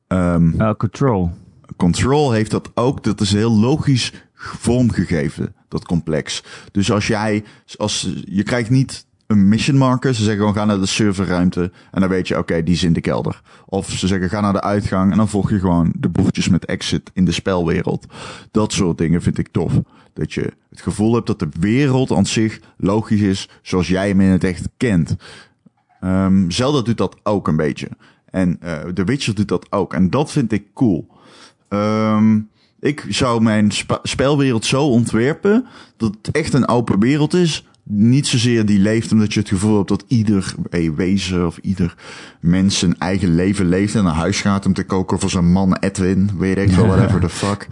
Ehm, 0.07 0.61
eh, 0.61 0.73
Control. 0.77 1.31
Control 1.75 2.31
heeft 2.31 2.51
dat 2.51 2.71
ook. 2.73 3.03
Dat 3.03 3.21
is 3.21 3.31
heel 3.33 3.59
logisch 3.59 4.13
vormgegeven, 4.33 5.55
dat 5.75 5.87
complex. 5.87 6.43
Dus 6.71 6.91
als 6.91 7.07
jij, 7.07 7.43
als, 7.77 8.09
je 8.25 8.43
krijgt 8.43 8.69
niet 8.69 9.05
een 9.27 9.47
mission 9.47 9.77
marker. 9.77 10.13
Ze 10.13 10.21
zeggen 10.21 10.39
gewoon 10.39 10.53
ga 10.53 10.65
naar 10.65 10.79
de 10.79 10.85
serverruimte. 10.85 11.71
En 11.91 11.99
dan 11.99 12.09
weet 12.09 12.27
je, 12.27 12.37
oké, 12.37 12.63
die 12.63 12.73
is 12.73 12.83
in 12.83 12.93
de 12.93 13.01
kelder. 13.01 13.41
Of 13.65 13.91
ze 13.91 14.07
zeggen 14.07 14.29
ga 14.29 14.41
naar 14.41 14.53
de 14.53 14.61
uitgang. 14.61 15.11
En 15.11 15.17
dan 15.17 15.29
volg 15.29 15.49
je 15.49 15.59
gewoon 15.59 15.93
de 15.97 16.09
bochtjes 16.09 16.49
met 16.49 16.65
exit 16.65 17.11
in 17.13 17.25
de 17.25 17.31
spelwereld. 17.31 18.05
Dat 18.51 18.73
soort 18.73 18.97
dingen 18.97 19.21
vind 19.21 19.37
ik 19.37 19.47
tof. 19.47 19.73
Dat 20.13 20.33
je 20.33 20.53
het 20.69 20.81
gevoel 20.81 21.13
hebt 21.13 21.27
dat 21.27 21.39
de 21.39 21.49
wereld 21.59 22.11
aan 22.11 22.25
zich 22.25 22.59
logisch 22.77 23.21
is 23.21 23.49
zoals 23.61 23.87
jij 23.87 24.07
hem 24.07 24.21
in 24.21 24.29
het 24.29 24.43
echt 24.43 24.69
kent. 24.77 25.15
Ehm 25.99 26.49
Zelda 26.49 26.81
doet 26.81 26.97
dat 26.97 27.17
ook 27.23 27.47
een 27.47 27.55
beetje. 27.55 27.89
En 28.25 28.57
eh 28.61 28.79
The 28.79 29.03
Witcher 29.03 29.35
doet 29.35 29.47
dat 29.47 29.71
ook. 29.71 29.93
En 29.93 30.09
dat 30.09 30.31
vind 30.31 30.51
ik 30.51 30.73
cool. 30.73 31.07
Ehm, 31.67 32.39
ik 32.85 33.05
zou 33.09 33.41
mijn 33.41 33.71
spelwereld 34.03 34.65
zo 34.65 34.87
ontwerpen 34.87 35.65
dat 35.97 36.15
het 36.21 36.35
echt 36.35 36.53
een 36.53 36.67
open 36.67 36.99
wereld 36.99 37.33
is. 37.33 37.65
Niet 37.83 38.27
zozeer 38.27 38.65
die 38.65 38.79
leeft 38.79 39.11
omdat 39.11 39.33
je 39.33 39.39
het 39.39 39.49
gevoel 39.49 39.75
hebt 39.75 39.87
dat 39.87 40.05
ieder 40.07 40.55
wezen 40.95 41.45
of 41.45 41.57
ieder 41.57 41.95
mens 42.39 42.79
zijn 42.79 42.97
eigen 42.97 43.35
leven 43.35 43.69
leeft 43.69 43.95
en 43.95 44.03
naar 44.03 44.13
huis 44.13 44.41
gaat 44.41 44.65
om 44.65 44.73
te 44.73 44.83
koken 44.83 45.19
voor 45.19 45.29
zijn 45.29 45.51
man 45.51 45.75
Edwin. 45.75 46.29
Weet 46.37 46.57
ik 46.57 46.71
veel, 46.71 46.87
whatever 46.87 47.19
the 47.19 47.29
fuck. 47.29 47.67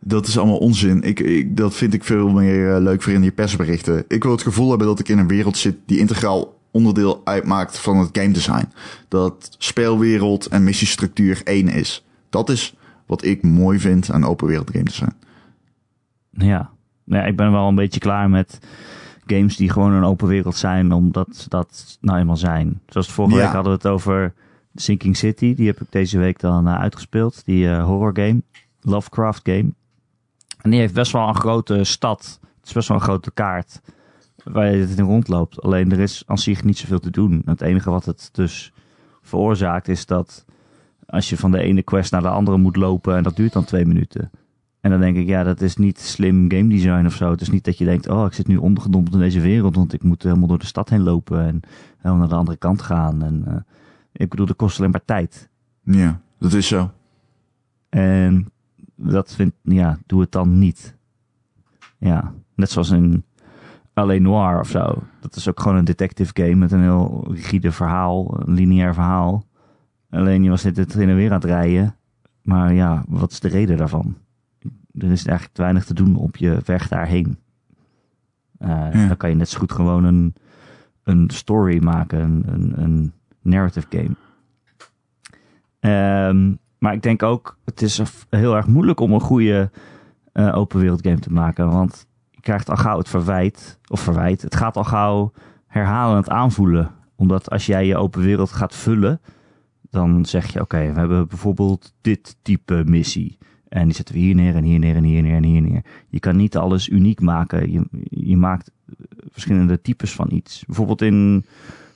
Dat 0.00 0.26
is 0.26 0.38
allemaal 0.38 0.58
onzin. 0.58 1.02
Ik, 1.02 1.20
ik, 1.20 1.56
dat 1.56 1.74
vind 1.74 1.94
ik 1.94 2.04
veel 2.04 2.28
meer 2.28 2.74
eh, 2.74 2.82
leuk 2.82 3.02
voor 3.02 3.12
in 3.12 3.22
je 3.22 3.32
persberichten. 3.32 4.04
Ik 4.08 4.22
wil 4.22 4.32
het 4.32 4.42
gevoel 4.42 4.68
hebben 4.68 4.86
dat 4.86 4.98
ik 4.98 5.08
in 5.08 5.18
een 5.18 5.28
wereld 5.28 5.56
zit 5.56 5.76
die 5.86 5.98
integraal 5.98 6.58
onderdeel 6.70 7.20
uitmaakt 7.24 7.78
van 7.78 7.98
het 7.98 8.08
game 8.12 8.32
design. 8.32 8.68
Dat 9.08 9.56
speelwereld 9.58 10.46
en 10.46 10.64
missiestructuur 10.64 11.40
één 11.44 11.68
is. 11.68 12.04
Dat 12.30 12.50
is 12.50 12.74
wat 13.06 13.24
ik 13.24 13.42
mooi 13.42 13.78
vind 13.78 14.10
aan 14.10 14.24
open 14.24 14.46
wereld 14.46 14.70
game 14.70 14.84
design. 14.84 15.12
Ja. 16.30 16.70
ja, 17.04 17.24
ik 17.24 17.36
ben 17.36 17.52
wel 17.52 17.68
een 17.68 17.74
beetje 17.74 18.00
klaar 18.00 18.30
met 18.30 18.58
games 19.26 19.56
die 19.56 19.70
gewoon 19.70 19.92
een 19.92 20.04
open 20.04 20.28
wereld 20.28 20.56
zijn, 20.56 20.92
omdat 20.92 21.28
ze 21.36 21.48
dat 21.48 21.98
nou 22.00 22.18
eenmaal 22.18 22.36
zijn. 22.36 22.80
Zoals 22.88 23.12
vorige 23.12 23.36
Ja. 23.36 23.42
week 23.42 23.52
hadden 23.52 23.72
we 23.72 23.78
het 23.78 23.86
over 23.86 24.34
Sinking 24.74 25.16
City. 25.16 25.54
Die 25.54 25.66
heb 25.66 25.80
ik 25.80 25.86
deze 25.90 26.18
week 26.18 26.38
dan 26.40 26.66
eh, 26.68 26.78
uitgespeeld. 26.78 27.42
Die 27.44 27.68
eh, 27.68 27.84
horror 27.84 28.10
game, 28.14 28.42
Lovecraft 28.80 29.40
game. 29.44 29.72
En 30.60 30.70
die 30.70 30.80
heeft 30.80 30.94
best 30.94 31.12
wel 31.12 31.28
een 31.28 31.34
grote 31.34 31.84
stad. 31.84 32.38
Het 32.56 32.66
is 32.66 32.72
best 32.72 32.88
wel 32.88 32.96
een 32.96 33.02
grote 33.02 33.30
kaart 33.30 33.80
waar 34.44 34.74
je 34.74 34.80
het 34.86 34.98
in 34.98 35.04
rondloopt. 35.04 35.62
Alleen 35.62 35.92
er 35.92 35.98
is 36.00 36.22
aan 36.26 36.38
zich 36.38 36.64
niet 36.64 36.78
zoveel 36.78 36.98
te 36.98 37.10
doen. 37.10 37.42
Het 37.44 37.60
enige 37.60 37.90
wat 37.90 38.04
het 38.04 38.28
dus 38.32 38.72
veroorzaakt 39.22 39.88
is 39.88 40.06
dat 40.06 40.44
als 41.06 41.30
je 41.30 41.36
van 41.36 41.50
de 41.50 41.60
ene 41.60 41.82
quest 41.82 42.12
naar 42.12 42.22
de 42.22 42.28
andere 42.28 42.56
moet 42.56 42.76
lopen 42.76 43.16
en 43.16 43.22
dat 43.22 43.36
duurt 43.36 43.52
dan 43.52 43.64
twee 43.64 43.86
minuten. 43.86 44.30
En 44.80 44.90
dan 44.90 45.00
denk 45.00 45.16
ik, 45.16 45.26
ja, 45.26 45.42
dat 45.42 45.60
is 45.60 45.76
niet 45.76 45.98
slim 45.98 46.50
game 46.50 46.68
design 46.68 47.06
of 47.06 47.14
zo. 47.14 47.30
Het 47.30 47.40
is 47.40 47.50
niet 47.50 47.64
dat 47.64 47.78
je 47.78 47.84
denkt, 47.84 48.08
oh, 48.08 48.26
ik 48.26 48.32
zit 48.32 48.46
nu 48.46 48.56
ondergedompeld 48.56 49.14
in 49.14 49.20
deze 49.20 49.40
wereld, 49.40 49.76
want 49.76 49.92
ik 49.92 50.02
moet 50.02 50.22
helemaal 50.22 50.48
door 50.48 50.58
de 50.58 50.66
stad 50.66 50.88
heen 50.88 51.02
lopen 51.02 51.40
en 51.40 51.60
helemaal 51.96 52.18
naar 52.18 52.28
de 52.28 52.34
andere 52.34 52.56
kant 52.56 52.82
gaan. 52.82 53.22
En 53.22 53.42
eh, 53.46 53.56
ik 54.12 54.28
bedoel, 54.28 54.46
dat 54.46 54.56
kost 54.56 54.78
alleen 54.78 54.90
maar 54.90 55.04
tijd. 55.04 55.48
Ja, 55.82 56.20
dat 56.38 56.52
is 56.52 56.66
zo. 56.66 56.90
En 57.88 58.50
dat 58.94 59.34
vind 59.34 59.52
ja, 59.62 59.98
doe 60.06 60.20
het 60.20 60.32
dan 60.32 60.58
niet. 60.58 60.96
Ja, 61.98 62.32
net 62.54 62.70
zoals 62.70 62.90
in 62.90 63.24
L.A. 63.94 64.18
Noir 64.18 64.60
of 64.60 64.68
zo. 64.68 65.02
Dat 65.20 65.36
is 65.36 65.48
ook 65.48 65.60
gewoon 65.60 65.76
een 65.76 65.84
detective 65.84 66.30
game 66.34 66.54
met 66.54 66.72
een 66.72 66.82
heel 66.82 67.26
rigide 67.30 67.72
verhaal, 67.72 68.40
een 68.40 68.54
lineair 68.54 68.94
verhaal. 68.94 69.44
Alleen 70.10 70.42
je 70.42 70.50
was 70.50 70.62
dit 70.62 70.76
het 70.76 70.96
en 70.96 71.14
weer 71.14 71.28
aan 71.30 71.40
het 71.40 71.44
rijden. 71.44 71.96
Maar 72.42 72.74
ja, 72.74 73.04
wat 73.08 73.30
is 73.32 73.40
de 73.40 73.48
reden 73.48 73.76
daarvan? 73.76 74.16
Er 74.92 75.10
is 75.10 75.26
eigenlijk 75.26 75.52
te 75.52 75.62
weinig 75.62 75.84
te 75.84 75.94
doen 75.94 76.16
op 76.16 76.36
je 76.36 76.60
weg 76.64 76.88
daarheen. 76.88 77.38
Eh, 78.58 78.68
Ja. 78.68 79.06
Dan 79.06 79.16
kan 79.16 79.28
je 79.28 79.36
net 79.36 79.48
zo 79.48 79.58
goed 79.58 79.72
gewoon 79.72 80.04
een, 80.04 80.34
een 81.02 81.30
story 81.30 81.82
maken, 81.84 82.20
een, 82.20 82.44
een, 82.52 82.82
een 82.82 83.12
narrative 83.42 83.86
game. 83.90 84.16
Ehm, 85.80 86.54
maar 86.78 86.92
ik 86.92 87.02
denk 87.02 87.22
ook, 87.22 87.58
het 87.64 87.82
is 87.82 88.00
heel 88.30 88.56
erg 88.56 88.66
moeilijk 88.66 89.00
om 89.00 89.12
een 89.12 89.20
goede 89.20 89.70
eh, 90.32 90.56
open 90.56 90.80
wereld 90.80 91.02
game 91.06 91.18
te 91.18 91.32
maken. 91.32 91.70
Want 91.70 92.06
je 92.30 92.40
krijgt 92.40 92.70
al 92.70 92.76
gauw 92.76 92.98
het 92.98 93.08
verwijt, 93.08 93.78
of 93.88 94.00
verwijt, 94.00 94.42
het 94.42 94.54
gaat 94.56 94.76
al 94.76 94.84
gauw 94.84 95.32
herhalend 95.66 96.28
aanvoelen. 96.28 96.90
Omdat 97.16 97.50
als 97.50 97.66
jij 97.66 97.86
je 97.86 97.96
open 97.96 98.20
wereld 98.22 98.52
gaat 98.52 98.74
vullen, 98.74 99.20
dan 99.96 100.24
zeg 100.26 100.52
je, 100.52 100.60
oké, 100.60 100.92
we 100.92 100.98
hebben 100.98 101.28
bijvoorbeeld 101.28 101.94
dit 102.00 102.36
type 102.42 102.82
missie. 102.86 103.38
En 103.68 103.84
die 103.84 103.94
zetten 103.94 104.14
we 104.14 104.20
hier 104.20 104.34
neer 104.34 104.54
en 104.54 104.62
hier 104.64 104.78
neer 104.78 104.96
en 104.96 105.04
hier 105.04 105.22
neer 105.22 105.36
en 105.36 105.44
hier 105.44 105.62
neer. 105.62 105.82
Je 106.08 106.20
kan 106.20 106.36
niet 106.36 106.56
alles 106.56 106.88
uniek 106.88 107.20
maken. 107.20 107.72
Je, 107.72 107.82
je 108.10 108.36
maakt 108.36 108.70
verschillende 109.30 109.80
types 109.80 110.12
van 110.12 110.30
iets. 110.32 110.64
Bijvoorbeeld 110.66 111.02
in 111.02 111.44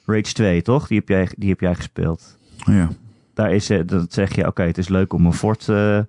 Rage 0.06 0.32
2, 0.32 0.62
toch? 0.62 0.86
Die 0.86 0.98
heb 0.98 1.08
jij, 1.08 1.28
die 1.36 1.48
heb 1.48 1.60
jij 1.60 1.74
gespeeld 1.74 2.38
Ja. 2.56 2.88
daar 3.34 3.54
is, 3.54 3.70
eh, 3.70 3.86
dat 3.86 4.12
zeg 4.12 4.34
je, 4.34 4.46
oké, 4.46 4.62
het 4.62 4.78
is 4.78 4.88
leuk 4.88 5.12
om 5.12 5.26
een 5.26 5.32
fort 5.32 5.68
eh, 5.68 5.98
eh, 5.98 6.04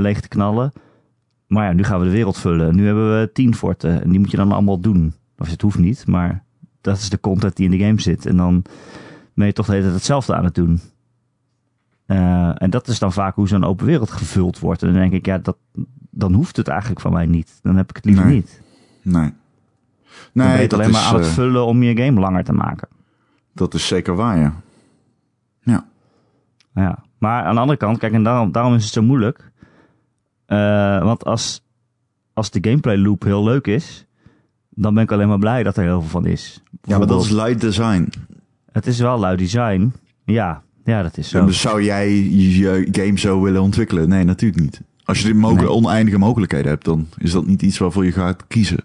leeg 0.00 0.20
te 0.20 0.28
knallen. 0.28 0.72
Maar 1.46 1.66
ja, 1.66 1.72
nu 1.72 1.84
gaan 1.84 1.98
we 1.98 2.04
de 2.04 2.10
wereld 2.12 2.38
vullen. 2.38 2.76
Nu 2.76 2.84
hebben 2.84 3.20
we 3.20 3.30
tien 3.32 3.54
forten 3.54 4.02
en 4.02 4.10
die 4.10 4.18
moet 4.18 4.30
je 4.30 4.36
dan 4.36 4.52
allemaal 4.52 4.80
doen. 4.80 5.14
Of 5.38 5.50
het 5.50 5.62
hoeft 5.62 5.78
niet, 5.78 6.06
maar 6.06 6.44
dat 6.80 6.96
is 6.96 7.10
de 7.10 7.20
content 7.20 7.56
die 7.56 7.70
in 7.70 7.78
de 7.78 7.84
game 7.84 8.00
zit. 8.00 8.26
En 8.26 8.36
dan 8.36 8.64
ben 9.34 9.46
je 9.46 9.52
toch 9.52 9.66
de 9.66 9.72
hele 9.72 9.84
tijd 9.84 9.96
hetzelfde 9.96 10.34
aan 10.34 10.44
het 10.44 10.54
doen. 10.54 10.80
Eh, 12.06 12.62
en 12.62 12.70
dat 12.70 12.88
is 12.88 12.98
dan 12.98 13.12
vaak 13.12 13.34
hoe 13.34 13.48
zo'n 13.48 13.64
open 13.64 13.86
wereld 13.86 14.10
gevuld 14.10 14.58
wordt. 14.58 14.82
En 14.82 14.88
dan 14.92 15.00
denk 15.00 15.12
ik, 15.12 15.26
ja, 15.26 15.38
dat, 15.38 15.56
dan 16.10 16.32
hoeft 16.32 16.56
het 16.56 16.68
eigenlijk 16.68 17.00
van 17.00 17.12
mij 17.12 17.26
niet. 17.26 17.58
Dan 17.62 17.76
heb 17.76 17.90
ik 17.90 17.96
het 17.96 18.04
liever 18.04 18.24
Nee. 18.24 18.34
niet. 18.34 18.62
Nee. 19.02 19.22
Dan 19.22 19.32
ben 20.32 20.46
Nee, 20.46 20.62
je 20.62 20.68
alleen 20.74 20.86
is, 20.88 20.92
maar 20.92 21.02
aan 21.02 21.14
het 21.14 21.24
eh, 21.24 21.30
vullen 21.32 21.66
om 21.66 21.82
je 21.82 21.96
game 22.04 22.20
langer 22.20 22.44
te 22.44 22.52
maken. 22.52 22.88
dat 23.54 23.74
is 23.74 23.86
zeker 23.86 24.14
waar, 24.16 24.38
ja. 24.38 24.54
Ja. 25.60 25.86
Ja, 26.74 26.98
maar 27.18 27.44
aan 27.44 27.54
de 27.54 27.60
andere 27.60 27.78
kant, 27.78 27.98
kijk, 27.98 28.12
en 28.12 28.22
daarom, 28.22 28.52
daarom 28.52 28.74
is 28.74 28.84
het 28.84 28.92
zo 28.92 29.02
moeilijk. 29.02 29.50
Eh, 30.46 31.02
want 31.02 31.24
als, 31.24 31.64
als 32.32 32.50
de 32.50 32.58
gameplay 32.68 32.96
loop 32.98 33.22
heel 33.22 33.44
leuk 33.44 33.66
is, 33.66 34.06
dan 34.70 34.94
ben 34.94 35.02
ik 35.02 35.12
alleen 35.12 35.28
maar 35.28 35.38
blij 35.38 35.62
dat 35.62 35.76
er 35.76 35.82
heel 35.82 36.00
veel 36.00 36.10
van 36.10 36.26
is. 36.26 36.62
Ja, 36.82 36.98
maar 36.98 37.06
dat 37.06 37.22
is 37.24 37.30
light 37.30 37.60
design. 37.60 38.08
Het 38.72 38.86
is 38.86 38.98
wel 39.00 39.18
lui 39.18 39.36
design. 39.36 39.92
Ja, 40.24 40.62
ja, 40.86 41.02
dat 41.02 41.18
is 41.18 41.28
zo. 41.28 41.46
Dus 41.46 41.60
zou 41.60 41.82
jij 41.82 42.14
je 42.30 42.88
game 42.92 43.18
zo 43.18 43.40
willen 43.40 43.62
ontwikkelen? 43.62 44.08
Nee, 44.08 44.24
natuurlijk 44.24 44.60
niet. 44.60 44.80
Als 45.04 45.22
je 45.22 45.34
Nee. 45.34 45.70
oneindige 45.70 46.18
mogelijkheden 46.18 46.70
hebt, 46.70 46.84
dan 46.84 47.08
is 47.18 47.30
dat 47.30 47.46
niet 47.46 47.62
iets 47.62 47.78
waarvoor 47.78 48.04
je 48.04 48.12
gaat 48.12 48.46
kiezen. 48.46 48.78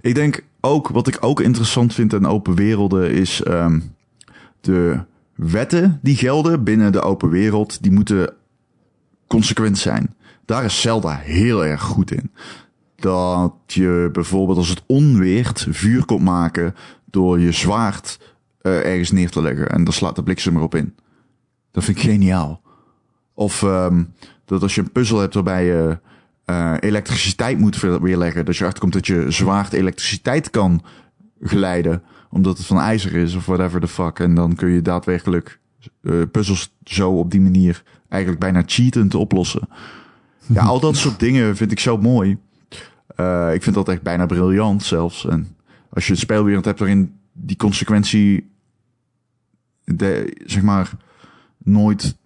Ik 0.00 0.14
denk 0.14 0.44
ook, 0.60 0.88
wat 0.88 1.06
ik 1.06 1.16
ook 1.20 1.40
interessant 1.40 1.94
vind 1.94 2.14
aan 2.14 2.26
open 2.26 2.54
werelden, 2.54 3.10
is 3.10 3.42
ehm, 3.42 3.80
de 4.60 4.98
wetten 5.34 5.98
die 6.02 6.16
gelden 6.16 6.64
binnen 6.64 6.92
de 6.92 7.00
open 7.00 7.30
wereld, 7.30 7.82
die 7.82 7.92
moeten 7.92 8.32
consequent 9.26 9.78
zijn. 9.78 10.14
Daar 10.44 10.64
is 10.64 10.80
Zelda 10.80 11.16
heel 11.16 11.64
erg 11.64 11.80
goed 11.82 12.12
in. 12.12 12.30
Dat 12.96 13.52
je 13.66 14.08
bijvoorbeeld 14.12 14.58
als 14.58 14.68
het 14.68 14.82
onweert 14.86 15.66
vuur 15.70 16.04
komt 16.04 16.22
maken, 16.24 16.74
door 17.10 17.40
je 17.40 17.52
zwaard 17.52 18.18
eh, 18.60 18.84
ergens 18.84 19.10
neer 19.10 19.30
te 19.30 19.42
leggen 19.42 19.68
en 19.68 19.84
dan 19.84 19.92
slaat 19.92 20.16
de 20.16 20.22
bliksem 20.22 20.56
erop 20.56 20.74
in. 20.74 20.94
Dat 21.70 21.84
vind 21.84 21.96
ik 21.96 22.02
geniaal. 22.02 22.60
Of 23.34 23.62
ehm, 23.62 24.02
dat 24.44 24.62
als 24.62 24.74
je 24.74 24.80
een 24.80 24.92
puzzel 24.92 25.18
hebt 25.18 25.34
waarbij 25.34 25.64
je 25.64 25.98
eh, 26.44 26.74
elektriciteit 26.80 27.58
moet 27.58 27.80
weerleggen, 27.80 28.44
dat 28.44 28.56
je 28.56 28.64
achterkomt 28.64 28.92
dat 28.92 29.06
je 29.06 29.30
zwaard 29.30 29.72
elektriciteit 29.72 30.50
kan 30.50 30.82
geleiden, 31.42 32.02
omdat 32.30 32.58
het 32.58 32.66
van 32.66 32.78
ijzer 32.78 33.14
is 33.14 33.34
of 33.34 33.46
whatever 33.46 33.80
the 33.80 33.88
fuck. 33.88 34.18
En 34.18 34.34
dan 34.34 34.54
kun 34.54 34.68
je 34.68 34.82
daadwerkelijk 34.82 35.60
eh, 36.02 36.22
puzzels 36.30 36.74
zo 36.84 37.10
op 37.10 37.30
die 37.30 37.40
manier 37.40 37.82
eigenlijk 38.08 38.42
bijna 38.42 38.62
cheatend 38.66 39.14
oplossen. 39.14 39.68
Ja, 40.46 40.62
al 40.62 40.80
dat 40.80 40.96
soort 40.96 41.20
dingen 41.20 41.56
vind 41.56 41.72
ik 41.72 41.80
zo 41.80 41.98
mooi. 41.98 42.38
Eh, 43.16 43.54
ik 43.54 43.62
vind 43.62 43.74
dat 43.74 43.88
echt 43.88 44.02
bijna 44.02 44.26
briljant 44.26 44.82
zelfs. 44.82 45.26
En 45.26 45.56
als 45.90 46.06
je 46.06 46.12
een 46.12 46.18
speelwereld 46.18 46.64
hebt 46.64 46.78
waarin 46.78 47.14
die 47.32 47.56
consequentie, 47.56 48.50
de, 49.84 50.36
zeg 50.46 50.62
maar, 50.62 50.90
nooit 51.62 52.18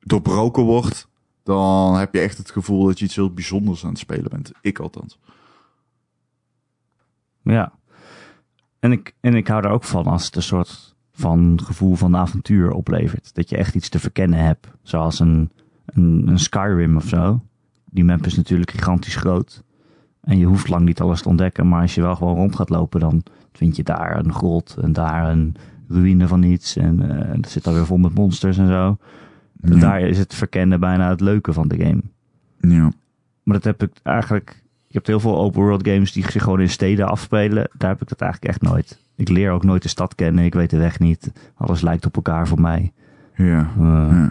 doorbroken 0.00 0.62
wordt, 0.62 1.08
dan 1.42 1.96
heb 1.96 2.14
je 2.14 2.20
echt 2.20 2.38
het 2.38 2.50
gevoel 2.50 2.86
dat 2.86 2.98
je 2.98 3.04
iets 3.04 3.14
heel 3.14 3.32
bijzonders 3.32 3.84
aan 3.84 3.90
het 3.90 3.98
spelen 3.98 4.30
bent. 4.30 4.52
Ik 4.60 4.78
althans. 4.78 5.18
Ja. 7.42 7.72
En 8.78 8.92
ik, 8.92 9.14
en 9.20 9.34
ik 9.34 9.48
hou 9.48 9.64
er 9.64 9.70
ook 9.70 9.84
van 9.84 10.06
als 10.06 10.24
het 10.24 10.36
een 10.36 10.42
soort 10.42 10.94
van 11.12 11.60
gevoel 11.64 11.94
van 11.94 12.16
avontuur 12.16 12.70
oplevert. 12.70 13.34
Dat 13.34 13.48
je 13.48 13.56
echt 13.56 13.74
iets 13.74 13.88
te 13.88 13.98
verkennen 13.98 14.38
hebt. 14.38 14.66
Zoals 14.82 15.20
een, 15.20 15.50
een, 15.86 16.28
een 16.28 16.38
Skyrim 16.38 16.96
of 16.96 17.08
zo. 17.08 17.40
Die 17.84 18.04
map 18.04 18.26
is 18.26 18.36
natuurlijk 18.36 18.70
gigantisch 18.70 19.16
groot. 19.16 19.62
En 20.20 20.38
je 20.38 20.46
hoeft 20.46 20.68
lang 20.68 20.84
niet 20.84 21.00
alles 21.00 21.22
te 21.22 21.28
ontdekken. 21.28 21.68
Maar 21.68 21.80
als 21.80 21.94
je 21.94 22.00
wel 22.00 22.16
gewoon 22.16 22.36
rond 22.36 22.56
gaat 22.56 22.70
lopen, 22.70 23.00
dan 23.00 23.22
vind 23.52 23.76
je 23.76 23.82
daar 23.82 24.18
een 24.18 24.32
grot 24.32 24.76
en 24.76 24.92
daar 24.92 25.30
een 25.30 25.56
ruïne 25.88 26.28
van 26.28 26.42
iets. 26.42 26.76
En 26.76 26.96
dat 27.40 27.50
zit 27.50 27.64
dan 27.64 27.74
weer 27.74 27.86
vol 27.86 27.96
met 27.98 28.14
monsters 28.14 28.58
en 28.58 28.68
zo. 28.68 28.96
Ja. 29.60 29.76
Daar 29.76 30.00
is 30.00 30.18
het 30.18 30.34
verkennen 30.34 30.80
bijna 30.80 31.08
het 31.08 31.20
leuke 31.20 31.52
van 31.52 31.68
de 31.68 31.76
game. 31.76 32.00
Ja. 32.60 32.90
Maar 33.42 33.54
dat 33.56 33.64
heb 33.64 33.82
ik 33.82 33.90
eigenlijk. 34.02 34.62
Je 34.86 34.94
hebt 35.00 35.06
heel 35.06 35.20
veel 35.20 35.38
open 35.38 35.62
world 35.62 35.88
games 35.88 36.12
die 36.12 36.30
zich 36.30 36.42
gewoon 36.42 36.60
in 36.60 36.68
steden 36.68 37.08
afspelen. 37.08 37.68
Daar 37.78 37.90
heb 37.90 38.02
ik 38.02 38.08
dat 38.08 38.20
eigenlijk 38.20 38.52
echt 38.52 38.62
nooit. 38.62 38.98
Ik 39.16 39.28
leer 39.28 39.50
ook 39.50 39.64
nooit 39.64 39.82
de 39.82 39.88
stad 39.88 40.14
kennen. 40.14 40.44
Ik 40.44 40.54
weet 40.54 40.70
de 40.70 40.78
weg 40.78 40.98
niet. 40.98 41.32
Alles 41.54 41.80
lijkt 41.80 42.06
op 42.06 42.16
elkaar 42.16 42.48
voor 42.48 42.60
mij. 42.60 42.92
Ja. 43.36 43.70
Eh, 43.78 44.26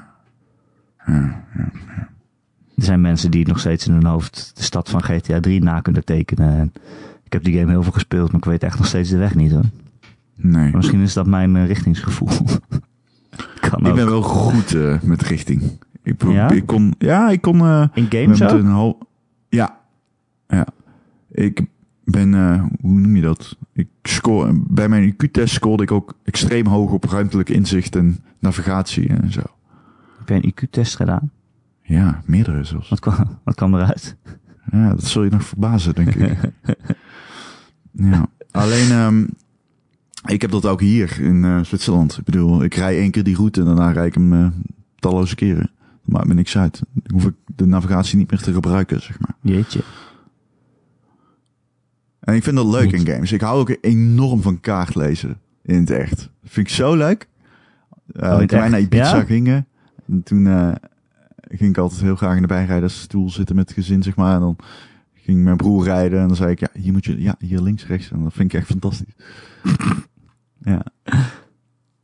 Ja. 1.06 1.43
Ja. 1.56 1.72
er 2.76 2.84
zijn 2.84 3.01
mensen 3.01 3.32
die 3.32 3.47
nog 3.47 3.60
steeds 3.60 3.88
in 3.88 3.93
hun 3.93 4.06
hoofd 4.06 4.51
de 4.56 4.64
stad 4.64 4.89
van 4.89 5.04
GTA 5.04 5.39
3 5.39 5.64
na 5.64 5.80
kunnen 5.82 6.06
tekenen. 6.06 6.58
En 6.58 6.74
ik 7.24 7.34
heb 7.34 7.43
die 7.43 7.58
game 7.60 7.72
heel 7.72 7.84
veel 7.84 7.91
gespeeld, 7.91 8.28
maar 8.32 8.39
ik 8.39 8.45
weet 8.45 8.64
echt 8.64 8.78
nog 8.78 8.88
steeds 8.88 9.10
de 9.10 9.18
weg 9.18 9.36
niet 9.36 9.51
hoor. 9.51 9.64
Nee. 10.36 10.63
Maar 10.63 10.75
misschien 10.75 11.01
is 11.01 11.13
dat 11.13 11.27
mijn 11.27 11.55
eh, 11.55 11.65
richtingsgevoel. 11.67 12.27
kan 13.69 13.79
Ik 13.79 13.88
ook. 13.88 13.95
ben 13.95 14.05
wel 14.05 14.21
goed 14.21 14.73
eh, 14.75 15.01
met 15.01 15.21
richting. 15.21 15.61
Ik, 16.03 16.23
Ja? 16.23 16.49
ik 16.49 16.65
kon, 16.65 16.93
ja, 16.97 17.29
ik 17.29 17.41
kon. 17.41 17.59
eh, 17.59 17.88
In 17.93 18.03
met 18.03 18.13
games 18.15 18.41
ook? 18.43 18.49
een 18.59 18.65
hal- 18.65 19.07
ja, 19.49 19.77
ja. 20.47 20.65
Ik 21.31 21.65
ben, 22.03 22.34
hoe 22.81 22.99
noem 22.99 23.15
je 23.15 23.21
dat? 23.21 23.57
Ik 23.73 23.88
score, 24.03 24.51
bij 24.67 24.89
mijn 24.89 25.13
IQ-test 25.13 25.53
scoorde 25.53 25.84
ik 25.84 25.91
ook 25.91 26.13
extreem 26.23 26.65
hoog 26.67 26.91
op 26.91 27.03
ruimtelijk 27.03 27.49
inzicht 27.49 27.95
en 27.95 28.17
navigatie 28.39 29.07
en 29.09 29.31
zo. 29.31 29.41
Heb 30.17 30.27
jij 30.29 30.38
een 30.38 30.53
IQ-test 30.53 30.95
gedaan? 30.95 31.31
Ja, 31.81 32.21
meerdere 32.25 32.63
zelfs. 32.63 32.89
Wat 32.89 32.99
kwam, 32.99 33.15
wat 33.43 33.55
kwam 33.55 33.73
eruit? 33.75 34.15
Ja, 34.71 34.89
dat 34.89 35.03
zul 35.03 35.23
je 35.23 35.29
nog 35.29 35.43
verbazen, 35.43 35.93
denk 35.95 36.15
ik. 36.15 36.38
ja. 37.91 38.25
Alleen, 38.51 38.91
ehm, 38.91 39.25
ik 40.26 40.41
heb 40.41 40.51
dat 40.51 40.65
ook 40.65 40.82
hier 40.82 41.19
in 41.21 41.43
eh, 41.43 41.63
Zwitserland. 41.63 42.17
Ik 42.17 42.24
bedoel, 42.24 42.63
ik 42.63 42.74
rij 42.74 42.97
één 42.97 43.11
keer 43.11 43.24
die 43.24 43.36
route 43.36 43.59
en 43.59 43.65
daarna 43.65 43.91
rijd 43.91 44.07
ik 44.07 44.13
hem 44.13 44.34
eh, 44.34 44.47
talloze 44.99 45.36
keren. 45.36 45.71
Dat 46.03 46.13
maakt 46.15 46.28
me 46.28 46.34
niks 46.34 46.57
uit. 46.57 46.82
Dan 46.93 47.11
hoef 47.13 47.26
ik 47.26 47.36
de 47.55 47.65
navigatie 47.65 48.17
niet 48.17 48.32
meer 48.32 48.39
te 48.41 48.53
gebruiken, 48.53 49.01
zeg 49.01 49.19
maar. 49.19 49.36
Jeetje. 49.41 49.82
En 52.19 52.36
ik 52.36 52.43
vind 52.43 52.55
dat 52.55 52.65
leuk 52.65 52.84
Goed. 52.89 52.93
in 52.93 53.13
games. 53.13 53.32
Ik 53.32 53.41
hou 53.41 53.59
ook 53.59 53.78
enorm 53.82 54.41
van 54.41 54.59
kaartlezen 54.59 55.38
in 55.63 55.80
het 55.80 55.89
echt. 55.89 56.17
Dat 56.17 56.51
vind 56.51 56.67
ik 56.67 56.74
zo 56.74 56.95
leuk. 56.95 57.28
Uh, 58.13 58.24
Oh, 58.32 58.38
toen 58.38 58.59
wij 58.59 58.69
naar? 58.69 58.80
Ibiza 58.80 59.15
Ja? 59.17 59.24
gingen, 59.24 59.67
en 60.07 60.24
toen 60.24 60.47
eh, 60.47 60.71
ging 61.49 61.69
ik 61.69 61.78
altijd 61.78 62.01
heel 62.01 62.15
graag 62.15 62.36
in 62.36 62.41
de 62.41 62.47
bijrijdersstoel 62.47 63.30
zitten 63.30 63.55
met 63.55 63.67
het 63.69 63.78
gezin, 63.78 64.03
zeg 64.03 64.15
maar. 64.15 64.34
En 64.34 64.39
dan 64.39 64.55
ging 65.13 65.43
mijn 65.43 65.57
broer 65.57 65.84
rijden 65.84 66.19
en 66.19 66.28
dan 66.28 66.36
zei 66.36 66.51
ik, 66.51 66.59
ja, 66.59 66.67
hier 66.74 66.91
moet 66.91 67.05
je, 67.05 67.21
ja, 67.21 67.36
hier 67.39 67.61
links, 67.61 67.88
rechts. 67.88 68.11
En 68.11 68.24
dat 68.24 68.34
vind 68.34 68.53
ik 68.53 68.59
echt 68.59 68.67
fantastisch. 68.69 69.13
ja. 70.64 70.84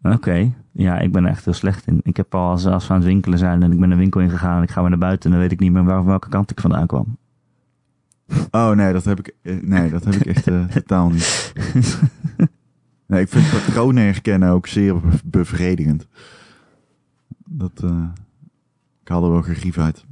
Oké. 0.02 0.52
Ja, 0.72 1.00
ik 1.00 1.12
ben 1.12 1.24
er 1.24 1.30
echt 1.30 1.46
heel 1.46 1.54
slecht 1.54 1.88
in. 1.88 2.00
Ik 2.04 2.18
heb 2.18 2.36
al 2.36 2.50
als, 2.50 2.66
als 2.66 2.88
we 2.88 2.94
aan 2.94 3.00
het 3.00 3.08
winkelen 3.08 3.38
zijn 3.40 3.64
en 3.64 3.72
ik 3.72 3.80
ben 3.80 3.92
een 3.92 3.98
winkel 3.98 4.22
ingegaan 4.22 4.58
en 4.58 4.64
ik 4.64 4.70
ga 4.70 4.82
weer 4.82 4.90
naar 4.90 5.00
buiten 5.00 5.26
en 5.26 5.32
dan 5.32 5.40
weet 5.40 5.52
ik 5.52 5.60
niet 5.60 5.72
meer 5.72 5.84
waar, 5.84 6.06
welke 6.06 6.30
kant 6.30 6.52
ik 6.52 6.60
vandaan 6.60 6.88
kwam. 6.88 7.18
Oh 8.52 8.72
nee, 8.72 8.94
dat 8.94 9.04
heb 9.04 9.20
ik, 9.20 9.36
eh, 9.42 9.62
nee, 9.62 9.90
dat 9.90 10.04
heb 10.06 10.14
ik 10.14 10.26
echt 10.26 10.48
eh, 10.48 10.64
totaal 10.74 11.10
niet. 11.10 11.54
Nee, 13.06 13.22
ik 13.22 13.30
vind 13.30 13.50
patronen 13.50 14.04
herkennen 14.04 14.50
ook 14.50 14.68
zeer 14.68 15.00
be- 15.00 15.08
bevredigend. 15.24 16.08
Dat, 17.46 17.72
eh, 17.84 18.04
ik 19.02 19.08
haal 19.08 19.24
er 19.24 19.32
wel 19.32 19.42
gerief 19.42 19.78
uit. 19.78 20.06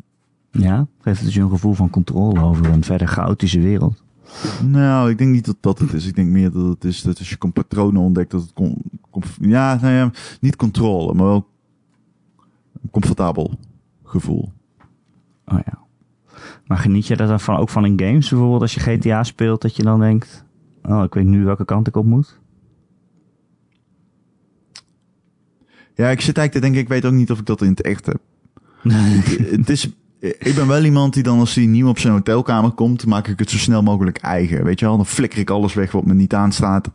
Ja, 0.51 0.87
geeft 1.01 1.17
het 1.17 1.25
dus 1.25 1.35
je 1.35 1.41
een 1.41 1.49
gevoel 1.49 1.73
van 1.73 1.89
controle 1.89 2.41
over 2.41 2.65
een 2.65 2.83
verder 2.83 3.07
chaotische 3.07 3.59
wereld. 3.59 4.03
Nou, 4.63 5.09
ik 5.09 5.17
denk 5.17 5.31
niet 5.31 5.45
dat 5.45 5.57
dat 5.59 5.79
het 5.79 5.93
is. 5.93 6.05
Ik 6.05 6.15
denk 6.15 6.29
meer 6.29 6.51
dat 6.51 6.67
het 6.67 6.83
is 6.83 7.01
dat 7.01 7.19
als 7.19 7.29
je 7.29 7.51
patronen 7.53 8.01
ontdekt, 8.01 8.31
dat 8.31 8.41
het 8.41 8.75
ja, 9.39 9.79
nou 9.81 9.93
ja, 9.93 10.11
niet 10.39 10.55
controle, 10.55 11.13
maar 11.13 11.25
wel 11.25 11.47
een 12.81 12.89
comfortabel 12.89 13.59
gevoel. 14.03 14.51
Oh 15.45 15.59
ja. 15.65 15.79
Maar 16.65 16.77
geniet 16.77 17.07
je 17.07 17.15
er 17.15 17.27
dan 17.27 17.39
van, 17.39 17.57
ook 17.57 17.69
van 17.69 17.85
in 17.85 17.99
games? 17.99 18.29
Bijvoorbeeld 18.29 18.61
als 18.61 18.73
je 18.73 18.79
GTA 18.79 19.23
speelt, 19.23 19.61
dat 19.61 19.75
je 19.75 19.83
dan 19.83 19.99
denkt... 19.99 20.45
Oh, 20.83 21.03
ik 21.03 21.13
weet 21.13 21.25
nu 21.25 21.45
welke 21.45 21.65
kant 21.65 21.87
ik 21.87 21.95
op 21.95 22.05
moet. 22.05 22.39
Ja, 25.95 26.09
ik 26.09 26.21
zit 26.21 26.37
eigenlijk 26.37 26.51
te 26.51 26.59
denken, 26.59 26.81
ik 26.81 26.87
weet 26.87 27.05
ook 27.05 27.17
niet 27.17 27.31
of 27.31 27.39
ik 27.39 27.45
dat 27.45 27.61
in 27.61 27.69
het 27.69 27.81
echt 27.81 28.05
heb. 28.05 28.19
het 29.57 29.69
is, 29.69 29.89
ik 30.19 30.53
ben 30.55 30.67
wel 30.67 30.83
iemand 30.83 31.13
die 31.13 31.23
dan 31.23 31.39
als 31.39 31.55
hij 31.55 31.65
nieuw 31.65 31.87
op 31.87 31.99
zijn 31.99 32.13
hotelkamer 32.13 32.71
komt, 32.71 33.05
maak 33.05 33.27
ik 33.27 33.39
het 33.39 33.49
zo 33.49 33.57
snel 33.57 33.83
mogelijk 33.83 34.17
eigen. 34.17 34.63
Weet 34.63 34.79
je 34.79 34.85
wel, 34.85 34.95
dan 34.95 35.05
flikker 35.05 35.39
ik 35.39 35.49
alles 35.49 35.73
weg 35.73 35.91
wat 35.91 36.05
me 36.05 36.13
niet 36.13 36.33
aanstaat. 36.33 36.89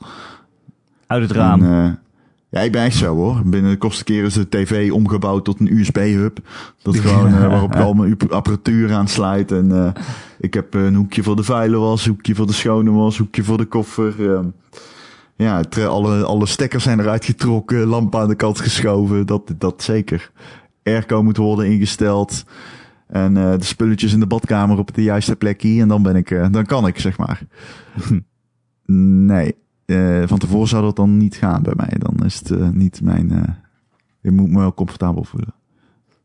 Uit 1.06 1.22
het 1.22 1.30
raam. 1.30 1.62
En, 1.62 1.84
eh, 1.84 1.92
ja, 2.52 2.60
ik 2.60 2.72
ben 2.72 2.82
echt 2.82 2.96
zo 2.96 3.14
hoor. 3.14 3.42
Binnen 3.44 3.70
de 3.70 3.76
kortste 3.76 4.04
keer 4.04 4.24
is 4.24 4.34
de 4.34 4.48
tv 4.48 4.90
omgebouwd 4.90 5.44
tot 5.44 5.60
een 5.60 5.78
USB-hub. 5.78 6.38
Dat 6.82 6.96
gewoon, 6.96 7.34
eh, 7.34 7.46
waarop 7.46 7.74
ik 7.74 7.80
al 7.80 7.94
mijn 7.94 8.16
apparatuur 8.28 8.92
aansluit. 8.92 9.52
En 9.52 9.72
eh, 9.72 10.02
ik 10.38 10.54
heb 10.54 10.74
een 10.74 10.94
hoekje 10.94 11.22
voor 11.22 11.36
de 11.36 11.42
vuile 11.42 11.76
was, 11.76 12.06
hoekje 12.06 12.34
voor 12.34 12.46
de 12.46 12.52
schone 12.52 12.90
was, 12.90 13.18
hoekje 13.18 13.44
voor 13.44 13.56
de 13.56 13.64
koffer. 13.64 14.32
ehm. 14.32 14.46
ja, 15.36 15.56
het, 15.56 15.78
eh, 15.78 15.86
alle, 15.86 16.24
alle 16.24 16.46
stekkers 16.46 16.84
zijn 16.84 17.00
eruit 17.00 17.24
getrokken, 17.24 17.86
lamp 17.86 18.16
aan 18.16 18.28
de 18.28 18.34
kant 18.34 18.60
geschoven. 18.60 19.26
Dat, 19.26 19.52
dat 19.58 19.82
zeker. 19.82 20.30
Airco 20.82 21.22
moet 21.22 21.36
worden 21.36 21.66
ingesteld. 21.66 22.44
En 23.12 23.36
eh, 23.36 23.58
de 23.58 23.64
spulletjes 23.64 24.12
in 24.12 24.20
de 24.20 24.26
badkamer 24.26 24.78
op 24.78 24.94
de 24.94 25.02
juiste 25.02 25.36
plekje. 25.36 25.80
En 25.80 25.88
dan 25.88 26.02
ben 26.02 26.16
ik, 26.16 26.30
eh, 26.30 26.46
dan 26.50 26.66
kan 26.66 26.86
ik, 26.86 26.98
zeg 26.98 27.18
maar. 27.18 27.42
nee. 29.26 29.54
Eh, 29.84 30.22
van 30.24 30.38
tevoren 30.38 30.68
zou 30.68 30.82
dat 30.82 30.96
dan 30.96 31.16
niet 31.16 31.36
gaan 31.36 31.62
bij 31.62 31.72
mij. 31.76 31.94
Dan 31.98 32.26
is 32.26 32.38
het 32.38 32.74
niet 32.74 33.00
mijn. 33.02 33.56
je 34.20 34.30
moet 34.30 34.50
me 34.50 34.58
wel 34.58 34.74
comfortabel 34.74 35.24
voelen. 35.24 35.54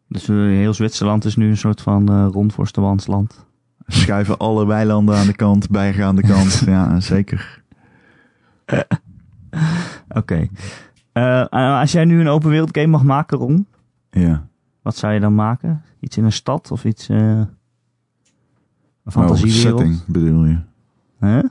Dus 0.08 0.28
heel 0.28 0.74
Zwitserland 0.74 1.26
is 1.26 1.36
nu 1.36 1.50
een 1.50 1.58
soort 1.58 1.82
van 1.82 2.10
eh 2.10 2.28
rondvorstenwansland. 2.32 3.46
Schuiven 3.88 4.38
alle 4.38 4.66
weilanden 4.66 5.16
aan 5.16 5.28
de 5.28 5.36
kant, 5.36 5.70
bergen 5.70 6.06
aan 6.06 6.16
de 6.16 6.28
kant. 6.28 6.64
ja, 6.66 7.00
zeker. 7.00 7.64
Oké. 10.10 10.48
Als 11.50 11.92
jij 11.92 12.06
nu 12.06 12.20
een 12.20 12.28
open 12.28 12.50
wereld 12.50 12.78
game 12.78 12.88
mag 12.88 13.04
maken, 13.04 13.38
Ron, 13.38 13.68
Ja. 14.12 14.48
Wat 14.88 14.96
zou 14.96 15.14
je 15.14 15.20
dan 15.20 15.36
maken? 15.36 15.82
Iets 16.00 16.18
in 16.18 16.24
een 16.24 16.32
stad 16.32 16.72
of 16.72 16.86
iets... 16.86 17.10
eh 17.10 17.18
een 17.18 17.48
Oh, 19.06 19.14
fantasiewereld? 19.14 19.80
setting 19.80 20.06
bedoel 20.06 20.46
je. 20.46 20.58
Hè? 21.20 21.42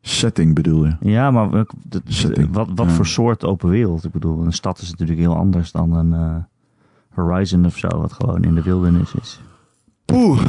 Setting 0.00 0.54
bedoel 0.54 0.84
je. 0.86 0.96
Ja, 1.00 1.30
maar 1.30 1.50
welk- 1.50 1.70
de- 1.82 2.00
de- 2.04 2.12
Setting, 2.12 2.52
wat, 2.52 2.68
wat 2.74 2.86
ja. 2.86 2.92
voor 2.92 3.06
soort 3.06 3.44
open 3.44 3.68
wereld? 3.68 4.04
Ik 4.04 4.10
bedoel, 4.12 4.44
een 4.44 4.52
stad 4.52 4.78
is 4.80 4.90
natuurlijk 4.90 5.18
heel 5.18 5.36
anders 5.36 5.72
dan 5.72 5.92
een 5.92 6.12
eh, 6.12 6.36
Horizon 7.14 7.64
of 7.66 7.76
zo, 7.78 7.88
wat 7.88 8.12
gewoon 8.12 8.42
in 8.42 8.54
de 8.54 8.62
wildernis 8.62 9.14
is. 9.14 9.40
Poeh. 10.04 10.42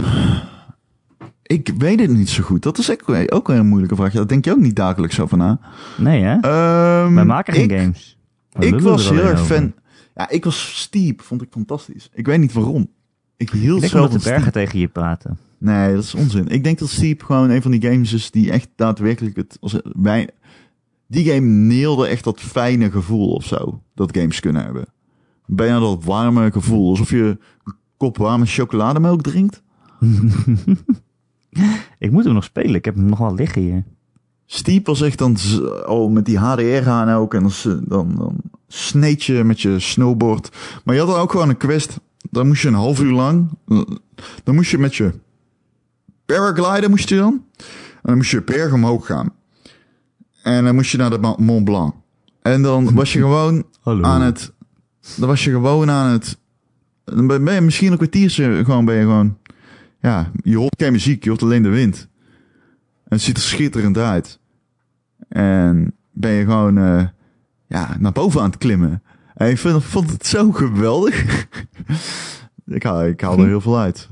Ik 1.43 1.71
weet 1.77 1.99
het 1.99 2.09
niet 2.09 2.29
zo 2.29 2.43
goed. 2.43 2.63
Dat 2.63 2.77
is 2.77 2.91
ook, 2.91 3.03
ook 3.33 3.47
weer 3.47 3.57
een 3.57 3.67
moeilijke 3.67 3.95
vraag. 3.95 4.11
Daar 4.13 4.27
denk 4.27 4.45
je 4.45 4.51
ook 4.51 4.59
niet 4.59 4.75
dagelijks 4.75 5.19
over 5.19 5.38
na. 5.38 5.59
Nee, 5.97 6.21
hè? 6.23 6.33
Ehm, 6.39 7.13
Wij 7.13 7.25
maken 7.25 7.53
geen 7.53 7.69
ik, 7.69 7.79
games. 7.79 8.17
Ik 8.59 8.79
was 8.79 9.09
heel 9.09 9.23
erg 9.25 9.45
fan. 9.45 9.73
Ja, 10.16 10.30
ik 10.30 10.43
was 10.43 10.80
Steep. 10.82 11.22
Vond 11.22 11.41
ik 11.41 11.47
fantastisch. 11.51 12.09
Ik 12.13 12.26
weet 12.26 12.39
niet 12.39 12.53
waarom. 12.53 12.88
Ik 13.38 13.49
hield 13.49 13.84
Ik 13.84 13.91
denk 13.91 14.03
zo 14.03 14.18
de 14.18 14.24
bergen 14.24 14.41
Steep. 14.41 14.53
tegen 14.53 14.80
je 14.80 14.88
praten. 14.88 15.38
Nee, 15.57 15.93
dat 15.93 16.03
is 16.03 16.16
onzin. 16.16 16.47
Ik 16.47 16.63
denk 16.63 16.80
dat 16.80 16.89
Steep 16.89 17.24
gewoon 17.24 17.49
een 17.49 17.61
van 17.61 17.72
die 17.72 17.82
games 17.82 18.13
is 18.13 18.32
die 18.32 18.51
echt 18.51 18.70
daadwerkelijk 18.76 19.36
het... 19.36 19.57
Als 19.61 19.80
wij, 19.84 20.30
Die 21.07 21.26
game 21.32 21.47
neelde 21.47 22.07
echt 22.07 22.24
dat 22.24 22.39
fijne 22.39 22.91
gevoel 22.91 23.34
of 23.34 23.45
zo. 23.45 23.82
Dat 23.93 24.18
games 24.18 24.39
kunnen 24.39 24.63
hebben. 24.63 24.86
Bijna 25.45 25.80
dat 25.80 26.03
warme 26.03 26.51
gevoel. 26.51 26.89
Alsof 26.89 27.09
je 27.09 27.38
een 27.63 27.74
kop 27.97 28.18
warme 28.18 28.45
chocolademelk 28.45 29.22
drinkt. 29.22 29.63
Ik 31.99 32.11
moet 32.11 32.24
hem 32.24 32.34
nog 32.34 32.43
spelen. 32.43 32.76
Ik 32.76 32.86
heb 32.86 32.95
hem 32.95 33.05
nog 33.05 33.20
wel 33.20 33.36
liggen 33.36 33.61
hier. 33.61 33.84
Steep 34.45 34.86
was 34.86 35.01
echt 35.01 35.18
dan 35.18 35.38
oh, 35.86 36.11
met 36.11 36.26
die 36.26 36.38
HDR 36.38 36.84
gaan 36.84 37.09
ook. 37.09 37.34
En 37.34 37.49
dan, 37.86 38.16
dan 38.16 38.41
sneed 38.76 39.23
je 39.23 39.43
met 39.43 39.61
je 39.61 39.80
snowboard. 39.80 40.49
Maar 40.84 40.95
je 40.95 41.01
had 41.01 41.09
dan 41.09 41.19
ook 41.19 41.32
gewoon 41.32 41.49
een 41.49 41.57
quest. 41.57 41.99
Dan 42.30 42.47
moest 42.47 42.61
je 42.61 42.67
een 42.67 42.73
half 42.73 42.99
uur 42.99 43.11
lang. 43.11 43.49
Dan 44.43 44.55
moest 44.55 44.71
je 44.71 44.78
met 44.78 44.95
je 44.95 45.13
paraglider 46.26 46.89
moest 46.89 47.09
je 47.09 47.15
dan. 47.15 47.43
En 47.57 48.01
dan 48.01 48.15
moest 48.15 48.32
je 48.32 48.43
berg 48.43 48.73
omhoog 48.73 49.05
gaan. 49.05 49.34
En 50.43 50.63
dan 50.63 50.76
moest 50.76 50.91
je 50.91 50.97
naar 50.97 51.09
de 51.09 51.36
Mont 51.38 51.63
Blanc. 51.63 51.93
En 52.41 52.61
dan 52.61 52.93
was 52.93 53.13
je 53.13 53.19
gewoon 53.19 53.63
Hallo. 53.82 54.03
aan 54.03 54.21
het. 54.21 54.53
Dan 55.17 55.28
was 55.28 55.43
je 55.43 55.51
gewoon 55.51 55.89
aan 55.89 56.11
het. 56.11 56.38
Dan 57.03 57.28
ben 57.28 57.43
ben 57.43 57.53
je 57.53 57.61
misschien 57.61 57.91
een 57.91 57.97
kwartiertje 57.97 58.65
gewoon 58.65 58.86
ben 58.86 58.95
je 58.95 59.01
gewoon. 59.01 59.38
Ja, 60.01 60.32
je 60.43 60.57
hoort 60.57 60.76
geen 60.78 60.91
muziek, 60.91 61.23
je 61.23 61.30
hoort 61.30 61.41
alleen 61.41 61.63
de 61.63 61.69
wind. 61.69 62.07
En 63.03 63.15
het 63.15 63.21
ziet 63.21 63.38
er 63.38 63.43
schitterend 63.43 63.97
uit. 63.97 64.39
En 65.28 65.93
ben 66.11 66.32
je 66.32 66.43
gewoon 66.43 66.78
eh, 66.78 67.03
ja, 67.68 67.95
naar 67.99 68.11
boven 68.11 68.41
aan 68.41 68.49
het 68.49 68.57
klimmen. 68.57 69.03
En 69.36 69.49
ik 69.49 69.57
vind, 69.57 69.84
vond 69.84 70.09
het 70.11 70.26
zo 70.26 70.51
geweldig. 70.51 71.47
ik, 72.66 72.84
haal, 72.84 73.05
ik 73.05 73.22
haal 73.22 73.39
er 73.39 73.47
heel 73.47 73.61
veel 73.61 73.78
uit. 73.80 74.09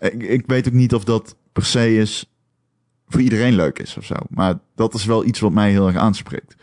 Ik, 0.00 0.22
ik 0.22 0.42
weet 0.46 0.66
ook 0.68 0.72
niet 0.72 0.94
of 0.94 1.04
dat 1.04 1.36
per 1.52 1.64
se 1.64 1.96
is 1.96 2.30
voor 3.08 3.20
iedereen 3.20 3.54
leuk 3.54 3.78
is 3.78 3.96
of 3.96 4.04
zo. 4.04 4.14
Maar 4.28 4.54
dat 4.74 4.94
is 4.94 5.04
wel 5.04 5.24
iets 5.24 5.40
wat 5.40 5.52
mij 5.52 5.70
heel 5.70 5.86
erg 5.86 5.96
aanspreekt. 5.96 6.54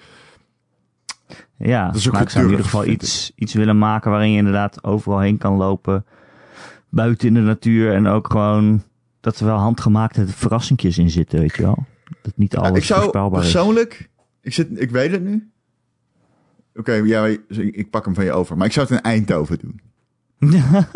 Ja, 1.57 1.85
Dat 1.85 1.95
is 1.95 2.07
ook 2.07 2.13
maar 2.13 2.21
ik 2.21 2.29
zou 2.29 2.43
in 2.43 2.49
ieder 2.49 2.65
geval 2.65 2.85
iets, 2.85 3.31
iets 3.35 3.53
willen 3.53 3.77
maken 3.77 4.11
waarin 4.11 4.31
je 4.31 4.37
inderdaad 4.37 4.83
overal 4.83 5.19
heen 5.19 5.37
kan 5.37 5.53
lopen. 5.53 6.05
Buiten 6.89 7.27
in 7.27 7.33
de 7.33 7.39
natuur 7.39 7.93
en 7.93 8.07
ook 8.07 8.31
gewoon 8.31 8.83
dat 9.19 9.39
er 9.39 9.45
wel 9.45 9.57
handgemaakte 9.57 10.27
verrassingjes 10.27 10.97
in 10.97 11.09
zitten, 11.09 11.39
weet 11.39 11.55
je 11.55 11.61
wel. 11.61 11.85
Dat 12.21 12.33
niet 12.37 12.51
Ja, 12.53 12.59
alles 12.59 12.77
ik 12.77 12.83
zou 12.83 12.99
voorspelbaar 12.99 13.43
is. 13.43 13.51
persoonlijk, 13.51 14.09
ik, 14.41 14.53
zit, 14.53 14.81
ik 14.81 14.91
weet 14.91 15.11
het 15.11 15.23
nu. 15.23 15.51
Oké, 16.75 16.93
ja, 16.93 17.25
ik 17.49 17.89
pak 17.89 18.05
hem 18.05 18.13
van 18.15 18.23
je 18.23 18.31
over. 18.31 18.57
Maar 18.57 18.67
ik 18.67 18.73
zou 18.73 18.87
het 18.87 18.95
in 18.97 19.03
Eindhoven 19.03 19.59
doen. 19.59 19.81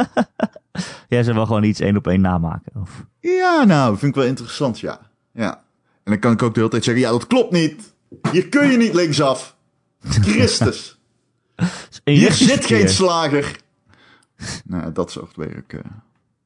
Jij 1.08 1.24
zou 1.24 1.36
wel 1.36 1.46
gewoon 1.46 1.64
iets 1.64 1.80
één 1.80 1.98
op 1.98 2.08
één 2.08 2.22
namaken. 2.22 2.72
Of... 2.82 3.06
Ja, 3.20 3.64
nou, 3.64 3.98
vind 3.98 4.12
ik 4.16 4.18
wel 4.22 4.30
interessant, 4.30 4.80
ja. 4.80 5.00
ja. 5.32 5.54
En 6.04 6.12
dan 6.12 6.20
kan 6.20 6.32
ik 6.32 6.42
ook 6.44 6.54
de 6.54 6.60
hele 6.60 6.72
tijd 6.72 6.84
zeggen, 6.84 7.04
ja, 7.04 7.12
dat 7.12 7.28
klopt 7.28 7.52
niet. 7.52 7.94
Hier 8.32 8.50
kun 8.50 8.72
je 8.72 8.78
niet 8.78 8.94
linksaf. 8.94 9.56
Christus. 10.00 11.00
Een 11.56 11.68
Hier 12.04 12.28
richtingsverkeer. 12.28 12.48
zit 12.48 12.66
geen 12.66 12.90
slager. 12.90 13.60
nou, 14.66 14.92
dat 14.92 15.12
soort 15.12 15.36
werk. 15.36 15.74
eh. 15.74 15.80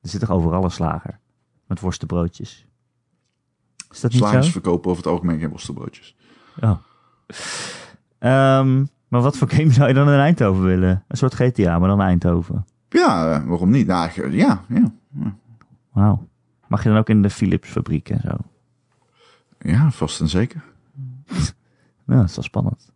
Er 0.01 0.09
zit 0.09 0.19
toch 0.19 0.31
overal 0.31 0.63
een 0.63 0.71
slager? 0.71 1.19
Met 1.67 1.79
worstenbroodjes. 1.79 2.65
Is 3.91 3.99
dat 3.99 4.11
niet 4.11 4.19
slagers 4.19 4.45
zo? 4.45 4.51
verkopen 4.51 4.91
over 4.91 5.03
het 5.03 5.11
algemeen 5.11 5.39
geen 5.39 5.49
worstenbroodjes. 5.49 6.15
Oh. 6.61 6.77
Ehm, 8.19 8.85
maar 9.09 9.21
wat 9.21 9.37
voor 9.37 9.49
game 9.49 9.71
zou 9.79 9.87
je 9.87 9.93
dan 9.93 10.09
in 10.09 10.19
Eindhoven 10.19 10.63
willen? 10.63 11.03
Een 11.07 11.17
soort 11.17 11.33
GTA, 11.33 11.79
maar 11.79 11.89
dan 11.89 12.01
Eindhoven. 12.01 12.65
Ja, 12.89 13.33
eh, 13.33 13.45
waarom 13.45 13.69
niet? 13.69 13.87
Nou, 13.87 14.31
ja, 14.31 14.63
ja. 14.67 14.91
Wauw. 15.91 16.27
Mag 16.67 16.83
je 16.83 16.89
dan 16.89 16.97
ook 16.97 17.09
in 17.09 17.21
de 17.21 17.29
Philips 17.29 17.69
fabriek 17.69 18.09
en 18.09 18.21
zo? 18.23 18.35
Ja, 19.59 19.91
vast 19.91 20.21
en 20.21 20.27
zeker. 20.27 20.63
Ja, 22.05 22.15
dat 22.15 22.29
is 22.29 22.35
wel 22.35 22.43
spannend. 22.43 22.91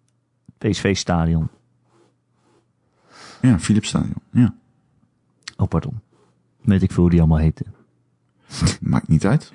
PSV-stadion. 0.57 1.49
Ja, 3.41 3.59
Philips 3.59 3.88
Stadion. 3.88 4.16
Ja, 4.32 4.53
Oh, 5.57 5.68
pardon. 5.68 5.99
Weet 6.61 6.82
ik 6.82 6.91
veel 6.91 7.01
hoe 7.01 7.11
die 7.11 7.20
allemaal 7.20 7.38
heten. 7.38 7.66
maakt 8.82 9.07
niet 9.07 9.26
uit. 9.26 9.51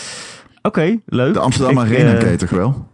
Oké, 0.62 1.00
leuk. 1.06 1.32
De 1.34 1.40
Amsterdam 1.40 1.78
Arena 1.78 2.28
je 2.28 2.36
toch 2.36 2.50
wel? 2.50 2.88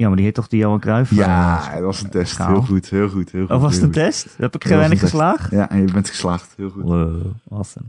Ja, 0.00 0.06
maar 0.06 0.16
die 0.16 0.24
heet 0.24 0.34
toch 0.34 0.48
die 0.48 0.60
Johan 0.60 0.80
Cruijff? 0.80 1.10
Ja, 1.14 1.66
eh, 1.68 1.74
dat 1.74 1.82
was 1.82 2.02
een 2.02 2.10
test. 2.10 2.32
schaal. 2.32 2.48
Heel 2.52 2.62
goed, 2.62 2.90
heel 2.90 3.08
goed, 3.08 3.30
heel 3.32 3.46
goed. 3.46 3.56
Oh, 3.56 3.62
was 3.62 3.74
het 3.74 3.82
een 3.82 3.90
test? 3.90 4.34
Heb 4.36 4.54
ik 4.54 4.62
weinig 4.64 4.88
test. 4.90 5.00
geslaagd? 5.02 5.50
Ja, 5.50 5.70
en 5.70 5.78
je 5.86 5.92
bent 5.92 6.08
geslaagd. 6.08 6.52
Heel 6.56 6.70
goed. 6.70 6.82
Wow, 6.82 7.26
awesome. 7.50 7.86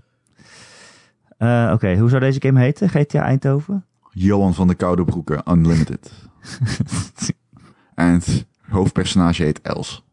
Eh, 1.38 1.72
Oké, 1.74 1.97
hoe 1.97 2.09
zou 2.09 2.22
deze 2.22 2.41
game 2.41 2.59
heten? 2.59 2.89
GTA 2.89 3.22
Eindhoven? 3.22 3.86
Johan 4.09 4.53
van 4.53 4.68
de 4.68 4.76
Koude 4.76 5.05
Broeken, 5.05 5.41
Unlimited. 5.51 6.12
en 7.95 8.07
het 8.14 8.45
hoofdpersonage 8.70 9.43
heet 9.43 9.62
Els. 9.62 10.03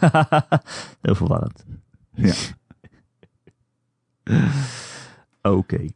Heel 1.02 1.14
verwarrend. 1.14 1.64
Ja. 2.14 2.34
Oké. 5.42 5.86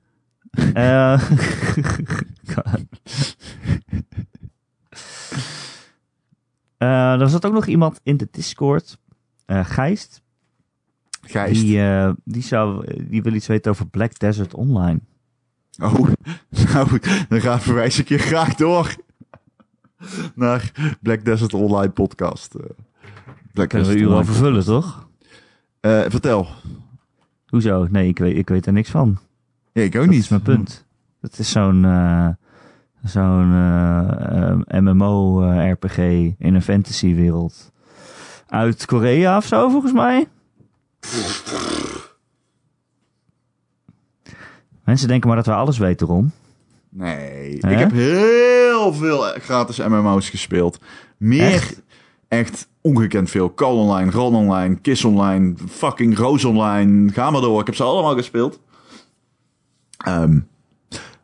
Eh, 0.74 1.22
Eh, 6.76 7.20
er 7.20 7.28
zat 7.28 7.44
ook 7.46 7.52
nog 7.52 7.66
iemand 7.66 8.00
in 8.02 8.16
de 8.16 8.28
Discord. 8.30 8.98
eh 9.46 9.64
Gijst. 9.64 10.22
Gijs. 11.20 11.60
Die, 11.60 11.80
eh, 11.82 12.10
die, 12.24 12.42
zou, 12.42 12.86
die 13.08 13.22
wil 13.22 13.32
iets 13.34 13.46
weten 13.46 13.70
over 13.70 13.86
Black 13.86 14.18
Desert 14.18 14.54
Online. 14.54 15.00
Oh, 15.82 15.94
nou, 16.72 17.00
dan 17.28 17.40
gaan 17.40 17.60
verwijs 17.60 17.98
ik 17.98 18.08
je 18.08 18.18
graag 18.18 18.54
door 18.54 18.94
naar 20.34 20.72
Black 21.02 21.24
Desert 21.24 21.54
Online 21.54 21.90
podcast. 21.90 22.54
eh. 22.54 22.64
Black 23.52 23.68
Kunnen 23.68 23.88
we 23.88 23.94
Desert 23.94 23.96
uren 23.96 24.06
Online 24.08 24.20
over 24.30 24.34
vullen, 24.34 24.64
toch? 24.64 25.08
Eh, 25.80 26.00
vertel. 26.08 26.48
Hoezo? 27.46 27.86
Nee, 27.90 28.08
ik 28.08 28.18
weet, 28.18 28.36
ik 28.36 28.48
weet 28.48 28.66
er 28.66 28.72
niks 28.72 28.90
van. 28.90 29.18
Ja, 29.72 29.82
ik 29.82 29.94
ook 29.96 30.02
Dat 30.02 30.10
niet. 30.10 30.22
is 30.22 30.28
mijn 30.28 30.42
punt. 30.42 30.84
Het 31.20 31.38
is 31.38 31.50
zo'n 31.50 31.84
eh, 31.84 32.28
zo'n 33.06 33.52
eh, 33.52 34.50
eh, 34.50 34.82
MMO-RPG 34.82 35.98
in 36.38 36.54
een 36.54 36.62
fantasywereld. 36.62 37.72
Uit 38.48 38.86
Korea 38.86 39.36
of 39.36 39.46
zo, 39.46 39.68
volgens 39.68 39.92
mij. 39.92 40.28
Mensen 44.84 45.08
denken 45.08 45.28
maar 45.28 45.36
dat 45.36 45.46
we 45.46 45.52
alles 45.52 45.78
weten, 45.78 46.06
Ron. 46.06 46.32
Nee, 46.88 47.50
ik 47.54 47.78
heb 47.78 47.92
heel 47.92 48.94
veel 48.94 49.20
gratis 49.20 49.78
MMO's 49.78 50.30
gespeeld. 50.30 50.78
Meer 51.16 51.52
Echt? 51.52 51.82
echt, 52.28 52.68
ongekend 52.80 53.30
veel. 53.30 53.54
Call 53.54 53.74
Online, 53.74 54.10
Ron 54.10 54.34
Online, 54.34 54.76
Kiss 54.76 55.04
Online, 55.04 55.54
fucking 55.68 56.16
Roos 56.18 56.44
Online. 56.44 57.12
Ga 57.12 57.30
maar 57.30 57.40
door, 57.40 57.60
ik 57.60 57.66
heb 57.66 57.74
ze 57.74 57.82
allemaal 57.82 58.14
gespeeld. 58.14 58.60
Ehm, 59.96 60.38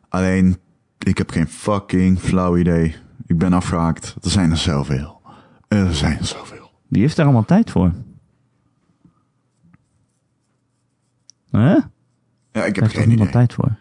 alleen, 0.09 0.57
ik 1.03 1.17
heb 1.17 1.31
geen 1.31 1.47
fucking 1.47 2.19
flauw 2.19 2.57
idee. 2.57 2.95
Ik 3.25 3.37
ben 3.37 3.53
afgehaakt. 3.53 4.15
Er 4.21 4.29
zijn 4.29 4.51
er 4.51 4.57
zoveel. 4.57 5.21
Er 5.67 5.93
zijn 5.95 6.17
er 6.19 6.25
zoveel. 6.25 6.71
Wie 6.87 7.01
heeft 7.01 7.15
daar 7.15 7.25
allemaal 7.25 7.45
tijd 7.45 7.71
voor? 7.71 7.91
Hè? 11.51 11.77
Ja, 12.51 12.63
ik 12.65 12.75
heb 12.75 12.87
geen 12.87 13.11
idee. 13.11 13.29
tijd 13.29 13.53
voor? 13.53 13.75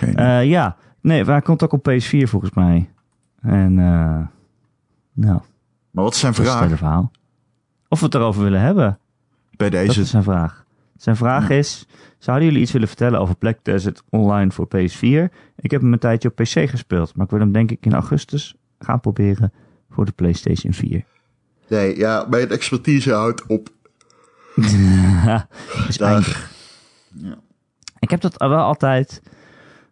Eh, 0.00 0.44
ja, 0.44 0.76
nee, 1.00 1.24
hij 1.24 1.40
komt 1.42 1.62
ook 1.62 1.72
op 1.72 1.88
PS4 1.90 2.22
volgens 2.28 2.52
mij. 2.54 2.90
En, 3.40 3.78
eh 3.78 4.26
nou, 5.12 5.40
maar 5.90 6.04
wat 6.04 6.12
is 6.14 6.20
zijn 6.20 6.32
dat 6.32 6.40
is 6.44 6.48
het 6.48 6.58
vraag? 6.58 6.78
verhaal. 6.78 7.10
Of 7.88 7.98
we 7.98 8.04
het 8.04 8.14
erover 8.14 8.42
willen 8.42 8.60
hebben. 8.60 8.98
Bij 9.56 9.70
Dat 9.70 9.80
deze. 9.86 10.00
is 10.00 10.10
zijn 10.10 10.22
vraag. 10.22 10.65
Zijn 10.96 11.16
vraag 11.16 11.50
is: 11.50 11.86
zouden 12.18 12.46
jullie 12.46 12.62
iets 12.62 12.72
willen 12.72 12.88
vertellen 12.88 13.20
over 13.20 13.36
Black 13.36 13.58
Desert 13.62 14.02
Online 14.10 14.50
voor 14.50 14.66
PS4? 14.66 15.34
Ik 15.56 15.70
heb 15.70 15.80
hem 15.80 15.92
een 15.92 15.98
tijdje 15.98 16.28
op 16.28 16.34
PC 16.34 16.70
gespeeld, 16.70 17.14
maar 17.14 17.24
ik 17.24 17.30
wil 17.30 17.40
hem 17.40 17.52
denk 17.52 17.70
ik 17.70 17.86
in 17.86 17.92
augustus 17.92 18.54
gaan 18.78 19.00
proberen 19.00 19.52
voor 19.90 20.04
de 20.04 20.12
PlayStation 20.12 20.72
4. 20.72 21.04
Nee, 21.68 21.96
ja, 21.96 22.26
mijn 22.30 22.50
expertise 22.50 23.12
houdt 23.12 23.46
op. 23.46 23.68
is 25.88 25.98
eindig. 25.98 26.50
Ik 27.98 28.10
heb 28.10 28.20
dat 28.20 28.36
wel 28.36 28.58
altijd. 28.58 29.22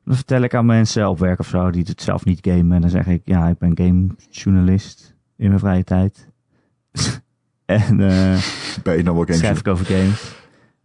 Dan 0.05 0.15
vertel 0.15 0.43
ik 0.43 0.55
aan 0.55 0.67
mensen 0.67 1.09
op 1.09 1.19
werk 1.19 1.39
of 1.39 1.47
zo 1.47 1.71
die 1.71 1.85
het 1.87 2.03
zelf 2.03 2.25
niet 2.25 2.39
gamen. 2.43 2.73
En 2.73 2.81
dan 2.81 2.91
zeg 2.91 3.07
ik: 3.07 3.23
ja, 3.25 3.49
ik 3.49 3.59
ben 3.59 3.77
gamejournalist 3.77 5.15
in 5.37 5.49
mijn 5.49 5.61
vrije 5.61 5.85
tijd. 5.85 6.29
en 7.65 8.01
eh 8.01 8.39
Ben 8.83 8.97
je 8.97 9.03
nou 9.03 9.17
wel 9.17 9.25
geen 9.25 9.37
schrijf 9.37 9.59
ik 9.59 9.69
over 9.69 9.87
games. 9.87 10.44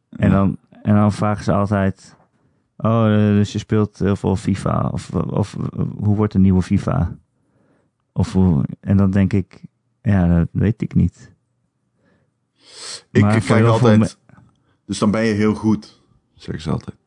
En, 0.10 0.30
dan, 0.30 0.58
en 0.82 0.96
dan 0.96 1.12
vragen 1.12 1.44
ze 1.44 1.52
altijd: 1.52 2.16
Oh, 2.78 3.06
eh, 3.06 3.36
dus 3.36 3.52
je 3.52 3.58
speelt 3.58 4.00
heel 4.00 4.16
veel 4.16 4.36
FIFA? 4.36 4.90
Of, 4.92 5.12
of 5.14 5.58
hoe 5.98 6.16
wordt 6.16 6.34
een 6.34 6.42
nieuwe 6.42 6.62
FIFA? 6.62 7.18
Of 8.12 8.34
hoe, 8.34 8.66
en 8.80 8.98
dan 8.98 9.12
denk 9.12 9.34
ik: 9.34 9.62
Ja, 10.02 10.28
dat 10.38 10.48
weet 10.52 10.82
ik 10.82 10.94
niet. 10.94 11.32
Ik 13.12 13.22
Maar 13.22 13.42
kijk 13.42 13.66
altijd. 13.66 14.18
Dus 14.86 15.00
dan 15.00 15.12
ben 15.12 15.22
je 15.22 15.34
heel 15.34 15.56
goed, 15.56 16.02
zeggen 16.34 16.64
ze 16.64 16.70
altijd. 16.72 16.98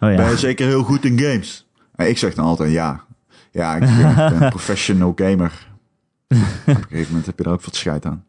Oh 0.00 0.10
ja. 0.10 0.16
Ben 0.16 0.30
je 0.30 0.36
zeker 0.36 0.66
heel 0.66 0.82
goed 0.82 1.04
in 1.04 1.18
games? 1.18 1.68
En 1.94 2.08
ik 2.08 2.18
zeg 2.18 2.34
dan 2.34 2.44
altijd 2.44 2.72
ja. 2.72 3.06
Ja, 3.50 3.74
ik 3.76 3.80
ben, 3.80 4.42
een 4.42 4.48
professional 4.58 5.12
gamer. 5.16 5.68
Op 6.28 6.36
een 6.66 6.74
gegeven 6.76 7.06
moment 7.08 7.26
heb 7.26 7.38
je 7.38 7.44
er 7.44 7.50
ook 7.50 7.62
wat 7.62 7.74
scheid 7.74 8.06
aan. 8.06 8.24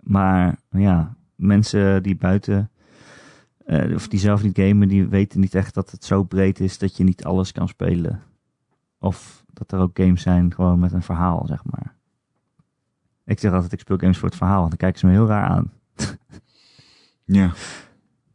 Maar 0.00 0.56
ja, 0.70 1.16
mensen 1.36 2.02
die 2.02 2.16
buiten, 2.16 2.70
eh, 3.64 3.94
of 3.94 4.08
die 4.08 4.18
zelf 4.18 4.42
niet 4.42 4.58
gamen, 4.58 4.88
die 4.88 5.06
weten 5.06 5.40
niet 5.40 5.54
echt 5.54 5.74
dat 5.74 5.90
het 5.90 6.04
zo 6.04 6.22
breed 6.22 6.60
is 6.60 6.78
dat 6.78 6.96
je 6.96 7.04
niet 7.04 7.24
alles 7.24 7.52
kan 7.52 7.68
spelen. 7.68 8.22
Of 8.98 9.44
dat 9.52 9.72
er 9.72 9.78
ook 9.78 9.98
games 9.98 10.22
zijn 10.22 10.54
gewoon 10.54 10.78
met 10.78 10.92
een 10.92 11.02
verhaal, 11.02 11.46
zeg 11.46 11.64
maar. 11.64 11.94
Ik 13.24 13.38
zeg 13.38 13.52
altijd, 13.52 13.72
ik 13.72 13.80
speel 13.80 13.98
games 13.98 14.18
voor 14.18 14.28
het 14.28 14.36
verhaal, 14.36 14.68
dan 14.68 14.76
kijken 14.76 14.98
ze 14.98 15.06
me 15.06 15.12
heel 15.12 15.26
raar 15.26 15.48
aan. 15.48 15.72
Ja. 17.26 17.52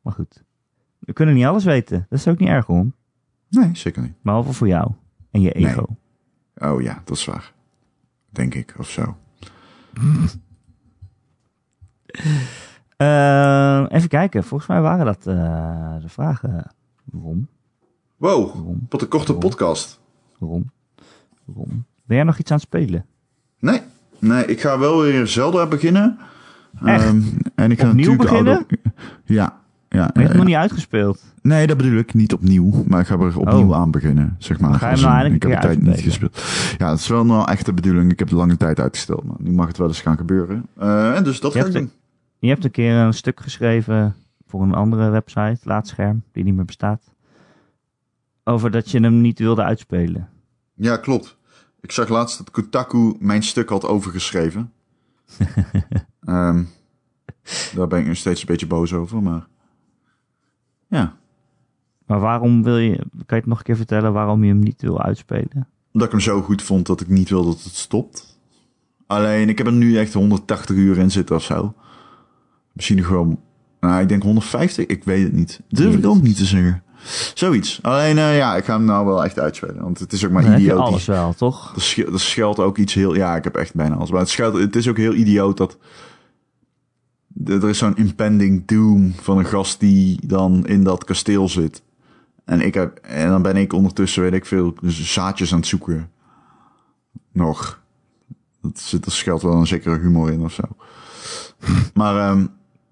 Maar 0.02 0.14
goed, 0.14 0.44
we 1.00 1.14
kunnen 1.14 1.36
niet 1.36 1.46
alles 1.46 1.64
weten. 1.64 2.06
Dat 2.10 2.20
is 2.20 2.28
ook 2.28 2.40
niet 2.40 2.50
erg 2.50 2.70
om. 2.70 2.94
Nee, 3.50 3.76
zeker 3.76 4.02
niet. 4.02 4.14
Behalve 4.22 4.54
voor 4.54 4.68
jou 4.68 4.92
en 5.32 5.42
je 5.42 5.52
ego. 5.52 5.86
Oh 6.56 6.82
ja, 6.82 7.02
dat 7.06 7.18
is 7.18 7.26
waar. 7.26 7.54
Denk 8.30 8.54
ik, 8.54 8.76
of 8.78 8.90
zo. 8.90 9.18
Eh, 13.00 13.86
even 13.90 14.10
kijken, 14.10 14.44
volgens 14.44 14.70
mij 14.70 14.82
waren 14.82 15.06
dat 15.06 15.18
eh, 15.28 15.96
de 16.02 16.10
vragen. 16.10 16.66
Ron, 17.12 17.48
Wow, 18.18 18.56
wat 18.90 19.02
een 19.02 19.08
korte 19.08 19.34
podcast. 19.34 20.00
Ron, 20.40 20.70
Ron. 21.56 21.86
Ben 22.06 22.18
jij 22.18 22.24
nog 22.24 22.38
iets 22.38 22.52
aan 22.52 22.58
het 22.58 22.66
spelen? 22.66 23.06
Nee, 23.60 23.82
nee, 24.20 24.46
ik 24.46 24.62
ga 24.62 24.80
wel 24.80 25.02
weer 25.02 25.28
Zelda 25.28 25.66
beginnen. 25.68 26.18
Echt? 26.86 27.04
Ehm, 27.06 27.22
en 27.56 27.72
ik 27.72 27.80
ga 27.80 27.88
Opnieuw 27.90 28.10
oude- 28.10 28.24
beginnen? 28.24 28.66
Ja, 29.26 29.58
ja. 29.90 30.00
Maar 30.00 30.10
je 30.14 30.20
hebt 30.20 30.28
hem 30.28 30.38
nog 30.38 30.46
niet 30.46 30.56
uitgespeeld. 30.56 31.24
Nee, 31.42 31.68
dat 31.68 31.78
bedoel 31.78 31.98
ik 31.98 32.14
niet 32.14 32.34
opnieuw. 32.34 32.84
Maar 32.88 33.00
ik 33.00 33.08
ga 33.08 33.14
er 33.18 33.40
opnieuw 33.40 33.68
Oh. 33.70 33.76
aan 33.76 33.92
beginnen, 33.92 34.36
zeg 34.40 34.60
maar. 34.60 34.74
Ga 34.74 34.88
je 34.90 34.94
hem 34.94 35.04
nou 35.04 35.14
eindelijk 35.14 35.44
ik 35.44 35.50
heb 35.52 35.62
de 35.62 35.68
tijd 35.68 35.82
niet 35.82 36.00
gespeeld. 36.00 36.44
Ja, 36.78 36.90
dat 36.90 37.00
is 37.00 37.08
wel 37.08 37.26
nou 37.26 37.50
echt 37.52 37.66
de 37.66 37.74
bedoeling. 37.74 38.12
Ik 38.12 38.20
heb 38.20 38.28
de 38.28 38.36
lange 38.36 38.58
tijd 38.58 38.80
uitgesteld, 38.80 39.24
maar 39.24 39.36
nu 39.40 39.52
mag 39.52 39.68
het 39.68 39.78
wel 39.78 39.88
eens 39.88 40.02
gaan 40.02 40.18
gebeuren. 40.18 40.66
Eh, 40.78 41.16
en 41.16 41.24
dus 41.24 41.40
dat 41.40 41.54
Je 41.54 41.60
ga 41.62 41.66
ik 41.66 41.74
doen. 41.74 41.92
Je 42.40 42.48
hebt 42.48 42.64
een 42.64 42.72
keer 42.72 42.94
een 42.96 43.14
stuk 43.14 43.40
geschreven 43.40 44.16
voor 44.48 44.62
een 44.62 44.74
andere 44.74 45.10
website, 45.10 45.60
Laatscherm, 45.64 46.24
die 46.32 46.44
niet 46.44 46.56
meer 46.56 46.66
bestaat. 46.66 47.14
Over 48.44 48.72
dat 48.72 48.92
je 48.92 49.00
hem 49.00 49.22
niet 49.22 49.40
wilde 49.40 49.64
uitspelen. 49.64 50.30
Ja, 50.74 50.98
klopt. 50.98 51.38
Ik 51.82 51.92
zag 51.92 52.10
laatst 52.10 52.38
dat 52.38 52.52
Kotaku 52.52 53.16
mijn 53.20 53.44
stuk 53.44 53.70
had 53.70 53.86
overgeschreven. 53.86 54.72
Ehm, 56.20 56.64
daar 57.76 57.88
ben 57.88 58.00
ik 58.00 58.08
nog 58.08 58.16
steeds 58.18 58.42
een 58.42 58.48
beetje 58.48 58.68
boos 58.68 58.94
over, 58.94 59.22
maar... 59.22 59.48
Ja, 60.88 61.18
Maar 62.06 62.20
waarom 62.20 62.64
wil 62.64 62.78
je, 62.78 62.96
kan 62.98 63.06
je 63.26 63.36
het 63.36 63.46
nog 63.46 63.58
een 63.58 63.64
keer 63.64 63.76
vertellen 63.76 64.14
waarom 64.14 64.44
je 64.44 64.50
hem 64.50 64.60
niet 64.60 64.82
wil 64.82 65.02
uitspelen? 65.02 65.68
omdat 65.92 66.08
ik 66.08 66.12
hem 66.12 66.34
zo 66.34 66.42
goed 66.42 66.62
vond 66.62 66.86
dat 66.86 67.02
ik 67.02 67.08
niet 67.08 67.30
wil 67.30 67.44
dat 67.46 67.64
het 67.64 67.76
stopt. 67.76 68.40
Alleen, 69.08 69.50
ik 69.50 69.58
heb 69.58 69.68
er 69.68 69.74
nu 69.74 69.98
echt 69.98 70.14
180 70.14 70.76
uur 70.76 70.98
in 70.98 71.12
zitten 71.12 71.36
of 71.36 71.44
zo. 71.44 71.74
Misschien 72.80 72.98
nog 72.98 73.10
wel... 73.10 73.40
Nou, 73.80 74.02
ik 74.02 74.10
denk 74.10 74.24
150, 74.24 74.86
ik 74.86 75.04
weet 75.04 75.24
het 75.24 75.34
niet. 75.34 75.62
Durf 75.68 75.96
ik 75.96 76.06
ook 76.06 76.22
niet 76.22 76.38
te 76.38 76.46
zeggen. 76.46 76.84
Zoiets. 77.34 77.80
Alleen, 77.82 78.18
eh, 78.18 78.38
ja, 78.38 78.56
ik 78.56 78.66
ga 78.66 78.74
hem 78.74 78.86
nou 78.86 79.06
wel 79.06 79.24
echt 79.24 79.40
uitspelen. 79.40 79.84
Want 79.84 80.00
het 80.00 80.14
is 80.14 80.26
ook 80.26 80.32
maar 80.32 80.44
je 80.44 80.56
idioot. 80.56 80.80
alles 80.80 81.06
wel, 81.06 81.34
toch? 81.34 81.76
Er, 81.76 81.82
sch 81.82 81.98
er 81.98 82.20
schuilt 82.20 82.60
ook 82.60 82.78
iets 82.78 82.94
heel... 82.94 83.16
Ja, 83.16 83.36
ik 83.36 83.44
heb 83.44 83.56
echt 83.56 83.74
bijna 83.74 83.96
alles. 83.96 84.12
Maar 84.12 84.20
het, 84.20 84.30
schuilt, 84.30 84.58
het 84.58 84.76
is 84.76 84.88
ook 84.88 84.98
heel 84.98 85.14
idioot 85.14 85.58
dat... 85.58 85.78
Er 87.46 87.70
is 87.70 87.78
zo'n 87.78 87.98
impending 87.98 88.68
doom 88.68 89.14
van 89.22 89.38
een 89.38 89.46
gast 89.46 89.80
die 89.80 90.28
dan 90.28 90.68
in 90.68 90.84
dat 90.84 91.04
kasteel 91.04 91.50
zit. 91.50 91.84
En, 92.46 92.62
ik 92.62 92.74
heb, 92.74 92.98
en 92.98 93.30
dan 93.30 93.42
ben 93.42 93.56
ik 93.56 93.74
ondertussen, 93.74 94.22
weet 94.22 94.34
ik 94.34 94.46
veel, 94.46 94.74
zaadjes 94.84 95.52
aan 95.52 95.60
het 95.60 95.68
zoeken. 95.68 96.12
Nog. 97.32 97.82
Dat 98.62 98.80
zit, 98.80 99.06
er 99.06 99.12
schuilt 99.12 99.42
wel 99.42 99.54
een 99.54 99.68
zekere 99.68 100.00
humor 100.00 100.32
in 100.32 100.42
of 100.42 100.54
zo. 100.54 100.64
Maar 101.94 102.30
ehm, 102.30 102.46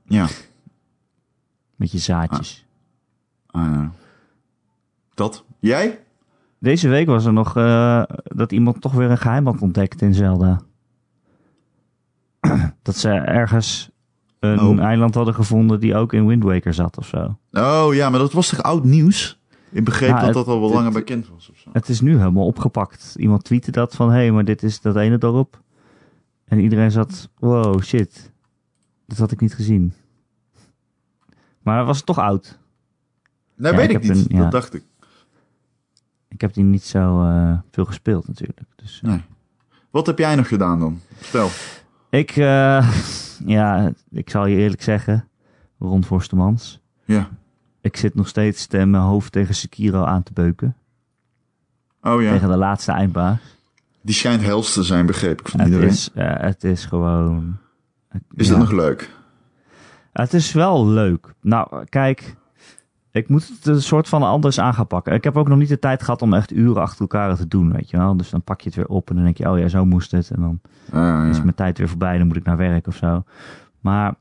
ja, 0.08 0.28
Met 1.76 1.91
je 1.91 1.97
zaadjes. 1.97 2.66
eh, 3.47 3.86
dat. 5.14 5.43
Jij? 5.60 5.99
Deze 6.60 6.88
week 6.88 7.08
was 7.08 7.26
er 7.26 7.34
nog 7.34 7.58
eh, 7.58 8.03
dat 8.24 8.51
iemand 8.51 8.82
toch 8.82 8.93
weer 8.93 9.10
een 9.10 9.18
geheim 9.18 9.45
had 9.45 9.62
ontdekt 9.62 10.01
in 10.01 10.14
Zelda. 10.14 10.62
dat 12.82 12.95
ze 12.95 13.10
ergens 13.10 13.89
een 14.39 14.60
Oh. 14.60 14.80
eiland 14.80 15.16
hadden 15.16 15.34
gevonden 15.34 15.80
die 15.80 15.95
ook 15.95 16.14
in 16.14 16.28
Wind 16.28 16.43
Waker 16.43 16.74
zat 16.74 16.97
of 16.97 17.08
zo. 17.08 17.38
Oh 17.51 17.88
ja, 17.93 18.10
maar 18.10 18.20
dat 18.20 18.34
was 18.34 18.49
toch 18.49 18.62
oud 18.64 18.84
nieuws? 18.84 19.39
Ik 19.72 19.84
begreep 19.84 20.10
Ja, 20.10 20.16
dat 20.16 20.26
het- 20.26 20.34
dat 20.34 20.47
al 20.47 20.60
wel 20.60 20.68
het- 20.70 20.76
langer 20.78 20.91
bekend 20.91 21.28
was 21.30 21.49
of 21.49 21.58
zo. 21.58 21.70
Het 21.74 21.89
is 21.89 22.01
nu 22.01 22.18
helemaal 22.18 22.45
opgepakt. 22.45 23.16
Iemand 23.18 23.43
tweette 23.43 23.72
dat 23.72 23.95
van, 23.95 24.10
hé, 24.10 24.16
hey, 24.16 24.32
maar 24.32 24.45
dit 24.45 24.64
is 24.64 24.82
dat 24.82 24.95
ene 24.95 25.18
dorp. 25.18 25.62
En 26.45 26.60
iedereen 26.60 26.91
zat, 26.91 27.30
wow, 27.39 27.82
shit. 27.82 28.32
Dat 29.08 29.18
had 29.18 29.32
ik 29.32 29.41
niet 29.41 29.53
gezien. 29.55 29.93
Maar 31.62 31.86
was 31.86 31.97
het 31.97 32.05
toch 32.05 32.18
oud? 32.20 32.58
Nee, 33.55 33.72
Ja, 33.72 33.78
weet 33.78 33.89
ik 33.89 34.01
niet. 34.01 34.10
een- 34.12 34.26
ja. 34.38 34.41
Dat 34.41 34.51
dacht 34.51 34.74
ik. 34.74 34.84
Ik 36.28 36.41
heb 36.41 36.53
die 36.53 36.64
niet 36.64 36.84
zo 36.84 37.22
eh, 37.24 37.58
veel 37.72 37.86
gespeeld 37.86 38.28
natuurlijk. 38.28 38.62
Dus, 38.76 38.99
Nee. 39.03 39.22
Wat 39.89 40.05
heb 40.05 40.18
jij 40.18 40.36
nog 40.36 40.47
gedaan 40.47 40.80
dan? 40.80 40.99
Vertel. 41.16 41.49
Ik, 42.10 42.32
eh, 42.32 42.91
ja, 43.55 43.91
ik 44.10 44.30
zal 44.30 44.45
je 44.45 44.55
eerlijk 44.58 44.82
zeggen, 44.82 45.28
Ron 45.80 46.03
Forstemans. 46.03 46.80
Ja. 47.05 47.30
Ik 47.82 47.97
zit 47.97 48.16
nog 48.16 48.28
steeds 48.28 48.66
te 48.68 48.86
mijn 48.86 49.03
hoofd 49.03 49.32
tegen 49.32 49.55
Sekiro 49.55 50.03
aan 50.03 50.24
te 50.24 50.34
beuken. 50.34 50.76
Oh 52.01 52.22
ja. 52.22 52.32
Tegen 52.32 52.49
de 52.49 52.58
laatste 52.58 52.91
eindbaas. 52.91 53.39
Die 54.01 54.16
schijnt 54.16 54.41
hels 54.41 54.74
te 54.74 54.84
zijn, 54.84 55.05
begreep 55.05 55.39
ik 55.39 55.47
van 55.47 55.60
Het 55.60 55.70
iedereen. 55.70 55.89
is, 55.89 56.12
eh, 56.14 56.34
het 56.38 56.64
is 56.64 56.86
gewoon... 56.86 57.58
Is 58.34 58.47
ja. 58.47 58.51
dat 58.51 58.60
nog 58.60 58.72
leuk? 58.72 59.16
Het 60.12 60.34
is 60.34 60.51
wel 60.51 60.88
leuk. 60.88 61.34
Nou, 61.41 61.86
kijk, 61.86 62.36
ik 63.12 63.30
moet 63.30 63.47
het 63.47 63.66
een 63.66 63.82
soort 63.82 64.10
van 64.10 64.24
anders 64.24 64.60
aan 64.60 64.74
gaan 64.74 64.88
pakken. 64.88 65.14
Ik 65.14 65.24
heb 65.24 65.38
ook 65.38 65.47
nog 65.47 65.58
niet 65.58 65.70
de 65.70 65.80
tijd 65.80 66.03
gehad 66.03 66.22
om 66.22 66.34
echt 66.34 66.51
uren 66.51 66.82
achter 66.82 67.01
elkaar 67.01 67.36
te 67.36 67.47
doen, 67.47 67.72
weet 67.72 67.89
je 67.89 67.97
wel. 67.97 68.18
Dus 68.18 68.30
dan 68.30 68.43
pak 68.43 68.62
je 68.62 68.68
het 68.68 68.78
weer 68.78 68.88
op 68.88 69.10
en 69.10 69.16
dan 69.16 69.24
denk 69.24 69.38
je, 69.38 69.49
oh 69.49 69.60
ja, 69.60 69.68
zo 69.68 69.86
moest 69.86 70.12
het. 70.12 70.30
En 70.32 70.41
dan 70.41 70.60
Ah, 70.91 71.28
is 71.30 71.41
mijn 71.41 71.55
tijd 71.55 71.78
weer 71.78 71.89
voorbij, 71.89 72.18
dan 72.18 72.28
moet 72.28 72.36
ik 72.36 72.43
naar 72.43 72.58
werk 72.58 72.88
of 72.88 72.95
zo. 72.95 73.24
Maar 73.80 74.16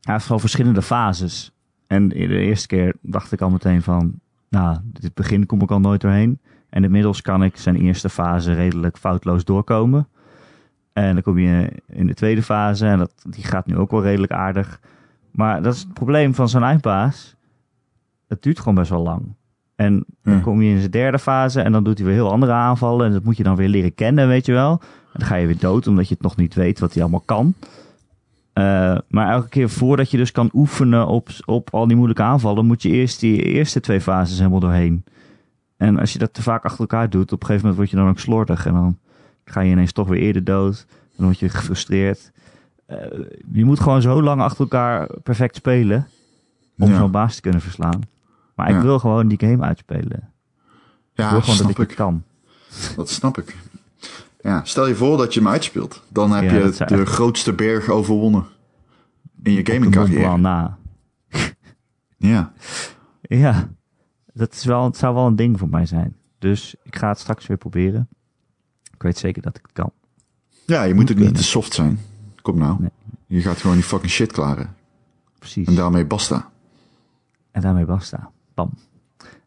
hij 0.00 0.12
heeft 0.12 0.24
gewoon 0.26 0.40
verschillende 0.40 0.82
fases. 0.82 1.52
En 1.86 2.08
de 2.08 2.26
eerste 2.26 2.66
keer 2.66 2.94
dacht 3.00 3.32
ik 3.32 3.40
al 3.40 3.50
meteen 3.50 3.82
van, 3.82 4.20
nou, 4.48 4.78
dit 4.84 5.14
begin 5.14 5.46
kom 5.46 5.62
ik 5.62 5.70
al 5.70 5.80
nooit 5.80 6.00
doorheen. 6.00 6.40
En 6.68 6.84
inmiddels 6.84 7.22
kan 7.22 7.42
ik 7.42 7.56
zijn 7.56 7.76
eerste 7.76 8.08
fase 8.08 8.52
redelijk 8.52 8.98
foutloos 8.98 9.44
doorkomen. 9.44 10.08
En 10.96 11.12
dan 11.12 11.22
kom 11.22 11.38
je 11.38 11.72
in 11.88 12.06
de 12.06 12.14
tweede 12.14 12.42
fase 12.42 12.86
en 12.86 12.98
dat, 12.98 13.12
die 13.28 13.44
gaat 13.44 13.66
nu 13.66 13.76
ook 13.76 13.90
wel 13.90 14.02
redelijk 14.02 14.32
aardig. 14.32 14.80
Maar 15.30 15.62
dat 15.62 15.74
is 15.74 15.80
het 15.80 15.92
probleem 15.94 16.34
van 16.34 16.48
zo'n 16.48 16.62
eindbaas. 16.62 17.34
Het 18.28 18.42
duurt 18.42 18.58
gewoon 18.58 18.74
best 18.74 18.90
wel 18.90 19.02
lang. 19.02 19.34
En 19.74 20.04
dan 20.22 20.34
Ja. 20.34 20.40
kom 20.40 20.62
je 20.62 20.70
in 20.70 20.78
zijn 20.78 20.90
derde 20.90 21.18
fase 21.18 21.60
en 21.60 21.72
dan 21.72 21.84
doet 21.84 21.98
hij 21.98 22.06
weer 22.06 22.16
heel 22.16 22.30
andere 22.30 22.52
aanvallen. 22.52 23.06
En 23.06 23.12
dat 23.12 23.24
moet 23.24 23.36
je 23.36 23.42
dan 23.42 23.56
weer 23.56 23.68
leren 23.68 23.94
kennen, 23.94 24.28
weet 24.28 24.46
je 24.46 24.52
wel. 24.52 24.70
En 25.12 25.18
dan 25.18 25.26
ga 25.28 25.34
je 25.34 25.46
weer 25.46 25.58
dood 25.58 25.86
omdat 25.86 26.08
je 26.08 26.14
het 26.14 26.22
nog 26.22 26.36
niet 26.36 26.54
weet 26.54 26.78
wat 26.78 26.92
hij 26.92 27.02
allemaal 27.02 27.22
kan. 27.24 27.54
Eh, 28.52 28.98
maar 29.08 29.30
elke 29.30 29.48
keer 29.48 29.68
voordat 29.70 30.10
je 30.10 30.16
dus 30.16 30.32
kan 30.32 30.50
oefenen 30.52 31.06
op, 31.06 31.28
op 31.44 31.68
al 31.72 31.86
die 31.86 31.96
moeilijke 31.96 32.22
aanvallen, 32.22 32.66
moet 32.66 32.82
je 32.82 32.90
eerst 32.90 33.20
die 33.20 33.42
eerste 33.42 33.80
twee 33.80 34.00
fases 34.00 34.38
helemaal 34.38 34.60
doorheen. 34.60 35.04
En 35.76 35.98
als 35.98 36.12
je 36.12 36.18
dat 36.18 36.34
te 36.34 36.42
vaak 36.42 36.64
achter 36.64 36.80
elkaar 36.80 37.10
doet, 37.10 37.32
op 37.32 37.40
een 37.40 37.46
gegeven 37.46 37.68
moment 37.68 37.76
word 37.76 37.90
je 37.90 37.96
dan 37.96 38.08
ook 38.08 38.18
slordig. 38.18 38.66
En 38.66 38.72
dan 38.72 38.98
ga 39.50 39.60
je 39.60 39.70
ineens 39.70 39.92
toch 39.92 40.08
weer 40.08 40.20
eerder 40.20 40.44
dood. 40.44 40.86
Dan 41.16 41.24
word 41.26 41.38
je 41.38 41.48
gefrustreerd. 41.48 42.32
Eh, 42.86 42.96
je 43.52 43.64
moet 43.64 43.80
gewoon 43.80 44.02
zo 44.02 44.22
lang 44.22 44.40
achter 44.40 44.60
elkaar 44.60 45.08
perfect 45.22 45.56
spelen 45.56 46.06
om 46.78 46.88
Ja. 46.90 46.96
zo'n 46.98 47.10
baas 47.10 47.34
te 47.34 47.40
kunnen 47.40 47.60
verslaan. 47.60 48.00
Maar 48.54 48.68
ik 48.68 48.74
Ja. 48.74 48.82
wil 48.82 48.98
gewoon 48.98 49.28
die 49.28 49.38
game 49.40 49.64
uitspelen. 49.64 50.30
ik 51.12 51.22
Ja, 51.22 51.30
wil 51.30 51.40
gewoon 51.40 51.56
dat 51.56 51.66
snap 51.66 51.78
ik 51.80 51.90
ik. 51.90 51.96
kan. 51.96 52.22
Dat 52.96 53.10
snap 53.10 53.38
ik. 53.38 53.56
Ja, 54.40 54.64
stel 54.64 54.86
je 54.86 54.94
voor 54.94 55.16
dat 55.16 55.34
je 55.34 55.40
hem 55.40 55.48
uitspeelt. 55.48 56.02
Dan 56.08 56.30
heb 56.30 56.42
Ja, 56.44 56.52
je 56.56 56.70
de 56.76 56.84
echt- 56.84 57.08
grootste 57.08 57.52
berg 57.52 57.88
overwonnen. 57.88 58.44
In 59.42 59.52
je 59.52 59.58
Op 59.58 59.64
de 59.66 59.72
gaming 59.72 59.94
Mont 59.94 60.06
carrière. 60.06 60.22
Blanc 60.26 60.40
na. 60.40 60.76
Ja. 62.16 62.52
Ja, 63.22 63.68
dat 64.32 64.52
is 64.52 64.64
wel, 64.64 64.84
het 64.84 64.96
zou 64.96 65.14
wel 65.14 65.26
een 65.26 65.36
ding 65.36 65.58
voor 65.58 65.68
mij 65.68 65.86
zijn. 65.86 66.16
Dus 66.38 66.74
ik 66.82 66.96
ga 66.96 67.08
het 67.08 67.18
straks 67.18 67.46
weer 67.46 67.56
proberen. 67.56 68.08
Ik 68.96 69.02
weet 69.02 69.18
zeker 69.18 69.42
dat 69.42 69.56
ik 69.56 69.62
het 69.62 69.72
kan. 69.72 69.90
ja, 70.66 70.82
je 70.82 70.94
moet 70.94 71.10
ook 71.10 71.18
niet 71.18 71.34
te 71.34 71.42
soft 71.42 71.74
zijn. 71.74 72.00
Kom 72.42 72.58
nou. 72.58 72.76
Nee. 72.80 72.90
Je 73.26 73.40
gaat 73.40 73.60
gewoon 73.60 73.76
die 73.76 73.84
fucking 73.84 74.12
shit 74.12 74.32
klaren. 74.32 74.74
Precies. 75.38 75.66
En 75.66 75.74
daarmee 75.74 76.04
basta. 76.04 76.50
En 77.50 77.60
daarmee 77.60 77.84
basta. 77.84 78.30
Bam. 78.54 78.70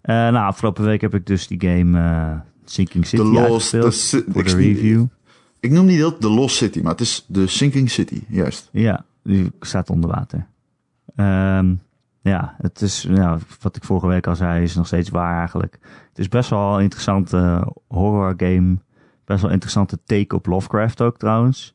Eh, 0.02 0.16
nou, 0.16 0.36
afgelopen 0.36 0.84
week 0.84 1.02
heb 1.02 1.14
ik 1.14 1.26
dus 1.26 1.47
die 1.47 1.62
game 1.62 2.00
eh, 2.00 2.39
Sinking 2.66 3.06
City 3.06 3.24
The 3.24 3.30
Lost... 3.30 3.70
the 3.70 3.91
voor 3.91 4.24
de 4.34 4.39
ik, 4.39 4.47
review. 4.47 5.06
ik 5.60 5.72
noem 5.72 5.86
niet 5.86 6.00
dat 6.00 6.22
de 6.22 6.30
Lost 6.30 6.56
City, 6.56 6.82
maar 6.82 6.91
het 6.91 7.02
is 7.02 7.26
de 7.28 7.47
Sinking 7.47 7.89
City. 7.89 8.24
Juist. 8.28 8.70
Ja, 8.72 9.06
die 9.24 9.52
staat 9.60 9.89
onder 9.89 10.10
water. 10.10 10.47
Ehm, 11.16 11.74
ja, 12.22 12.56
het 12.62 12.82
is, 12.82 13.08
ja, 13.10 13.38
wat 13.62 13.76
ik 13.76 13.84
vorige 13.84 14.08
week 14.08 14.28
al 14.28 14.36
zei, 14.36 14.64
is 14.64 14.76
nog 14.76 14.88
steeds 14.88 15.10
waar 15.10 15.38
eigenlijk. 15.38 15.78
Het 16.10 16.20
is 16.20 16.28
best 16.28 16.50
wel 16.50 16.76
een 16.76 16.84
interessante 16.84 17.74
horror 17.88 18.34
game. 18.38 18.78
Best 19.30 19.41
wel 19.41 19.51
interessante 19.51 19.99
take 20.05 20.36
op 20.36 20.45
Lovecraft 20.45 21.01
ook 21.01 21.17
trouwens. 21.17 21.73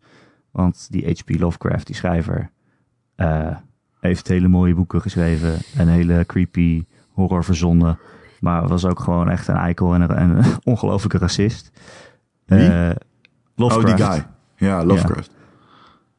Want 0.50 0.86
die 0.90 1.06
H.P. 1.06 1.40
Lovecraft, 1.40 1.86
die 1.86 1.94
schrijver, 1.94 2.50
eh, 3.14 3.56
heeft 4.00 4.28
hele 4.28 4.48
mooie 4.48 4.74
boeken 4.74 5.00
geschreven. 5.00 5.58
En 5.76 5.88
hele 5.88 6.24
creepy 6.26 6.84
horror 7.12 7.44
verzonnen. 7.44 7.98
Maar 8.40 8.68
was 8.68 8.84
ook 8.84 9.00
gewoon 9.00 9.30
echt 9.30 9.48
een 9.48 9.56
eikel 9.56 9.94
en 9.94 10.00
een, 10.00 10.10
en 10.10 10.30
een 10.38 10.44
ongelofelijke 10.64 11.18
racist. 11.18 11.70
Wie? 12.44 12.68
Eh, 12.68 12.90
Lovecraft. 13.54 13.90
Oh, 13.90 13.96
die 13.96 14.06
guy. 14.06 14.26
Ja, 14.56 14.84
Lovecraft. 14.84 15.30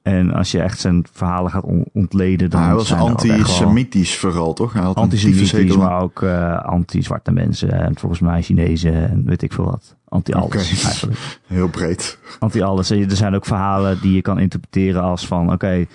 En 0.05 0.33
als 0.33 0.51
je 0.51 0.61
echt 0.61 0.79
zijn 0.79 1.05
verhalen 1.11 1.51
gaat 1.51 1.63
on- 1.63 1.85
ontleden, 1.93 2.49
dan 2.49 2.61
hij 2.61 2.73
was 2.73 2.93
antisemitisch 2.93 4.17
vooral, 4.17 4.53
toch? 4.53 4.73
Hij 4.73 4.81
had 4.81 4.95
Antisemitisch, 4.95 5.75
maar 5.77 6.01
ook 6.01 6.21
eh, 6.21 6.59
anti-zwarte 6.59 7.31
mensen. 7.31 7.71
En 7.71 7.97
volgens 7.97 8.21
mij 8.21 8.41
Chinezen 8.41 9.09
en 9.09 9.25
weet 9.25 9.41
ik 9.41 9.53
veel 9.53 9.65
wat. 9.65 9.95
Anti-alles 10.07 10.83
eigenlijk. 10.85 11.39
Heel 11.47 11.67
breed. 11.67 12.17
Anti-alles. 12.39 12.89
En 12.89 13.09
Er 13.09 13.15
zijn 13.15 13.35
ook 13.35 13.45
verhalen 13.45 14.01
die 14.01 14.13
je 14.13 14.21
kan 14.21 14.39
interpreteren 14.39 15.01
als 15.01 15.27
van... 15.27 15.51
Oké, 15.51 15.85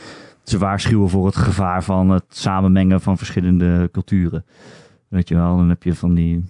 ze 0.43 0.59
waarschuwen 0.59 1.09
voor 1.09 1.27
het 1.27 1.37
gevaar 1.37 1.85
van 1.85 2.11
het 2.11 2.25
samenmengen 2.29 3.01
van 3.01 3.19
verschillende 3.19 3.89
culturen. 3.93 4.45
Weet 5.09 5.29
je 5.29 5.35
wel, 5.35 5.57
dan 5.57 5.69
heb 5.69 5.83
je 5.83 5.95
van 5.95 6.15
die... 6.15 6.45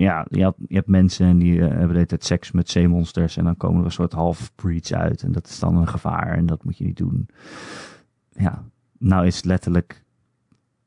Ja, 0.00 0.26
je 0.30 0.42
hebt, 0.42 0.56
je 0.68 0.74
hebt 0.74 0.88
mensen 0.88 1.26
en 1.26 1.38
die 1.38 1.60
eh, 1.60 1.68
hebben 1.68 1.88
de 1.88 1.94
hele 1.94 2.06
tijd 2.06 2.24
seks 2.24 2.50
met 2.50 2.70
zeemonsters. 2.70 3.36
En 3.36 3.44
dan 3.44 3.56
komen 3.56 3.78
er 3.78 3.84
een 3.84 3.92
soort 3.92 4.12
half-breeds 4.12 4.94
uit. 4.94 5.22
En 5.22 5.32
dat 5.32 5.46
is 5.46 5.58
dan 5.58 5.76
een 5.76 5.88
gevaar 5.88 6.36
en 6.36 6.46
dat 6.46 6.64
moet 6.64 6.78
je 6.78 6.84
niet 6.84 6.96
doen. 6.96 7.28
Ja, 8.32 8.64
nou 8.98 9.26
is 9.26 9.36
het 9.36 9.44
letterlijk 9.44 10.04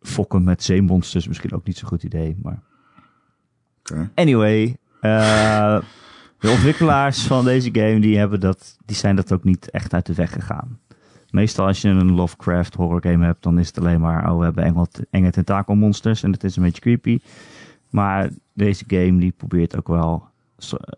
fokken 0.01 0.43
met 0.43 0.63
zeemonsters 0.63 1.27
misschien 1.27 1.53
ook 1.53 1.65
niet 1.65 1.77
zo'n 1.77 1.87
goed 1.87 2.03
idee. 2.03 2.37
Maar. 2.41 2.61
Anyway, 4.15 4.77
eh, 5.01 5.79
de 6.39 6.49
ontwikkelaars 6.49 7.23
van 7.27 7.45
deze 7.45 7.69
game 7.71 7.99
die 7.99 8.17
hebben 8.17 8.39
dat, 8.39 8.77
die 8.85 8.95
zijn 8.95 9.15
dat 9.15 9.31
ook 9.31 9.43
niet 9.43 9.69
echt 9.69 9.93
uit 9.93 10.05
de 10.05 10.13
weg 10.13 10.31
gegaan. 10.31 10.79
Meestal 11.29 11.65
als 11.65 11.81
je 11.81 11.89
een 11.89 12.11
Lovecraft 12.11 12.75
horror 12.75 13.01
game 13.01 13.25
hebt, 13.25 13.43
dan 13.43 13.59
is 13.59 13.67
het 13.67 13.79
alleen 13.79 14.01
maar, 14.01 14.31
oh 14.31 14.37
we 14.37 14.43
hebben 14.43 14.63
enge, 14.63 14.87
enge 15.09 15.31
tentakelmonsters 15.31 16.23
en 16.23 16.31
het 16.31 16.43
is 16.43 16.55
een 16.55 16.63
beetje 16.63 16.81
creepy. 16.81 17.19
Maar 17.89 18.29
deze 18.53 18.83
game 18.87 19.19
die 19.19 19.31
probeert 19.31 19.77
ook 19.77 19.87
wel 19.87 20.27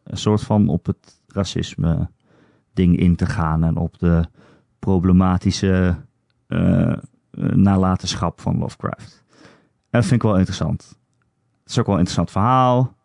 een 0.03 0.17
soort 0.17 0.41
van 0.41 0.67
op 0.67 0.85
het 0.85 1.21
racisme 1.27 2.09
ding 2.73 2.97
in 2.97 3.15
te 3.15 3.25
gaan 3.25 3.63
en 3.63 3.75
op 3.75 3.99
de 3.99 4.25
problematische 4.79 5.95
eh, 6.47 6.97
nalatenschap 7.55 8.41
van 8.41 8.57
Lovecraft. 8.57 9.23
En 9.89 10.01
dat 10.01 10.05
vind 10.05 10.23
ik 10.23 10.27
wel 10.29 10.37
interessant. 10.37 10.99
Het 11.63 11.69
is 11.71 11.79
ook 11.79 11.85
wel 11.85 11.95
een 11.95 12.01
interessant 12.01 12.31
verhaal. 12.31 12.95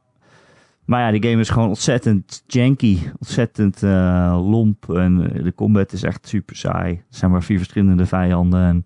Maar 0.84 1.00
ja, 1.00 1.10
die 1.18 1.30
game 1.30 1.40
is 1.40 1.50
gewoon 1.50 1.68
ontzettend 1.68 2.42
janky. 2.46 2.98
Ontzettend 3.18 3.82
eh, 3.82 4.40
lomp. 4.50 4.90
En 4.90 5.18
de 5.42 5.54
combat 5.54 5.92
is 5.92 6.02
echt 6.02 6.28
super 6.28 6.56
saai. 6.56 6.92
Er 6.92 7.04
zijn 7.08 7.30
maar 7.30 7.42
vier 7.42 7.58
verschillende 7.58 8.06
vijanden. 8.06 8.60
En 8.60 8.84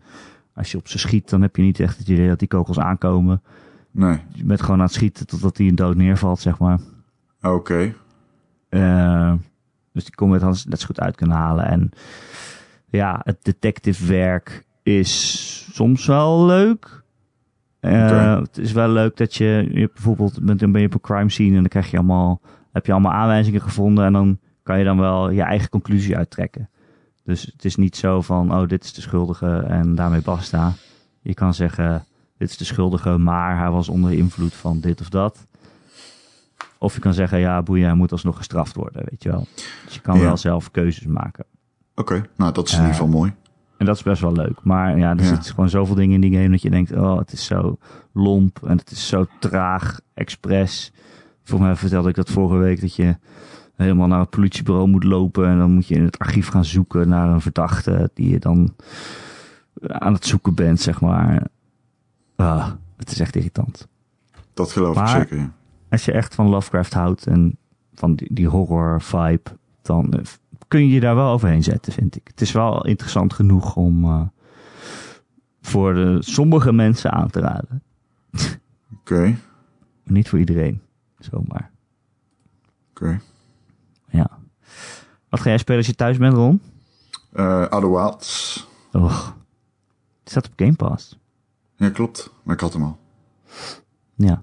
als 0.55 0.71
je 0.71 0.79
op 0.79 0.89
ze 0.89 0.99
schiet, 0.99 1.31
dan 1.31 1.43
heb 1.43 1.57
je 1.57 1.63
niet 1.63 1.81
echt 1.81 1.99
het 1.99 2.09
idee 2.09 2.29
dat 2.29 2.39
die 2.39 2.49
kogels 2.49 2.79
aankomen. 2.79 3.43
Nee. 3.95 4.19
Je 4.33 4.45
bent 4.45 4.61
gewoon 4.61 4.79
aan 4.79 4.85
het 4.85 4.95
schieten 4.95 5.27
totdat 5.27 5.57
die 5.57 5.69
een 5.69 5.75
dood 5.75 5.97
neervalt, 5.97 6.41
zeg 6.41 6.59
maar. 6.59 6.79
Oké. 7.43 7.95
Eh, 8.69 9.33
dus 9.93 10.05
die 10.05 10.15
combat 10.15 10.41
hadden 10.41 10.59
ze 10.59 10.69
net 10.69 10.81
zo 10.81 10.87
goed 10.87 11.01
uit 11.01 11.17
kunnen 11.17 11.37
halen. 11.37 11.65
En 11.65 11.91
ja, 12.87 13.21
het 13.25 13.39
detective 13.43 14.07
werk 14.07 14.65
is 14.83 15.69
soms 15.73 16.07
wel 16.07 16.45
leuk. 16.45 17.03
Oké. 17.81 18.39
Het 18.41 18.59
is 18.59 18.73
wel 18.73 18.89
leuk 18.89 19.17
dat 19.17 19.35
je, 19.35 19.69
je 19.73 19.91
bijvoorbeeld 19.95 20.45
bent, 20.45 20.61
dan 20.61 20.73
ben 20.73 20.81
je 20.81 20.87
op 20.87 20.95
een 20.95 21.01
crime 21.01 21.31
scene 21.31 21.55
en 21.55 21.61
dan 21.61 21.69
krijg 21.69 21.91
je 21.91 21.97
allemaal, 21.97 22.41
heb 22.73 22.87
je 22.87 22.93
allemaal 22.93 23.13
aanwijzingen 23.13 23.61
gevonden 23.61 24.05
en 24.05 24.13
dan 24.13 24.39
kan 24.63 24.79
je 24.79 24.85
dan 24.85 24.99
wel 24.99 25.31
je 25.31 25.43
eigen 25.43 25.69
conclusie 25.69 26.17
uittrekken. 26.17 26.69
Dus 27.25 27.43
het 27.43 27.65
is 27.65 27.77
niet 27.77 27.97
zo 27.97 28.21
van, 28.21 28.55
oh, 28.55 28.69
dit 28.69 28.85
is 28.85 28.93
de 28.93 29.01
schuldige 29.01 29.57
en 29.57 29.95
daarmee 29.95 30.23
basta. 30.23 30.73
Je 31.21 31.35
kan 31.35 31.55
zeggen, 31.55 32.05
dit 32.37 32.51
is 32.51 32.57
de 32.57 32.65
schuldige, 32.65 33.19
maar 33.19 33.59
hij 33.59 33.71
was 33.71 33.89
onder 33.89 34.13
invloed 34.13 34.55
van 34.55 34.81
dit 34.81 35.01
of 35.01 35.09
dat. 35.09 35.47
Of 36.79 36.95
je 36.95 37.01
kan 37.01 37.15
zeggen, 37.15 37.39
ja, 37.39 37.63
boeien, 37.63 37.87
hij 37.87 37.95
moet 37.95 38.13
alsnog 38.13 38.37
gestraft 38.37 38.75
worden, 38.75 39.03
weet 39.11 39.23
je 39.23 39.29
wel. 39.31 39.47
Dus 39.85 39.95
je 39.95 40.01
kan 40.01 40.17
Ja. 40.19 40.23
wel 40.23 40.37
zelf 40.37 40.71
keuzes 40.71 41.07
maken. 41.07 41.45
Oké. 41.95 42.27
Nou, 42.37 42.53
dat 42.53 42.67
is 42.67 42.73
in 42.73 42.79
Eh, 42.79 42.85
ieder 42.85 43.01
geval 43.01 43.13
mooi. 43.19 43.33
En 43.77 43.87
dat 43.87 43.97
is 43.97 44.03
best 44.03 44.21
wel 44.23 44.33
leuk. 44.33 44.59
Maar 44.63 44.99
ja, 44.99 45.11
er 45.11 45.21
Ja. 45.23 45.27
zitten 45.29 45.55
gewoon 45.55 45.69
zoveel 45.69 45.95
dingen 45.95 46.15
in 46.15 46.21
die 46.21 46.33
game 46.33 46.51
dat 46.51 46.63
je 46.63 46.71
denkt, 46.71 46.93
oh, 46.93 47.19
het 47.19 47.33
is 47.33 47.45
zo 47.45 47.79
lomp 48.13 48.61
en 48.67 48.77
het 48.77 48.91
is 48.91 49.07
zo 49.09 49.27
traag, 49.41 50.01
expres. 50.15 50.93
Volgens 51.43 51.69
mij 51.69 51.79
vertelde 51.79 52.09
ik 52.09 52.15
dat 52.15 52.31
vorige 52.31 52.57
week, 52.57 52.81
dat 52.81 52.95
je 52.95 53.17
helemaal 53.77 54.07
naar 54.07 54.21
het 54.21 54.31
politiebureau 54.31 54.89
moet 54.89 55.05
lopen 55.05 55.49
en 55.49 55.59
dan 55.59 55.71
moet 55.73 55.87
je 55.87 55.95
in 55.95 56.05
het 56.05 56.19
archief 56.19 56.49
gaan 56.49 56.65
zoeken 56.65 57.09
naar 57.09 57.29
een 57.29 57.41
verdachte 57.41 58.11
die 58.15 58.29
je 58.31 58.39
dan 58.39 58.75
aan 59.87 60.13
het 60.13 60.27
zoeken 60.27 60.55
bent, 60.55 60.81
zeg 60.81 61.01
maar. 61.01 61.47
Ah, 62.45 62.71
het 62.97 63.11
is 63.11 63.21
echt 63.21 63.37
irritant. 63.37 63.89
Dat 64.55 64.73
geloof 64.73 64.97
ik 64.97 65.03
maar- 65.03 65.09
zeker, 65.09 65.37
ja. 65.39 65.53
Als 65.91 66.05
je 66.05 66.13
echt 66.13 66.35
van 66.35 66.49
Lovecraft 66.49 66.95
houdt 66.95 67.27
en 67.27 67.57
van 67.95 68.15
die, 68.15 68.35
die 68.35 68.49
horror 68.49 69.03
vibe, 69.03 69.51
dan 69.83 70.13
eh, 70.13 70.25
kun 70.69 70.81
je 70.87 70.95
je 70.95 71.01
daar 71.01 71.15
wel 71.15 71.31
overheen 71.33 71.63
zetten, 71.63 71.93
vind 71.93 72.17
ik. 72.17 72.27
Het 72.29 72.41
is 72.41 72.53
wel 72.53 72.87
interessant 72.87 73.33
genoeg 73.33 73.77
om 73.77 74.05
eh, 74.05 74.21
voor 75.61 75.95
de, 75.95 76.17
sommige 76.21 76.73
mensen 76.73 77.11
aan 77.13 77.31
te 77.31 77.41
raden. 77.41 77.83
Oké. 79.01 79.37
Niet 80.05 80.29
voor 80.29 80.39
iedereen, 80.39 80.81
zomaar. 81.19 81.71
Oké. 82.91 83.21
Ja. 84.09 84.31
Wat 85.29 85.41
ga 85.41 85.49
jij 85.49 85.59
spelen 85.59 85.79
als 85.79 85.87
je 85.87 85.95
thuis 85.95 86.17
bent, 86.17 86.35
Ron? 86.35 86.63
Eh 87.33 87.67
Outer 87.67 87.91
Wilds. 87.91 88.67
Och. 88.93 89.37
Het 90.23 90.31
staat 90.31 90.47
op 90.47 90.53
Game 90.57 90.75
Pass. 90.75 91.19
Ja, 91.77 91.91
klopt. 91.91 92.33
Maar 92.43 92.55
ik 92.55 92.61
had 92.61 92.73
hem 92.73 92.83
al. 92.83 92.99
Ja. 94.17 94.43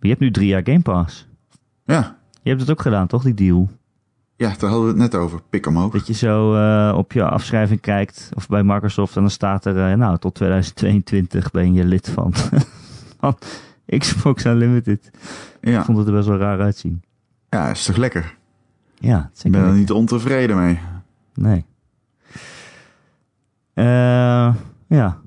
Je 0.00 0.08
hebt 0.08 0.20
nu 0.20 0.30
drie 0.30 0.46
jaar 0.48 0.62
Game 0.64 0.80
Pass. 0.82 1.28
Ja. 1.84 2.18
Je 2.42 2.48
hebt 2.48 2.60
het 2.60 2.70
ook 2.70 2.80
gedaan, 2.80 3.06
toch, 3.06 3.22
die 3.22 3.34
deal? 3.34 3.70
Ja, 4.36 4.48
daar 4.58 4.70
hadden 4.70 4.80
we 4.82 4.86
het 4.88 4.96
net 5.12 5.14
over. 5.14 5.40
Pik 5.50 5.66
omhoog. 5.66 5.92
Dat 5.92 6.06
je 6.06 6.12
zo 6.12 6.54
eh, 6.54 6.96
op 6.96 7.12
je 7.12 7.24
afschrijving 7.28 7.80
kijkt, 7.80 8.30
of 8.34 8.46
bij 8.48 8.62
Microsoft, 8.62 9.14
en 9.16 9.20
dan 9.20 9.30
staat 9.30 9.64
er, 9.64 9.90
eh, 9.90 9.96
nou, 9.98 10.18
tot 10.18 10.34
2022 10.34 11.50
ben 11.50 11.72
je 11.72 11.84
lid 11.84 12.08
van, 12.10 12.34
van 13.20 13.38
Xbox 13.86 14.44
Unlimited. 14.44 15.10
Ik 15.60 15.68
Ja. 15.68 15.84
vond 15.84 15.98
het 15.98 16.06
er 16.06 16.12
best 16.14 16.28
wel 16.28 16.38
raar 16.38 16.60
uitzien. 16.60 17.02
Ja, 17.48 17.68
is 17.70 17.84
toch 17.84 17.96
lekker? 17.96 18.36
Ja, 18.98 19.30
Ik 19.42 19.52
ben 19.52 19.60
er 19.64 19.72
niet 19.72 19.90
ontevreden 19.90 20.56
mee. 20.56 20.78
Nee. 21.34 21.64
Eh, 23.74 24.54
ja. 24.86 25.20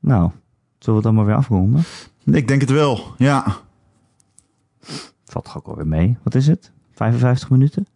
Nou, 0.00 0.30
zullen 0.78 1.00
we 1.00 1.06
het 1.06 1.16
maar 1.16 1.26
weer 1.26 1.34
afronden? 1.34 1.82
Ik 2.24 2.48
denk 2.48 2.60
het 2.60 2.70
wel. 2.70 3.14
Ja. 3.18 3.56
Valt 5.24 5.44
toch 5.44 5.56
ook 5.56 5.66
alweer 5.66 5.86
mee. 5.86 6.16
Wat 6.22 6.34
is 6.34 6.46
het? 6.46 6.72
55 6.92 7.50
minuten? 7.50 7.86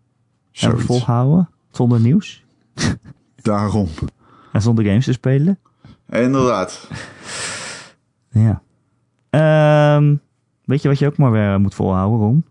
En 0.52 0.80
volhouden? 0.80 1.48
Zonder 1.70 2.00
nieuws? 2.00 2.44
Daarom. 3.36 3.88
En 4.52 4.62
zonder 4.62 4.84
games 4.84 5.04
te 5.04 5.12
spelen? 5.12 5.58
Inderdaad. 6.08 6.88
Ja. 8.30 8.62
Ehm, 9.30 10.16
weet 10.64 10.82
je 10.82 10.88
wat 10.88 10.98
je 10.98 11.06
ook 11.06 11.16
maar 11.16 11.30
weer 11.30 11.60
moet 11.60 11.74
volhouden, 11.74 12.18
Ron? 12.18 12.44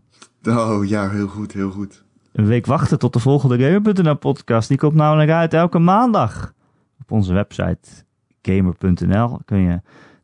Oh 0.58 0.86
ja, 0.86 1.10
heel 1.10 1.28
goed, 1.28 1.52
heel 1.52 1.72
goed. 1.72 2.04
Een 2.32 2.45
week 2.45 2.66
wachten 2.66 2.99
tot 2.99 3.14
de 3.14 3.20
volgende 3.20 3.60
Gamer.nl 3.60 4.16
podcast. 4.16 4.68
Die 4.68 4.78
komt 4.78 4.93
namelijk 4.93 5.30
uit 5.30 5.54
elke 5.54 5.80
maandag. 5.80 6.54
Op 6.99 7.12
onze 7.12 7.34
website 7.34 8.06
gamer.nl 8.41 9.39
kun 9.45 9.57
je 9.57 9.81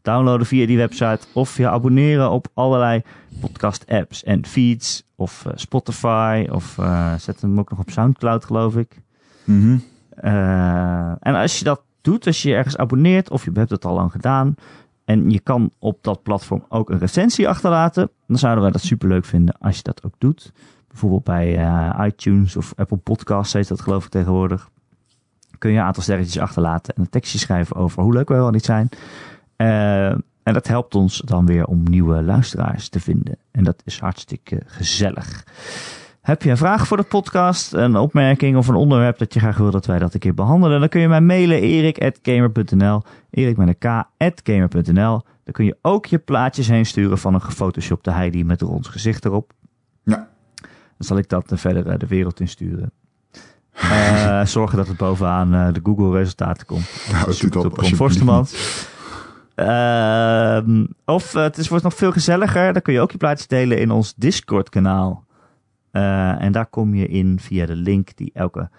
downloaden 0.07 0.47
via 0.47 0.65
die 0.65 0.77
website. 0.77 1.19
Of 1.33 1.57
je 1.57 1.69
abonneren 1.69 2.31
op 2.31 2.47
allerlei 2.53 3.01
podcast 3.39 3.85
apps 3.87 4.23
en 4.23 4.45
feeds. 4.45 5.03
Of 5.15 5.45
eh, 5.45 5.51
Spotify. 5.55 6.47
Of 6.51 6.77
eh, 6.77 7.13
zet 7.15 7.41
hem 7.41 7.59
ook 7.59 7.69
nog 7.69 7.79
op 7.79 7.89
Soundcloud 7.89 8.45
geloof 8.45 8.75
ik. 8.75 9.01
Mhm. 9.43 9.77
Eh, 10.09 11.09
en 11.19 11.35
als 11.35 11.57
je 11.57 11.63
dat 11.63 11.81
doet, 12.01 12.25
als 12.27 12.41
je 12.41 12.49
je 12.49 12.55
ergens 12.55 12.77
abonneert, 12.77 13.29
of 13.29 13.45
je 13.45 13.51
hebt 13.53 13.69
het 13.69 13.85
al 13.85 13.93
lang 13.93 14.11
gedaan, 14.11 14.55
en 15.05 15.29
je 15.29 15.39
kan 15.39 15.71
op 15.79 15.97
dat 16.01 16.23
platform 16.23 16.65
ook 16.69 16.89
een 16.89 16.99
recensie 16.99 17.47
achterlaten, 17.49 18.09
dan 18.27 18.37
zouden 18.37 18.63
wij 18.63 18.71
dat 18.71 18.81
super 18.81 19.07
leuk 19.07 19.25
vinden 19.25 19.57
als 19.59 19.77
je 19.77 19.83
dat 19.83 20.03
ook 20.03 20.13
doet. 20.17 20.51
Bijvoorbeeld 20.87 21.23
bij 21.23 21.59
iTunes 22.05 22.55
of 22.55 22.73
Apple 22.75 22.97
Podcasts, 22.97 23.53
heet 23.53 23.67
dat 23.67 23.81
geloof 23.81 24.05
ik 24.05 24.11
tegenwoordig. 24.11 24.69
Kun 25.57 25.71
je 25.71 25.77
een 25.77 25.83
aantal 25.83 26.03
sterretjes 26.03 26.39
achterlaten 26.39 26.95
en 26.95 27.01
een 27.01 27.09
tekstje 27.09 27.39
schrijven 27.39 27.75
over 27.75 28.03
hoe 28.03 28.13
leuk 28.13 28.29
wij 28.29 28.37
wel 28.37 28.49
niet 28.49 28.65
zijn. 28.65 28.89
Eh, 29.55 30.09
en 30.47 30.53
dat 30.53 30.67
helpt 30.67 30.95
ons 30.95 31.21
dan 31.25 31.45
weer 31.45 31.65
om 31.65 31.83
nieuwe 31.83 32.23
luisteraars 32.23 32.89
te 32.89 32.99
vinden. 32.99 33.37
En 33.51 33.63
dat 33.63 33.81
is 33.85 33.99
hartstikke 33.99 34.61
gezellig. 34.65 35.43
Heb 36.21 36.41
je 36.41 36.49
een 36.49 36.57
vraag 36.57 36.87
voor 36.87 36.97
de 36.97 37.03
podcast, 37.03 37.73
een 37.73 37.95
opmerking 37.95 38.57
of 38.57 38.67
een 38.67 38.75
onderwerp 38.75 39.17
dat 39.17 39.33
je 39.33 39.39
graag 39.39 39.57
wil 39.57 39.71
dat 39.71 39.85
wij 39.85 39.99
dat 39.99 40.13
een 40.13 40.19
keer 40.19 40.33
behandelen? 40.33 40.79
Dan 40.79 40.89
kun 40.89 41.01
je 41.01 41.07
mij 41.07 41.21
mailen 41.21 41.61
erik.gamer.nl, 41.61 43.01
erik 43.29 43.57
met 43.57 43.67
een 43.79 44.05
k.gamer.nl. 44.17 45.21
Dan 45.43 45.53
kun 45.53 45.65
je 45.65 45.77
ook 45.81 46.05
je 46.05 46.17
plaatjes 46.17 46.67
heen 46.67 46.85
sturen 46.85 47.17
van 47.17 47.33
een 47.33 47.41
gefotoshopte 47.41 48.11
Heidi 48.11 48.43
met 48.43 48.63
ons 48.63 48.87
gezicht 48.87 49.25
erop. 49.25 49.53
Ja. 50.03 50.29
Dan 50.97 51.07
zal 51.07 51.17
ik 51.17 51.29
dat 51.29 51.51
verder 51.55 51.87
eh, 51.87 51.99
de 51.99 52.07
wereld 52.07 52.39
insturen. 52.39 52.91
Eh 53.81 54.45
zorgen 54.57 54.77
dat 54.77 54.87
het 54.87 54.97
bovenaan 54.97 55.53
eh, 55.53 55.73
de 55.73 55.79
Google-resultaten 55.83 56.65
komt. 56.65 57.07
Nou, 57.11 57.25
doe 57.25 57.33
Zoek 57.33 57.51
dat 57.51 57.63
het 57.63 57.77
op 57.77 57.85
Forstemans. 57.85 58.85
Ehm, 59.55 60.85
of 61.05 61.35
eh, 61.35 61.43
het 61.43 61.57
is, 61.57 61.67
wordt 61.67 61.83
nog 61.83 61.93
veel 61.93 62.11
gezelliger. 62.11 62.73
Dan 62.73 62.81
kun 62.81 62.93
je 62.93 62.99
ook 62.99 63.11
je 63.11 63.17
plaatjes 63.17 63.47
delen 63.47 63.79
in 63.79 63.91
ons 63.91 64.13
Discord-kanaal. 64.15 65.25
En 65.91 66.51
daar 66.51 66.65
kom 66.65 66.95
je 66.95 67.07
in 67.07 67.39
via 67.39 67.65
de 67.65 67.75
link 67.75 68.15
die 68.15 68.31
elke 68.33 68.69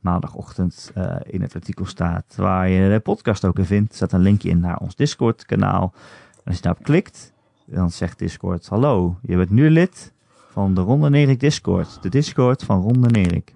maandagochtend 0.00 0.92
in 1.22 1.42
het 1.42 1.54
artikel 1.54 1.86
staat. 1.86 2.34
Waar 2.36 2.68
je 2.68 2.90
de 2.90 3.00
podcast 3.00 3.44
ook 3.44 3.58
in 3.58 3.64
vindt. 3.64 3.90
Er 3.90 3.96
staat 3.96 4.12
een 4.12 4.20
linkje 4.20 4.48
in 4.48 4.60
naar 4.60 4.76
ons 4.76 4.96
Discord-kanaal. 4.96 5.92
En 6.36 6.42
als 6.44 6.56
je 6.56 6.62
daarop 6.62 6.82
klikt, 6.82 7.32
dan 7.66 7.90
zegt 7.90 8.18
Discord: 8.18 8.68
Hallo, 8.68 9.18
je 9.22 9.36
bent 9.36 9.50
nu 9.50 9.70
lid 9.70 10.12
van 10.50 10.74
de 10.74 10.80
Ronde 10.80 11.10
Nerik 11.10 11.40
Discord. 11.40 12.02
De 12.02 12.08
Discord 12.08 12.64
van 12.64 12.80
Ronde 12.80 13.08
Nerik. 13.08 13.54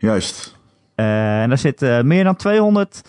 Juist. 0.00 0.58
Eh, 0.94 1.42
en 1.42 1.48
daar 1.48 1.58
zitten 1.58 2.06
meer 2.06 2.24
dan 2.24 2.36
200 2.36 3.02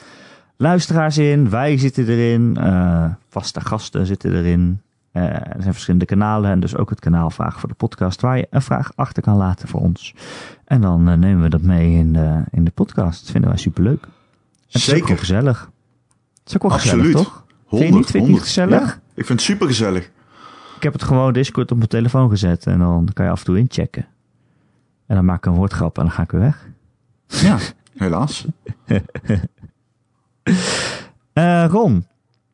luisteraars 0.57 1.17
in. 1.17 1.49
Wij 1.49 1.77
zitten 1.77 2.07
erin. 2.07 2.57
eh, 2.57 3.05
vaste 3.29 3.61
gasten 3.61 4.05
zitten 4.05 4.35
erin. 4.35 4.81
Eh, 5.11 5.23
er 5.23 5.55
zijn 5.59 5.73
verschillende 5.73 6.05
kanalen. 6.05 6.51
En 6.51 6.59
dus 6.59 6.75
ook 6.75 6.89
het 6.89 6.99
kanaal 6.99 7.29
Vraag 7.29 7.59
voor 7.59 7.69
de 7.69 7.75
podcast. 7.75 8.21
Waar 8.21 8.37
je 8.37 8.47
een 8.49 8.61
vraag 8.61 8.91
achter 8.95 9.23
kan 9.23 9.35
laten 9.37 9.67
voor 9.67 9.79
ons. 9.81 10.13
En 10.65 10.81
dan 10.81 11.09
eh, 11.09 11.17
nemen 11.17 11.41
we 11.43 11.49
dat 11.49 11.61
mee 11.61 11.91
in 11.97 12.13
de, 12.13 12.43
in 12.51 12.63
de 12.63 12.71
podcast. 12.71 13.21
Dat 13.21 13.31
vinden 13.31 13.49
wij 13.49 13.59
superleuk. 13.59 14.03
En 14.03 14.09
Het 14.65 14.75
is 14.75 14.87
ook 14.89 14.93
Zeker. 14.95 15.07
wel 15.07 15.17
gezellig. 15.17 15.69
Het 16.39 16.47
is 16.49 16.55
ook 16.55 16.61
wel 16.61 16.71
Absoluut. 16.71 17.05
gezellig, 17.05 17.23
toch? 17.27 17.45
100, 17.65 17.91
niet? 17.91 18.05
Vind 18.11 18.11
je 18.11 18.19
niet 18.19 18.27
100. 18.27 18.43
gezellig? 18.43 18.79
Ja, 18.85 18.99
ik 19.13 19.25
vind 19.25 19.39
het 19.39 19.41
super 19.41 19.67
gezellig. 19.67 20.09
Ik 20.75 20.83
heb 20.83 20.93
het 20.93 21.03
gewoon 21.03 21.33
Discord 21.33 21.71
op 21.71 21.77
mijn 21.77 21.89
telefoon 21.89 22.29
gezet. 22.29 22.65
En 22.65 22.79
dan 22.79 23.09
kan 23.13 23.25
je 23.25 23.31
af 23.31 23.39
en 23.39 23.45
toe 23.45 23.57
inchecken. 23.57 24.05
En 25.07 25.15
dan 25.15 25.25
maak 25.25 25.37
ik 25.37 25.45
een 25.45 25.53
woordgrap 25.53 25.97
en 25.97 26.03
dan 26.03 26.11
ga 26.13 26.21
ik 26.23 26.31
weer 26.31 26.41
weg. 26.41 26.67
Ja, 27.31 27.57
helaas. 27.95 28.45
Eh, 31.33 31.65
Ron, 31.69 32.05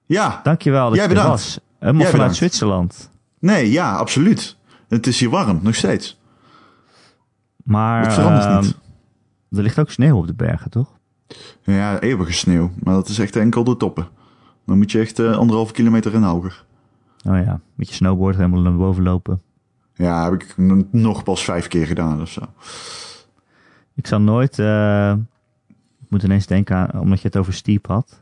Ja, 0.06 0.40
dankjewel 0.44 0.86
dat 0.90 0.94
Jij 0.96 1.04
je 1.04 1.10
er 1.10 1.16
bedankt. 1.16 1.30
was. 1.44 1.60
Helemaal 1.80 2.02
Jij 2.02 2.12
vanuit 2.12 2.12
bedankt. 2.12 2.36
Zwitserland. 2.36 3.10
nee, 3.40 3.72
ja, 3.72 3.96
absoluut. 3.96 4.58
Het 4.88 5.08
is 5.08 5.20
hier 5.20 5.30
warm, 5.30 5.60
nog 5.64 5.76
steeds. 5.76 6.20
Maar 7.64 8.04
Het 8.04 8.14
verandert 8.14 8.46
ehm, 8.46 8.62
niet. 8.62 8.78
er 9.52 9.64
ligt 9.64 9.80
ook 9.80 9.90
sneeuw 9.92 10.18
op 10.18 10.28
de 10.28 10.34
bergen, 10.34 10.72
toch? 10.72 10.88
Ja, 11.62 12.00
eeuwige 12.00 12.34
sneeuw. 12.34 12.72
Maar 12.84 12.94
dat 12.94 13.08
is 13.10 13.20
echt 13.20 13.36
enkel 13.36 13.64
de 13.64 13.78
toppen. 13.78 14.08
Dan 14.66 14.78
moet 14.78 14.92
je 14.92 15.00
echt 15.00 15.20
eh, 15.20 15.38
anderhalve 15.38 15.74
kilometer 15.74 16.14
en 16.14 16.24
hoger. 16.24 16.66
Oh 17.26 17.38
ja, 17.44 17.60
met 17.76 17.90
je 17.90 17.94
snowboard 17.96 18.36
helemaal 18.36 18.62
naar 18.62 18.76
boven 18.76 19.04
lopen. 19.04 19.42
Ja, 19.94 20.24
heb 20.24 20.34
ik 20.42 20.54
nog 20.92 21.24
pas 21.24 21.44
vijf 21.44 21.68
keer 21.68 21.86
gedaan 21.88 22.22
of 22.22 22.30
zo. 22.30 22.42
Ik 23.98 24.08
zal 24.08 24.22
nooit... 24.22 24.60
eh, 24.60 25.14
ik 26.00 26.10
moet 26.10 26.24
ineens 26.24 26.46
denken 26.46 26.76
aan, 26.76 27.02
omdat 27.02 27.22
je 27.22 27.28
het 27.28 27.38
over 27.38 27.54
Steep 27.54 27.88
had. 27.88 28.22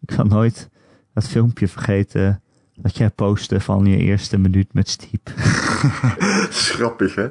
Ik 0.00 0.10
zal 0.10 0.24
nooit 0.24 0.70
dat 1.14 1.28
filmpje 1.28 1.68
vergeten 1.68 2.42
dat 2.74 2.96
jij 2.96 3.10
postte 3.10 3.60
van 3.60 3.86
je 3.86 3.96
eerste 3.96 4.38
minuut 4.38 4.72
met 4.72 4.88
Steep. 4.88 5.32
Schrappig, 6.50 7.14
hè? 7.14 7.30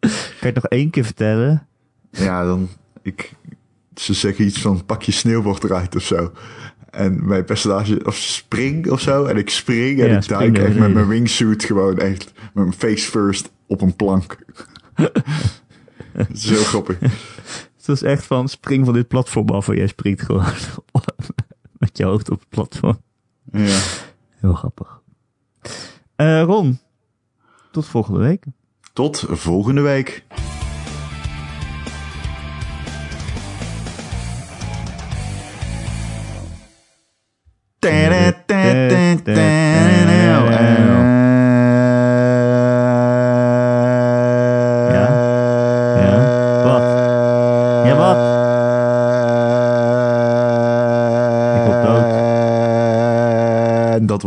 Kan 0.00 0.10
je 0.40 0.46
het 0.46 0.54
nog 0.54 0.66
één 0.66 0.90
keer 0.90 1.04
vertellen? 1.04 1.66
Ja, 2.10 2.44
dan... 2.44 2.68
Ik, 3.02 3.32
ze 3.94 4.14
zeggen 4.14 4.44
iets 4.44 4.60
van 4.60 4.84
pak 4.86 5.02
je 5.02 5.12
sneeuwbord 5.12 5.64
eruit 5.64 5.96
of 5.96 6.02
zo. 6.02 6.32
En 6.90 7.26
mijn 7.26 7.44
personage... 7.44 8.04
Of 8.04 8.16
spring 8.16 8.90
of 8.90 9.00
zo. 9.00 9.24
En 9.24 9.36
ik 9.36 9.50
spring 9.50 10.00
en 10.00 10.08
Ja, 10.08 10.16
ik 10.16 10.28
duik 10.28 10.58
echt 10.58 10.76
met 10.76 10.94
mijn 10.94 11.08
wingsuit 11.08 11.64
gewoon 11.64 11.98
echt... 11.98 12.32
Met 12.34 12.64
mijn 12.64 12.72
face 12.72 13.10
first 13.10 13.50
op 13.66 13.80
een 13.80 13.96
plank. 13.96 14.38
Dat 16.12 16.30
is 16.30 16.48
heel 16.48 16.64
grappig. 16.64 16.98
Het 17.76 17.86
was 17.86 18.02
echt 18.02 18.24
van 18.24 18.48
spring 18.48 18.84
van 18.84 18.94
dit 18.94 19.08
platform 19.08 19.48
af 19.48 19.68
en 19.68 19.76
jij 19.76 19.86
springt 19.86 20.22
gewoon 20.22 20.44
met 21.78 21.96
je 21.98 22.04
hoofd 22.04 22.30
op 22.30 22.38
het 22.38 22.48
platform. 22.48 23.02
Ja. 23.52 23.80
Heel 24.40 24.54
grappig. 24.54 25.00
Eh, 26.16 26.42
Ron, 26.42 26.80
tot 27.70 27.86
volgende 27.86 28.18
week. 28.20 28.44
Tot 28.92 29.24
volgende 29.28 29.80
week. 29.80 30.24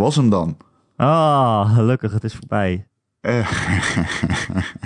Was 0.05 0.15
hem 0.15 0.29
dan. 0.29 0.57
Ah, 0.95 1.75
gelukkig, 1.75 2.11
het 2.11 2.23
is 2.23 2.35
voorbij. 2.35 2.87